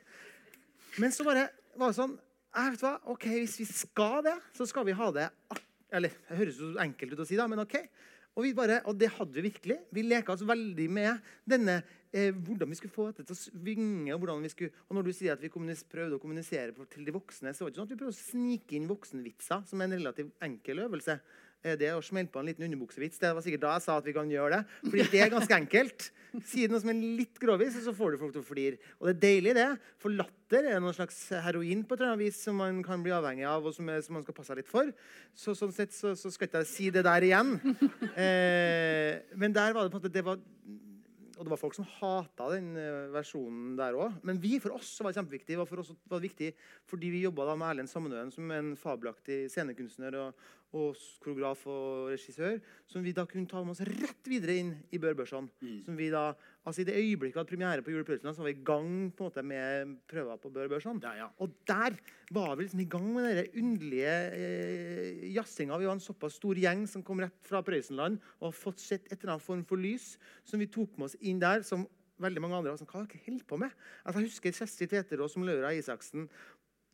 [1.02, 1.48] Men så bare
[1.78, 2.18] var det sånn
[2.52, 5.28] jeg vet hva, ok, Hvis vi skal det, så skal vi ha det
[5.92, 7.78] Eller det høres jo enkelt ut å si, da, men OK.
[8.32, 9.76] Og, bare, og det hadde vi virkelig.
[9.92, 11.82] Vi leka oss veldig med denne
[12.14, 14.14] eh, hvordan vi skulle få dette til å svinge.
[14.14, 17.64] Og skulle, og når du sier at vi prøvde å kommunisere til de voksne, så
[17.64, 20.46] var det ikke sånn at vi prøvde å snike inn voksenvitser, som er en relativt
[20.48, 21.18] enkel øvelse.
[21.62, 24.06] Eh, Det å smelte på en liten underbuksevits, det var sikkert da jeg sa at
[24.08, 24.62] vi kan gjøre det.
[24.88, 26.08] Fordi det er ganske enkelt.
[26.48, 28.78] Si noe som er litt grovis, og så får du folk til å flire.
[28.98, 29.68] Og det er deilig, det.
[30.00, 33.12] For latter er noen slags heroin på et eller annet vis som man kan bli
[33.14, 34.88] avhengig av, og som, er, som man skal passe litt for.
[35.36, 37.54] Så sånn sett så, så skal ikke si det der igjen.
[38.16, 40.40] Eh, men der var det på en måte det var,
[41.38, 44.18] Og det var folk som hata den eh, versjonen der òg.
[44.22, 45.56] Men vi, for oss var det kjempeviktig.
[45.66, 46.50] For oss var det viktig
[46.90, 52.10] fordi vi jobba med Erlend Sammenøen, som er en fabelaktig scenekunstner og, og koreograf og
[52.12, 52.56] regissør,
[52.88, 55.00] som vi da kunne ta med oss rett videre inn i.
[55.84, 56.30] Som vi da,
[56.64, 59.26] altså I det øyeblikket vi hadde premiere på Juleprøvelsen, så var vi i gang på
[59.26, 61.00] en måte med prøver på Bør Børson.
[61.02, 61.28] Der, ja.
[61.44, 61.98] Og der
[62.32, 65.78] var vi liksom i gang med den underlige eh, jazzinga.
[65.78, 69.10] Vi var en såpass stor gjeng som kom rett fra Prøysenland og har fått sett
[69.10, 70.14] et eller annet form for lys
[70.48, 71.62] som vi tok med oss inn der.
[71.62, 71.84] som
[72.22, 73.72] veldig mange andre var sånn, Hva har dere holdt på med?
[74.04, 76.28] Altså, jeg husker Kjersti Teterås som Laura Isaksen.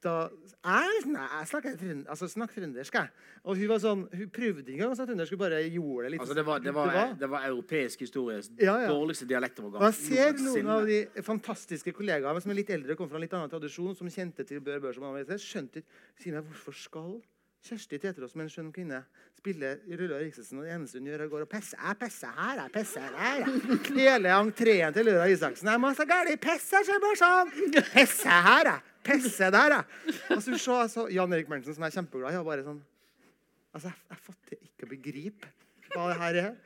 [0.05, 0.29] Da,
[0.63, 3.11] jeg, nei, jeg snakker altså, snakk trøndersk, jeg.
[3.43, 6.13] Og hun var sånn, hun prøvde ikke engang å snakke trøndersk, hun bare gjorde det
[6.15, 6.23] litt.
[6.23, 8.93] Altså, det, var, det, var, det var europeisk histories Ja, ja.
[8.93, 9.83] dårligste dialektovergang.
[9.83, 13.27] Og jeg ser noen av de fantastiske kollegaene som er litt eldre, kom fra en
[13.27, 15.01] litt annen tradisjon, som kjente til Bør Børs.
[15.01, 17.19] som han skjønte ikke sier meg, Hvorfor skal
[17.67, 19.01] Kjersti Teterås som er en skjønn kvinne,
[19.37, 21.79] spiller Rulla Isaksen, og det eneste hun gjør, er å gå og pisse?
[21.79, 23.49] Jeg pisser her, jeg pisser der.
[23.99, 25.73] Hele entreen til Rulla Isaksen.
[25.83, 27.53] Må så galt pisse, så bare sånn.
[27.91, 28.95] Pisser her, jeg.
[29.09, 30.17] Pisser der, jeg.
[30.37, 32.81] Og så så jeg Jan Erik Berntsen, som jeg er kjempeglad i, bare sånn
[33.69, 35.51] Altså, jeg, jeg fatter ikke å begripe
[35.95, 36.57] hva det her er.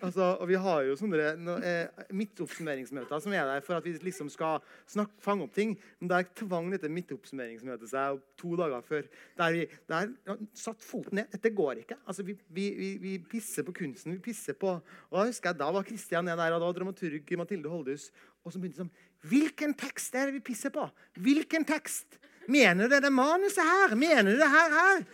[0.00, 3.92] Altså, og vi har jo sånne no, eh, midtoppsummeringsmøter som er der for at vi
[4.00, 5.74] liksom skal snakke, fange opp ting.
[6.00, 9.08] Men der tvang dette midtoppsummeringsmøtet seg opp to dager før.
[9.40, 11.28] Der vi der ja, satt foten ned.
[11.32, 11.98] Dette går ikke.
[12.06, 14.16] Altså, vi, vi, vi, vi pisser på kunsten.
[14.16, 17.36] vi pisser på, og Da husker jeg, da var Kristian der, og da var dramaturg
[17.38, 18.10] Mathilde Holdhus.
[18.44, 18.94] Og så begynte sånn
[19.26, 20.84] Hvilken tekst er det vi pisser på?
[21.18, 22.18] Hvilken tekst?
[22.46, 23.96] Mener du det manuset her?
[23.98, 24.74] Mener du det her?
[24.76, 25.06] her?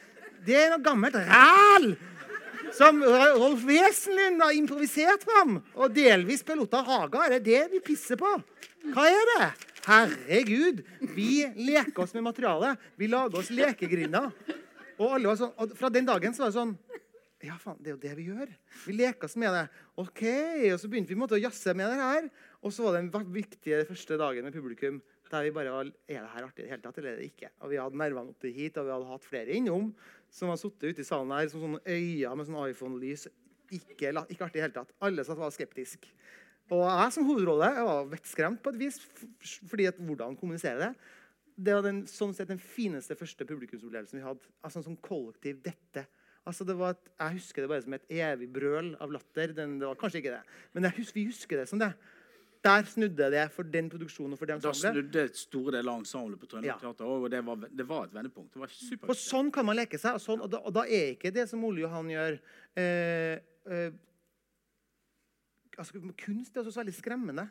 [0.44, 1.92] Det er noe gammelt ræl!
[2.72, 5.58] Som Rolf Wesenlund har improvisert fram.
[5.76, 7.26] Og delvis Pelota Haga.
[7.26, 8.30] Er det det vi pisser på?
[8.94, 9.48] Hva er det?
[9.84, 10.80] Herregud.
[11.12, 12.80] Vi leker oss med materialet.
[12.96, 14.30] Vi lager oss lekegrinder.
[15.02, 16.74] Og, sånn, og fra den dagen så var det sånn
[17.42, 18.50] Ja, faen, det er jo det vi gjør.
[18.86, 19.64] Vi leker oss med det.
[19.98, 20.22] OK.
[20.70, 22.28] Og så begynte vi måte å jazze med det her.
[22.62, 26.20] Og så var det den viktige første dagen med publikum der vi bare var Er
[26.20, 27.48] det her artig i det hele tatt, eller er det ikke?
[27.64, 29.86] Og vi hadde nervene opp hit, og vi hadde hatt flere innom
[30.32, 33.26] som var sittet ute i salen her som sånne øyne med sånn iPhone-lys.
[33.72, 34.94] Ikke, ikke artig i det hele tatt.
[35.04, 36.12] Alle satt var skeptiske.
[36.72, 39.00] Og jeg som hovedrolle jeg var vettskremt på et vis.
[39.68, 40.92] fordi at hvordan kommunisere det?
[41.56, 44.48] Det var den, sånn sett den fineste første publikumsopplevelsen vi hadde.
[44.64, 46.06] Altså sånn kollektiv dette.
[46.48, 49.52] Altså det var et, jeg husker det bare som et evig brøl av latter.
[49.56, 50.42] Den, det var kanskje ikke det.
[50.72, 51.92] Men jeg vi husker det som det.
[52.62, 55.10] Der snudde det for den produksjonen og for det Da ensemblet.
[55.10, 56.76] snudde store deler av ensemblet på Trøndelag Ja.
[56.78, 58.52] Teater, og det var, det var et vendepunkt.
[58.54, 59.08] Det var supert.
[59.10, 60.14] Og sånn kan man leke seg.
[60.14, 62.38] Og, sånn, og, da, og da er ikke det som Ole Johan gjør
[62.78, 63.90] eh, eh,
[65.78, 67.48] altså, Kunst er også så veldig skremmende.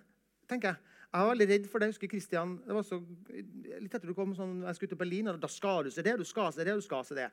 [0.47, 0.77] tenker Jeg
[1.11, 1.87] Jeg var veldig redd for det.
[1.89, 3.01] Jeg husker Christian, det var så,
[3.81, 6.13] Litt etter du kom, sånn, jeg skulle til Berlin, og da skal du se det,
[6.17, 7.25] du skal se det, du skal se det.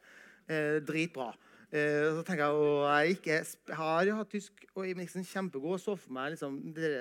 [0.48, 1.28] Eh, dritbra.
[1.69, 5.27] Eh, så tenker jeg, og jeg, ikke, jeg har jo hatt tysk og jeg liksom
[5.28, 6.93] kjempegod og så for meg liksom, det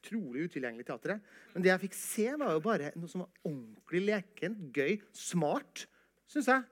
[0.00, 1.30] utrolig utilgjengelige teatret.
[1.54, 5.86] Men det jeg fikk se, var jo bare noe som var ordentlig lekent, gøy, smart,
[6.30, 6.68] syns jeg.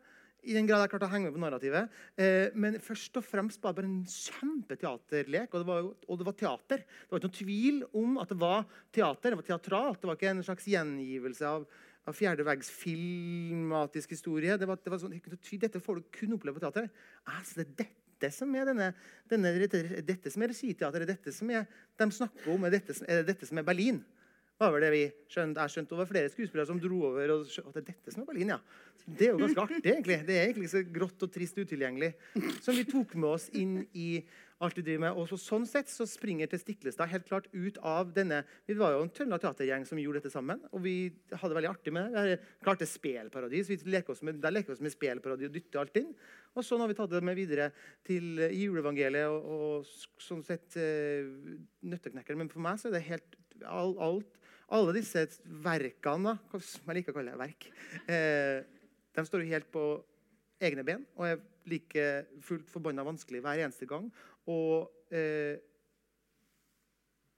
[0.49, 1.97] I den grad jeg klarte å henge med på narrativet.
[2.16, 5.57] Eh, men først og fremst bare en kjempeteaterlek.
[5.59, 5.73] Og
[6.07, 6.85] og det var teater.
[6.87, 8.62] Det var ikke noen tvil om at det var
[8.95, 9.35] teater.
[9.35, 10.01] Det var teatralt.
[10.01, 11.66] Det var ikke en slags gjengivelse av,
[12.09, 14.56] av fjerde veggs filmatisk historie.
[14.59, 16.90] Det var, det var sånn, dette får du kun oppleve på teater.
[17.28, 18.93] Altså, det er dette som er denne,
[19.30, 21.05] denne, dette, som er regiteater.
[21.05, 21.68] Er dette som er,
[22.01, 24.02] de snakker om, er dette, er dette som er Berlin
[24.59, 25.62] var vel det vi skjønte.
[25.62, 27.30] Jeg skjønte var flere skuespillere som dro over.
[27.30, 28.59] og skjønte, det er dette som er Berlin, ja.
[29.06, 30.18] Det er jo ganske artig, egentlig.
[30.26, 32.10] Det er egentlig så grått og trist utilgjengelig.
[32.64, 34.09] Som vi tok med oss inn i
[34.64, 35.18] alt vi driver med.
[35.18, 38.94] Og så, sånn sett så springer til Stiklestad helt klart ut av denne Vi var
[38.94, 40.62] jo en Trøndelag Teatergjeng som gjorde dette sammen.
[40.72, 40.97] Og vi
[41.30, 42.24] hadde det veldig artig med det.
[42.28, 43.70] Vi klarte spelparadis.
[43.70, 46.10] Vi leker oss med, med spelparodi og dytter alt inn.
[46.59, 47.70] Og sånn har vi tatt det med videre
[48.06, 49.52] til juleevangeliet og,
[49.85, 51.28] og sånn sett eh,
[51.86, 52.43] Nøtteknekkeren.
[52.43, 54.35] Men for meg så er det helt alt, alt
[54.68, 55.24] alle disse
[55.64, 57.68] verkene, som jeg liker å kalle det verk,
[58.12, 58.59] eh,
[59.16, 59.85] de står jo helt på
[60.60, 62.05] egne ben og er like
[62.44, 64.09] fullt forbanna vanskelig hver eneste gang.
[64.49, 65.61] Og, eh,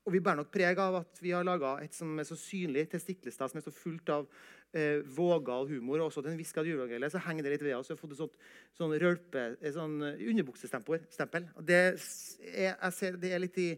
[0.07, 2.87] og vi bærer nok preg av at vi har laga et som er så synlig
[2.91, 4.27] testiklestad, som er så fullt av
[4.73, 6.01] eh, vågal humor.
[6.01, 7.91] Og også til en viss grad juleevangeliet så henger det litt ved oss.
[7.91, 8.39] Vi har fått et sånt,
[8.79, 11.51] sånn rølpe, sånn underbuksestempel.
[11.67, 13.73] Det jeg ser, det er litt i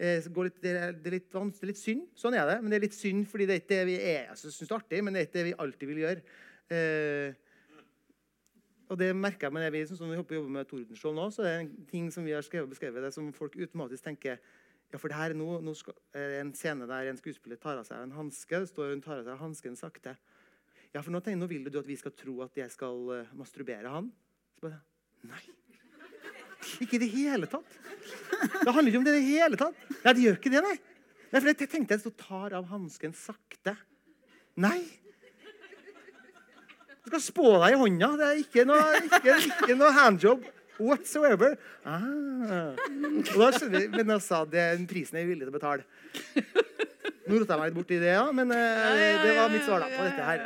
[0.00, 2.06] Eh, litt, det, er, det, er litt, det, er, litt, synd.
[2.16, 2.56] Sånn er det.
[2.62, 4.22] Men det er litt synd fordi det er ikke det vi er.
[4.30, 6.22] Jeg synes det er artig, men det er ikke det vi alltid vil gjøre.
[6.70, 7.49] Eh,
[8.90, 11.52] og det merker jeg med det vi, som vi jobber med Tordenskjold nå, så er
[11.52, 14.40] det en ting som vi har skrevet og beskrevet det som folk automatisk tenker
[14.90, 17.86] ja, for det her er nå, nå skal, en scene der en skuespiller tar av
[17.86, 18.58] seg en hanske.
[18.58, 20.16] Det står hun tar av seg hansken sakte.
[20.90, 23.34] Ja, for nå, tenker, nå vil du at vi skal tro at jeg skal uh,
[23.38, 24.08] masturbere han.
[24.56, 24.80] Så bare,
[25.30, 25.42] Nei.
[26.82, 27.68] Ikke i det hele tatt.
[28.40, 29.78] Det handler ikke om det i det hele tatt.
[30.02, 30.74] Ja, det gjør ikke det, nei.
[31.30, 33.76] nei for jeg tenkte jeg så tar av hansken sakte.
[34.60, 34.80] Nei.
[37.10, 38.08] Du skal spå deg i hånda.
[38.20, 40.44] Det er ikke noe, ikke, ikke noe handjob
[40.78, 41.56] whatsoever.
[41.82, 42.04] Ah.
[42.06, 45.82] Og da skjønner vi, Men altså, det er prisen jeg er villig til å betale.
[47.26, 49.90] Nå rota jeg meg litt i det, ja, men uh, det var mitt svar da,
[49.90, 50.44] på dette her.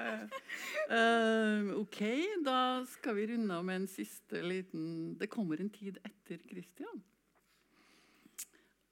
[0.89, 2.01] Uh, OK,
[2.45, 2.59] da
[2.89, 7.05] skal vi runde av med en siste liten Det kommer en tid etter Kristian.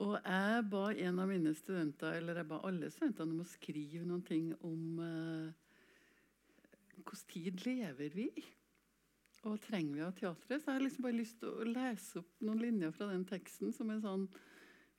[0.02, 4.04] Og jeg ba en av mine studenter, eller jeg ba alle studentene om å skrive
[4.04, 5.61] noen ting om uh,
[7.02, 8.44] hvilken tid lever vi i?
[9.42, 10.62] Og trenger vi av teatret?
[10.62, 13.72] Så jeg har liksom bare lyst til å lese opp noen linjer fra den teksten
[13.74, 14.26] som en sånn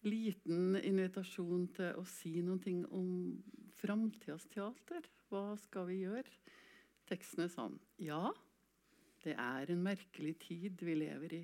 [0.03, 3.39] liten invitasjon til å si noen ting om
[3.80, 5.05] framtidas teater.
[5.30, 6.27] Hva skal vi gjøre?
[7.07, 8.34] Teksten er sånn Ja,
[9.23, 11.43] det er en merkelig tid vi lever i.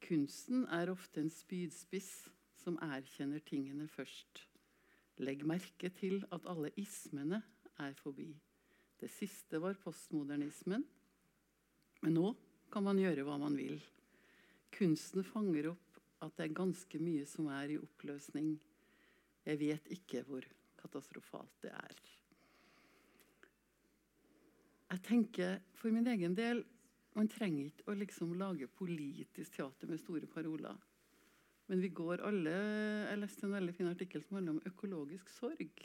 [0.00, 4.46] Kunsten er ofte en spydspiss som erkjenner tingene først.
[5.20, 7.42] Legg merke til at alle ismene
[7.82, 8.30] er forbi.
[8.98, 10.84] Det siste var postmodernismen.
[12.02, 12.32] Men nå
[12.72, 13.78] kan man gjøre hva man vil.
[14.74, 18.56] Kunsten fanger opp at det er ganske mye som er i oppløsning.
[19.46, 20.46] Jeg vet ikke hvor
[20.78, 22.00] katastrofalt det er.
[24.88, 26.64] Jeg tenker for min egen del
[27.18, 30.76] man trenger ikke å liksom lage politisk teater med store paroler.
[31.68, 35.82] Men vi går alle Jeg leste en veldig fin artikkel som handler om økologisk sorg.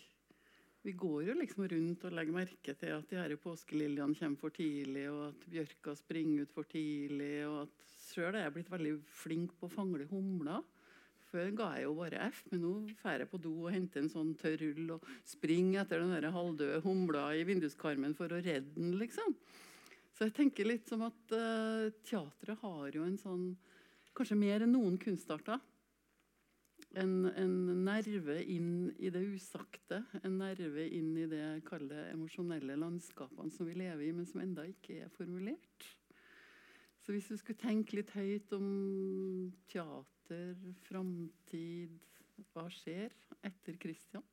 [0.83, 4.51] Vi går jo liksom rundt og legger merke til at de her påskeliljene kommer for
[4.51, 8.91] tidlig, og at bjørka springer ut for tidlig, og at sjøl er jeg blitt veldig
[9.23, 10.59] flink på å fangle humler.
[11.31, 14.11] Før ga jeg jo bare F, men nå drar jeg på do og henter en
[14.11, 18.75] sånn tørr rull og springer etter den der halvdøde humla i vinduskarmen for å redde
[18.75, 19.37] den, liksom.
[20.13, 23.53] Så jeg tenker litt som at uh, teatret har jo en sånn
[24.13, 25.57] Kanskje mer enn noen kunstarter
[26.99, 27.55] en, en,
[27.85, 30.03] nerve inn i det usagte.
[30.21, 34.43] En nerve inn i det jeg kaller emosjonelle landskapene som vi lever i, men som
[34.43, 35.87] enda ikke er formulert.
[37.03, 38.67] Så hvis du skulle tenke litt høyt om
[39.67, 40.53] teater,
[40.87, 41.97] framtid
[42.53, 43.11] Hva skjer
[43.45, 44.23] etter Kristian?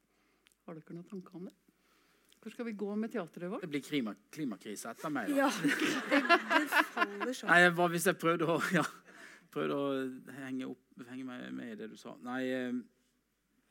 [0.64, 1.56] Har dere noen tanker om det?
[2.40, 3.60] Hvor skal vi gå med teatret vårt?
[3.60, 5.28] Det blir klima, klimakrise etter meg.
[5.28, 5.42] Da.
[5.42, 6.20] Ja, det,
[6.54, 7.50] det faller sånn.
[7.50, 8.84] Nei, hva hvis jeg prøvde å ja,
[9.52, 9.90] prøvde å
[10.38, 12.14] henge, opp, henge meg med i det du sa.
[12.24, 12.72] Nei, eh,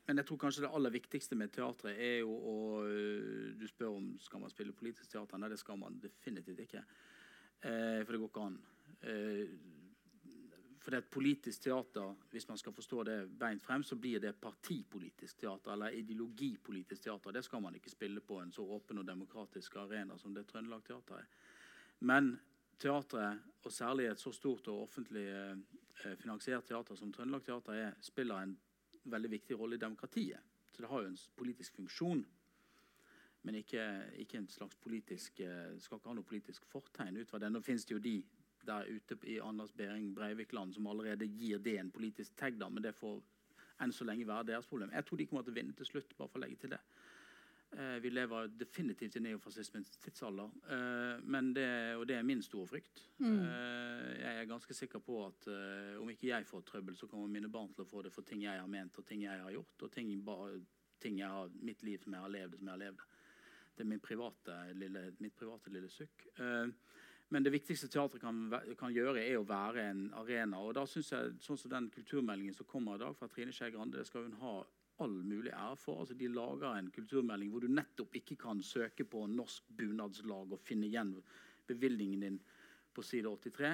[0.08, 2.56] men jeg tror kanskje det aller viktigste med teatret er jo å
[2.88, 5.38] eh, Du spør om skal man spille politisk teater.
[5.38, 6.84] Nei, det skal man definitivt ikke.
[7.62, 8.60] Eh, for det går ikke an.
[10.80, 14.20] for det er et politisk teater, hvis man skal forstå det beint frem, så blir
[14.20, 17.32] det partipolitisk teater eller ideologipolitisk teater.
[17.32, 20.84] Det skal man ikke spille på en så åpen og demokratisk arena som det Trøndelag
[20.84, 21.28] Teater er.
[22.00, 22.40] Men
[22.80, 25.79] teatret, og særlig et så stort og offentlig eh,
[26.20, 28.58] finansiert teater som Trøndelag Teater er, spiller en
[29.10, 30.40] veldig viktig rolle i demokratiet.
[30.72, 32.26] Så det har jo en politisk funksjon.
[33.42, 33.84] Men ikke,
[34.20, 37.52] ikke en slags politisk, eh, skal ikke ha noe politisk fortegn ut fra det.
[37.52, 38.18] Nå finnes det jo de
[38.68, 42.84] der ute i Anders Behring Breivik-land som allerede gir det en politisk tag, da, men
[42.84, 43.22] det får
[43.80, 44.92] enn så lenge være deres problem.
[44.92, 46.18] Jeg tror de kommer til å vinne til slutt.
[46.18, 46.82] bare for å legge til det.
[47.72, 52.68] Eh, vi lever definitivt i neofascismens tidsalder, eh, men det, og det er min store
[52.68, 53.04] frykt.
[53.20, 53.44] Mm.
[53.46, 55.50] Eh, jeg er ganske sikker på at
[56.02, 58.42] om ikke jeg får trøbbel, så kommer mine barn til å få det for ting
[58.48, 60.10] jeg har ment og ting jeg har gjort, og ting,
[61.00, 63.06] ting jeg har, mitt liv som jeg har levd, som jeg har levd.
[63.76, 66.26] Det er min private, lille, mitt private lille sukk.
[66.42, 66.74] Eh,
[67.30, 68.42] men det viktigste teatret kan,
[68.80, 70.58] kan gjøre, er å være en arena.
[70.66, 73.70] Og da synes jeg, sånn som den kulturmeldingen som kommer i dag fra Trine Skei
[73.72, 74.56] Grande, det skal hun ha
[75.04, 76.00] all mulig ære for.
[76.02, 80.60] Altså, de lager en kulturmelding hvor du nettopp ikke kan søke på Norsk bunadslag og
[80.64, 81.16] finne igjen
[81.70, 82.40] bevilgningen din
[82.94, 83.74] på side 83.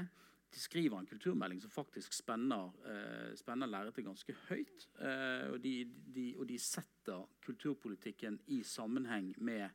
[0.56, 4.88] De skriver en kulturmelding som faktisk spenner, eh, spenner lerretet ganske høyt.
[5.00, 5.74] Eh, og, de,
[6.16, 9.70] de, og de setter kulturpolitikken i sammenheng med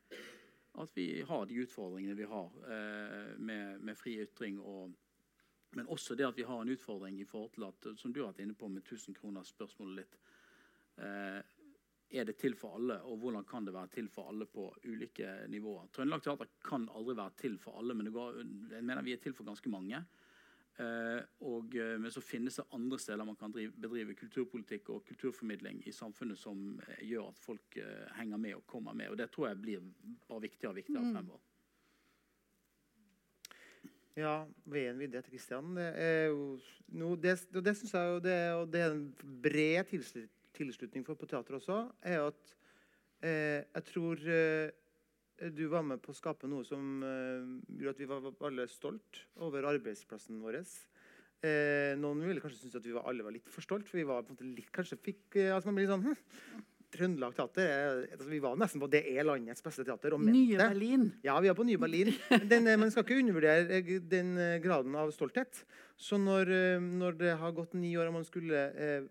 [0.80, 4.60] at vi har de utfordringene vi har eh, med, med fri ytring.
[4.60, 4.94] Og,
[5.76, 8.32] men også det at vi har en utfordring i forhold til at, som du har
[8.32, 10.20] vært inne på med 1000 kroner spørsmålet litt.
[11.00, 11.40] Eh,
[12.10, 15.28] er det til for alle, og hvordan kan det være til for alle på ulike
[15.48, 15.86] nivåer?
[15.94, 18.40] Trøndelag Teater kan aldri være til for alle, men det går,
[18.72, 20.00] jeg mener vi er til for ganske mange.
[20.80, 25.04] Eh, og, eh, men så finnes det andre steder man kan drive, bedrive kulturpolitikk og
[25.06, 27.78] kulturformidling i samfunnet som gjør at folk
[28.16, 29.12] henger med og kommer med.
[29.12, 29.86] Og det tror jeg blir
[30.26, 31.14] bare viktigere og viktigere Mm.
[31.14, 31.40] fremover.
[34.18, 35.86] Ja, veien videre til Kristian det
[37.22, 41.28] Det, det syns jeg jo det, og det er en bred tilslut, tilslutning for på
[41.30, 42.54] teater også, er at
[43.24, 44.70] eh, jeg tror eh,
[45.48, 48.66] du var med på å skape noe som eh, gjorde at vi var var alle
[48.68, 50.60] stolt over arbeidsplassen vår.
[51.40, 54.08] Eh, noen ville kanskje synes at vi var, alle var litt for stolt, for vi
[54.08, 56.18] var på en måte litt, kanskje fikk eh, altså man blir sånn hm,
[56.90, 60.16] Trøndelag Teater er, altså Vi var nesten på det er landets beste teater.
[60.16, 60.58] og Nye.
[60.58, 61.04] Berlin.
[61.22, 62.10] Ja, vi er på Nye Berlin.
[62.50, 64.32] Den, man skal ikke undervurdere den
[64.64, 65.62] graden av stolthet.
[65.94, 66.50] Så når,
[66.82, 69.06] når det har gått ni år og man skulle eh,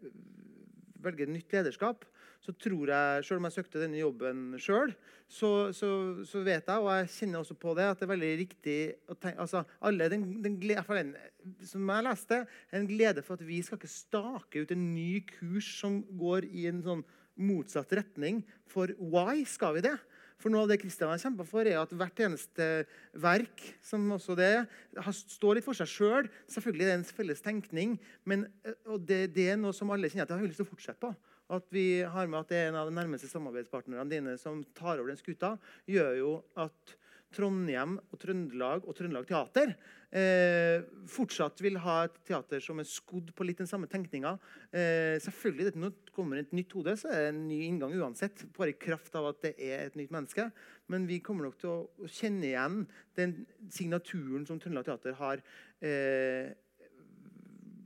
[1.03, 2.05] velge et nytt lederskap,
[2.39, 4.93] så tror jeg, selv om jeg søkte denne jobben sjøl,
[5.27, 5.89] så, så,
[6.25, 8.77] så vet jeg, og jeg kjenner også på det, at det er veldig riktig
[9.11, 11.13] å tenke altså, alle, den, den, den,
[11.67, 15.67] Som jeg leste, en glede for at vi skal ikke stake ut en ny kurs
[15.81, 17.03] som går i en sånn
[17.39, 18.41] motsatt retning.
[18.71, 19.97] For why skal vi det?
[20.39, 22.67] For noe av det Kristian har kjempa for, er at hvert eneste
[23.19, 24.53] verk som også det
[25.19, 26.29] står litt for seg sjøl.
[26.29, 26.45] Selv.
[26.49, 27.97] Selvfølgelig er det en felles tenkning,
[28.29, 30.67] men eh, og det, det er noe som alle kjenner at jeg har lyst til
[30.67, 31.11] å fortsette på.
[31.49, 34.99] At vi har med at det er en av de nærmeste samarbeidspartnerne dine som tar
[34.99, 35.55] over den skuta,
[35.89, 36.95] gjør jo at
[37.35, 39.73] Trondheim og Trøndelag og Trøndelag Teater
[40.15, 44.35] eh, fortsatt vil ha et teater som er skodd på litt den samme tenkninga.
[44.71, 47.93] Eh, selvfølgelig, det, Når det kommer et nytt hode, så er det en ny inngang
[47.99, 48.45] uansett.
[48.57, 50.49] Bare i kraft av at det er et nytt menneske.
[50.89, 52.81] Men vi kommer nok til å, kjenne igjen
[53.19, 53.35] den
[53.69, 55.43] signaturen som Trøndelag Teater har.
[55.85, 56.49] Eh,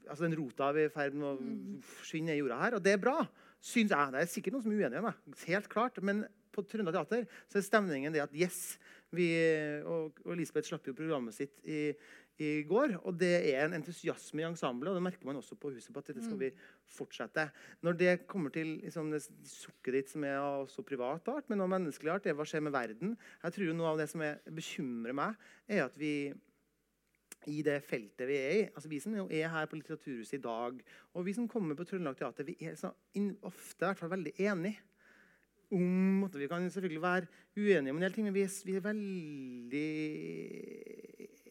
[0.07, 2.95] altså Den rota er i ferd med å forsvinne ned i jorda her, og det
[2.95, 3.17] er bra.
[3.63, 4.11] Syns jeg.
[4.11, 5.35] Det er sikkert noen som er uenig med meg.
[5.47, 5.99] Helt klart.
[6.03, 8.75] Men på Trøndelag Teater så er stemningen det at yes
[9.13, 9.29] vi,
[9.85, 11.91] og, og Elisabeth slapp jo programmet sitt i,
[12.41, 12.95] i går.
[13.03, 15.91] Og det er en entusiasme i ensemblet, og det merker man også på huset.
[15.93, 16.49] på at dette skal vi
[16.95, 17.47] fortsette.
[17.85, 21.75] Når det kommer til liksom, det sukket ditt, som er også privat art, men også
[21.75, 23.13] menneskelig art, det er hva skjer med verden.
[23.43, 26.33] Jeg tror jo Noe av det som er, bekymrer meg, er at vi
[27.51, 28.65] i det feltet vi er i.
[28.71, 30.79] Altså Vi som er her på Litteraturhuset i dag,
[31.13, 34.13] og vi som kommer på Trøndelag Teater, vi er så in, ofte i hvert fall
[34.15, 34.79] veldig enige
[35.71, 37.27] om Vi kan selvfølgelig være
[37.57, 39.89] uenige om en del ting, men vi er, vi er veldig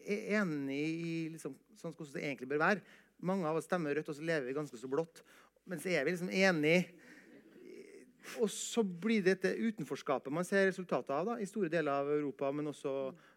[0.07, 2.83] e- enige i liksom, sånn hvordan det egentlig bør være.
[3.23, 5.23] Mange av oss stemmer rødt, og så lever vi ganske så blått.
[5.67, 6.85] Men så er vi liksom enige.
[8.41, 12.11] Og så blir det dette utenforskapet man ser resultatet av da, i store deler av
[12.11, 12.93] Europa, men også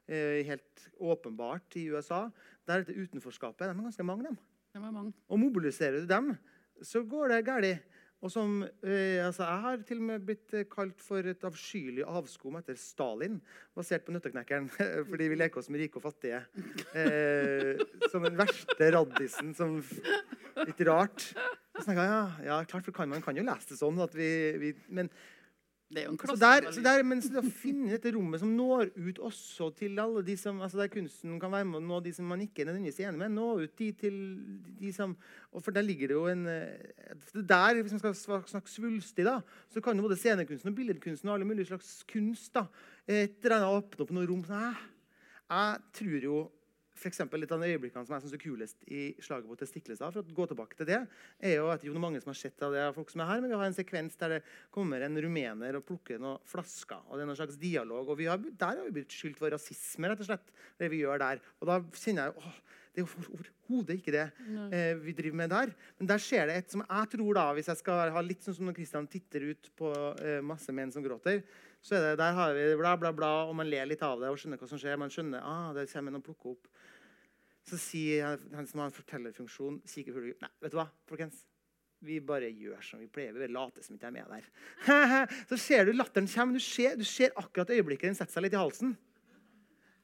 [0.05, 2.27] eh, helt åpenbart i USA.
[2.65, 4.37] Der dette utenforskapet de er ganske mange, dem.
[4.73, 5.13] De er mange.
[5.29, 6.33] Og mobiliserer du dem,
[6.85, 7.94] så går det galt.
[8.23, 12.05] Og som, eh, altså jeg har til og med blitt eh, kalt for et avskyelig
[12.07, 13.41] avskum etter Stalin,
[13.75, 14.69] basert på Nøtteknekkeren,
[15.09, 16.41] fordi vi leker oss med rike og fattige.
[16.95, 19.77] Eh, som den verste raddisen som
[20.55, 21.19] Litt rart.
[21.75, 23.99] Så jeg, ja, ja, klart, for Man kan jo lese det sånn.
[24.15, 24.29] vi,
[24.61, 25.09] vi men
[25.85, 28.49] Det er jo en Så der, så der, men så å finne dette rommet som
[28.57, 31.99] når ut også til alle de som altså Der kunsten kan være med å nå
[32.01, 33.35] de som man ikke er nødvendigvis enig med.
[33.35, 34.17] Nå ut de til
[34.79, 35.13] de som
[35.53, 39.37] og For der ligger det jo en eh, Der, Hvis man skal snakke svulstig, da,
[39.69, 42.65] så kan jo både scenekunsten og billedkunsten og alle mulige slags kunst da,
[43.05, 44.43] et eller annet åpne opp noen rom.
[44.49, 44.75] sånn,
[45.53, 46.39] Jeg tror jo
[46.95, 50.23] for litt av de øyeblikkene som jeg synes er kulest i slaget på Testiklestad, for
[50.23, 51.01] å gå tilbake til det,
[51.43, 53.23] er jo at det er jo mange som har sett av det av folk som
[53.23, 54.41] er her, men vi har en sekvens der det
[54.73, 58.41] kommer en rumener og plukker noen flasker, og det er noen slags dialog, og har,
[58.41, 61.43] der har vi blitt skyldt for rasisme, rett og slett, det vi gjør der.
[61.59, 64.23] Og da kjenner jeg, åh, det er jo overhodet ikke det
[64.71, 65.71] eh, vi driver med der.
[65.99, 68.55] Men der skjer det et som jeg tror da, hvis jeg skal ha litt sånn
[68.55, 69.89] som når Kristian titter ut på
[70.23, 71.41] eh, masse menn som gråter,
[71.83, 74.31] så er det, der har vi bla, bla, bla, og man ler litt av det
[74.31, 74.95] og skjønner hva som skjer.
[75.01, 76.69] Man skjønner, ah, det kommer en og plukker opp.
[77.67, 81.43] Så sier han, som har en fortellerfunksjon, kikker på Nei, vet du hva, folkens?
[82.05, 83.33] Vi bare gjør som vi pleier.
[83.35, 84.47] Vi bare later som ikke er med der.
[85.49, 86.55] så ser du latteren kommer.
[86.55, 88.95] Du ser, du ser akkurat øyeblikket den setter seg litt i halsen.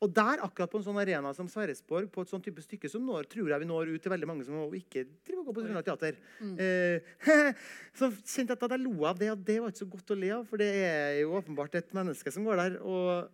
[0.02, 3.03] Og der, akkurat på en sånn arena som Sverresborg, på et sånn type stykke, som
[3.06, 5.65] når, tror jeg vi når ut til veldig mange som ikke driver og går på
[5.65, 6.18] Trøndelag Teater.
[6.65, 7.11] Eh,
[7.99, 10.18] så kjente jeg at jeg lo av det, og det var ikke så godt å
[10.18, 12.80] le av, for det er jo åpenbart et menneske som går der.
[12.82, 13.30] og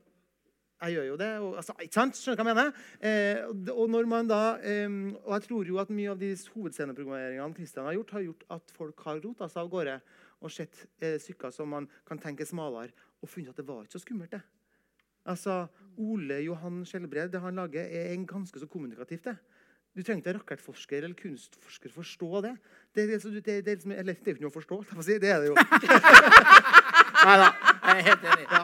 [0.78, 1.30] jeg gjør jo det.
[1.42, 2.20] Og, altså, ikke sant?
[2.20, 2.84] Skjønner du hva jeg mener?
[3.10, 6.30] Eh, og og når man da, eh, og jeg tror jo at mye av de
[6.54, 9.98] hovedsceneprogrammeringene Kristian har gjort, har gjort at folk har rota seg av gårde
[10.38, 13.98] og sett eh, stykker som man kan tenke smalere, og funnet at det var ikke
[13.98, 14.36] så skummelt.
[14.36, 14.44] det.
[15.28, 15.66] Altså,
[15.98, 19.24] Ole Johan Skjelbred, det han lager, er en ganske så kommunikativt.
[19.32, 19.38] det.
[19.98, 22.52] Du trenger ikke rakettforsker eller kunstforsker for å forstå det.
[22.94, 24.78] Det, det, det, det, det, er liksom- eller, det er jo ikke noe å forstå,
[24.94, 25.18] jeg si.
[25.24, 25.56] det er det jo.
[27.28, 27.48] Nei da.
[27.88, 28.46] Jeg er helt enig.
[28.52, 28.64] Ja.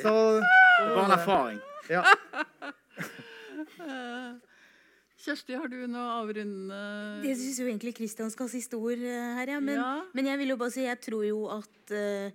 [0.00, 1.60] Så, Det var en erfaring.
[1.92, 2.02] ja.
[5.26, 6.76] Kjersti, har du noe avrundende
[7.26, 9.60] Jeg syns jo egentlig Kristian skal ha siste ord eh, her, ja.
[9.64, 9.92] Men, Ja.
[10.14, 12.30] men jeg vil jo bare si jeg tror jo at eh,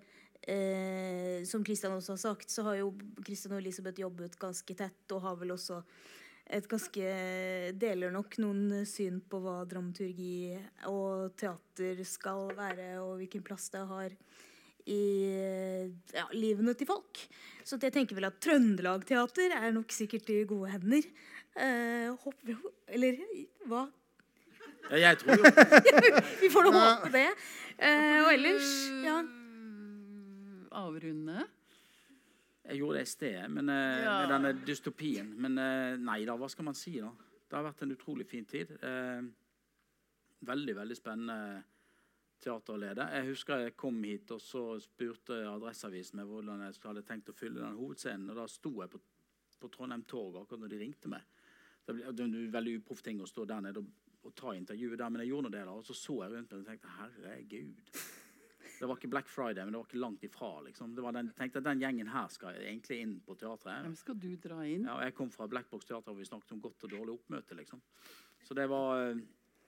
[0.48, 2.94] eh, Som Kristian også har sagt, så har jo
[3.26, 5.82] Kristian og Elisabeth jobbet ganske tett, og har vel også
[6.52, 7.12] et ganske
[7.80, 10.58] Deler nok noen syn på hva dramaturgi
[10.90, 14.16] og teater skal være, og hvilken plass det har
[14.90, 15.02] i
[16.16, 17.22] ja, livene til folk.
[17.64, 21.08] Så jeg tenker vel at Trøndelag Teater er nok sikkert i gode hender.
[21.56, 23.18] Eh, håper vi jo Eller
[23.68, 23.82] hva?
[24.88, 25.50] Ja, jeg tror jo
[26.42, 27.28] Vi får nå håpe det.
[27.78, 28.72] Eh, og ellers
[29.04, 29.20] ja.
[30.72, 31.48] Avrunde?
[32.64, 34.20] Jeg gjorde det i sted, men, eh, Ja.
[34.22, 35.34] med denne dystopien.
[35.42, 37.10] Men eh, nei da, hva skal man si, da?
[37.50, 38.72] Det har vært en utrolig fin tid.
[38.82, 39.22] Eh,
[40.46, 41.64] veldig, veldig spennende
[42.42, 43.08] teater å lede.
[43.14, 47.36] Jeg husker jeg kom hit, og så spurte Adresseavisen meg hvordan jeg hadde tenkt å
[47.38, 48.30] fylle den hovedscenen.
[48.30, 49.02] Og da sto jeg på,
[49.60, 51.22] på Trondheim Torg akkurat når de ringte meg.
[51.86, 53.88] Det ble- det en veldig uproff ting å stå der nede og,
[54.24, 55.66] og ta intervjuet der, men jeg gjorde nå det.
[55.66, 57.76] da, Og så så jeg rundt meg og tenkte herregud.
[58.82, 60.48] Det var ikke Black Friday, men det var ikke langt ifra.
[60.66, 60.96] liksom.
[60.98, 63.84] Det var den, tenkte at Den gjengen her skal egentlig inn på teatret.
[63.86, 64.88] Hvem skal du dra inn?
[64.90, 67.58] Ja, jeg kom fra Black Box Teater, hvor vi snakket om godt og dårlig oppmøte.
[67.60, 67.84] liksom.
[68.44, 69.04] Så det var...
[69.12, 69.22] eh,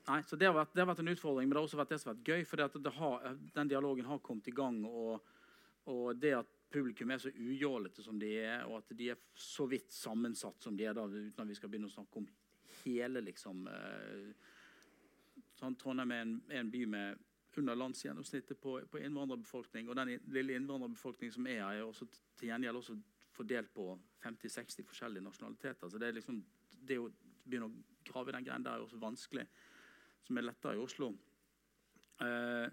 [0.04, 1.94] Nei, så det har, vært, det har vært en utfordring, men det har også vært
[1.94, 2.42] det som har vært gøy.
[2.50, 4.82] For den dialogen har kommet i gang.
[4.90, 5.30] Og,
[5.94, 9.68] og det at publikum er så ujålete som de er, og at de er så
[9.70, 12.28] vidt sammensatt som de er, da, uten at vi skal begynne å snakke om
[12.82, 14.50] hele liksom eh,
[15.62, 17.24] sånn, Trondheim er en, er en by med
[17.58, 19.90] under landsgjennomsnittet på, på innvandrerbefolkning.
[19.90, 22.08] Og den lille innvandrerbefolkningen som er her, er også
[22.40, 22.98] til gjengjeld også
[23.34, 23.88] fordelt på
[24.26, 25.90] 50-60 forskjellige nasjonaliteter.
[25.90, 26.40] Så det er liksom,
[26.88, 27.10] det å
[27.44, 29.46] begynne å grave i den greien der er også vanskelig,
[30.24, 31.12] som er lettere i Oslo.
[32.24, 32.68] Eh,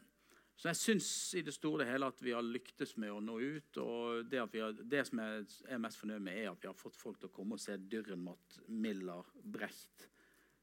[0.60, 3.38] så jeg syns i det store og hele at vi har lyktes med å nå
[3.40, 3.78] ut.
[3.80, 6.98] Og det, har, det som jeg er mest fornøyd med, er at vi har fått
[7.00, 10.10] folk til å komme og se Dürrenmatt, Miller, Brecht.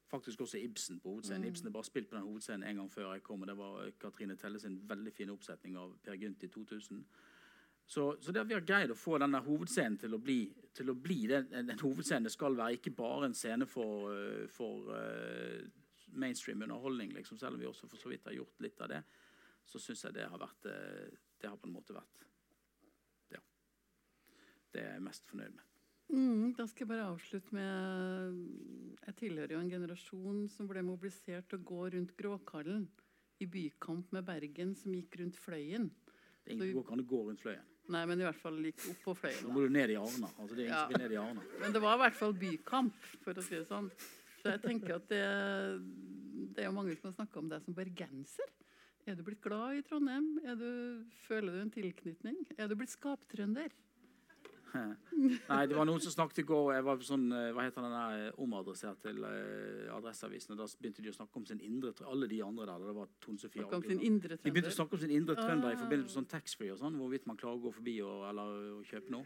[0.08, 1.44] Faktisk også Ibsen på hovedscenen.
[1.44, 3.42] Ibsen har bare spilt på den hovedscenen en gang før jeg kom.
[3.42, 7.02] og Det var Katrine Telles sin veldig fine oppsetning av Per Gynt i 2000.
[7.88, 10.42] Så, så det at vi har greid å få denne hovedscenen til å bli,
[10.76, 14.42] til å bli det, den hovedscenen det skal være, ikke bare en scene for, eh,
[14.52, 15.62] for uh,
[16.12, 19.00] mainstream underholdning, liksom, selv om vi også for så vidt har gjort litt av det,
[19.68, 22.28] så syns jeg det har vært eh, Det har på en måte vært
[23.32, 23.40] Ja.
[24.72, 25.67] Det er jeg mest fornøyd med.
[26.08, 28.38] Mm, da skal jeg bare avslutte med
[29.04, 32.86] Jeg tilhører jo en generasjon som ble mobilisert til å gå rundt Gråkallen
[33.40, 35.90] i bykamp med Bergen, som gikk rundt Fløyen.
[36.42, 37.66] Det er ingen kan gå rundt Fløyen.
[37.92, 39.42] Nei, men i hvert fall gikk opp på Fløyen.
[39.44, 39.54] Nå Da.
[39.54, 40.30] må du ned i Arna.
[40.40, 40.88] Altså, det er ingen Ja.
[40.88, 41.42] som ned i Arna.
[41.60, 43.90] Men det var i hvert fall bykamp, for å si det sånn.
[44.42, 45.22] Så jeg tenker at det,
[46.54, 48.48] det er jo mange som har snakka om deg som bergenser.
[49.06, 50.38] Er du blitt glad i Trondheim?
[50.44, 52.36] Er du, føler du en tilknytning?
[52.58, 53.70] Er du blitt skaptrønder?
[55.48, 57.94] Nei, det var noen som snakket i går jeg var sånn, eh, Hva heter den
[57.94, 60.52] der eh, omadressert til uh, Adresseavisen?
[60.54, 62.84] og Da begynte de å snakke om sin indre trø- Alle de andre der.
[62.86, 65.14] Det var Tone Sofie Snakk om sin og- indre De begynte å snakke om sin
[65.16, 65.82] indre trønder i Ah.
[65.82, 66.96] forbindelse med sånn taxfree og sånn.
[67.00, 69.24] Hvorvidt man klarer å gå forbi og, eller å kjøpe noe.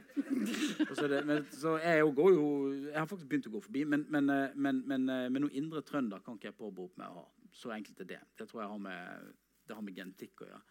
[0.89, 2.47] Og så, det, men, så jeg jo går jo
[2.89, 5.55] Jeg har faktisk begynt å gå forbi, men, men, eh, men, men, eh, men noen
[5.59, 7.27] indre trønder kan ikke jeg påberope meg å ha.
[7.52, 8.20] Så enkelt er det.
[8.39, 9.32] Det tror jeg har med,
[9.69, 10.62] det har med genetikk å gjøre.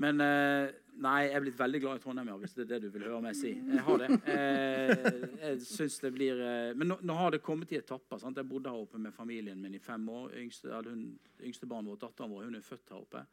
[0.00, 0.70] Men eh,
[1.04, 3.20] nei, jeg er blitt veldig glad i Trondheim, hvis det er det du vil høre
[3.24, 3.52] meg si.
[3.52, 4.08] Jeg har det.
[4.30, 5.04] Eh,
[5.42, 8.20] jeg synes det blir eh, Men nå, nå har det kommet i etapper.
[8.22, 8.40] sant?
[8.40, 10.32] Jeg bodde her oppe med familien min i fem år.
[10.40, 11.04] Yngste, hun,
[11.44, 13.24] yngste barnet vårt, datteren vår, hun er født her oppe.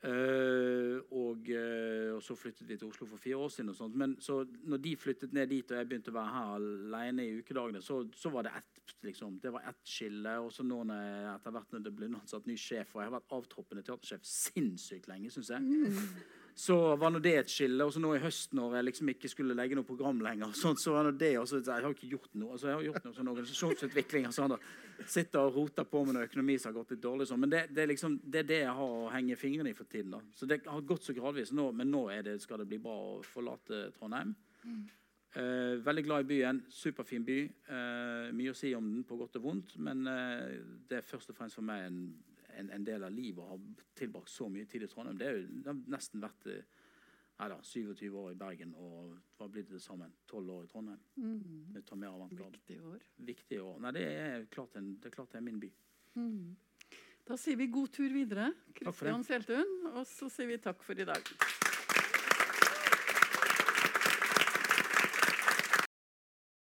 [0.00, 3.68] Eh, og, eh, og så flyttet vi til Oslo for fire år siden.
[3.68, 3.96] og sånt.
[3.96, 7.34] Men så når de flyttet ned dit, og jeg begynte å være her alene i
[7.40, 10.36] ukedagene, så, så var det ett liksom, det var ett skille.
[10.44, 13.34] Og så nå etter hvert når det ble ansatt ny sjef, og jeg har vært
[13.38, 15.80] avtroppende teatersjef sinnssykt lenge, syns jeg,
[16.60, 17.86] så var nå det et skille.
[17.86, 20.82] Og så nå i høst, når jeg liksom ikke skulle legge noe program lenger, sånt,
[20.82, 22.52] så var nå det også, Jeg har ikke gjort noe.
[22.52, 24.28] altså Jeg har gjort noe sånn organisasjonsutvikling.
[24.28, 24.58] og
[25.08, 27.28] Sitter og roter på med noe økonomi som har gått litt dårlig.
[27.30, 27.40] Sånn.
[27.40, 29.88] Men det, det, er liksom, det er det jeg har å henge fingrene i for
[29.88, 30.12] tiden.
[30.12, 30.20] da.
[30.36, 33.20] Så det har gått så gradvis nå, men nå det, skal det bli bra å
[33.24, 34.34] forlate Trondheim.
[35.38, 36.64] Eh, veldig glad i byen.
[36.74, 37.38] Superfin by.
[37.44, 40.58] Eh, mye å si om den på godt og vondt, men eh,
[40.90, 42.00] det er først og fremst for meg en,
[42.58, 43.58] en, en del av livet å ha
[43.98, 45.20] tilbrakt så mye tid i Trondheim.
[45.20, 46.80] Det, er jo, det har nesten vært eh,
[47.48, 50.10] da, 27 år i Bergen og hva blir det til sammen?
[50.26, 51.06] 12 år i Trondheim.
[51.14, 51.70] Mm.
[51.76, 52.58] Det tar mer avantgarde.
[52.58, 53.06] Viktig år.
[53.30, 53.78] Viktige år.
[53.86, 55.70] Nei, det er klart, en, det er klart det er min by.
[56.18, 56.58] Mm.
[57.30, 58.50] Da sier vi god tur videre.
[58.74, 61.34] Kristian Seltun, og så sier vi takk for i dag.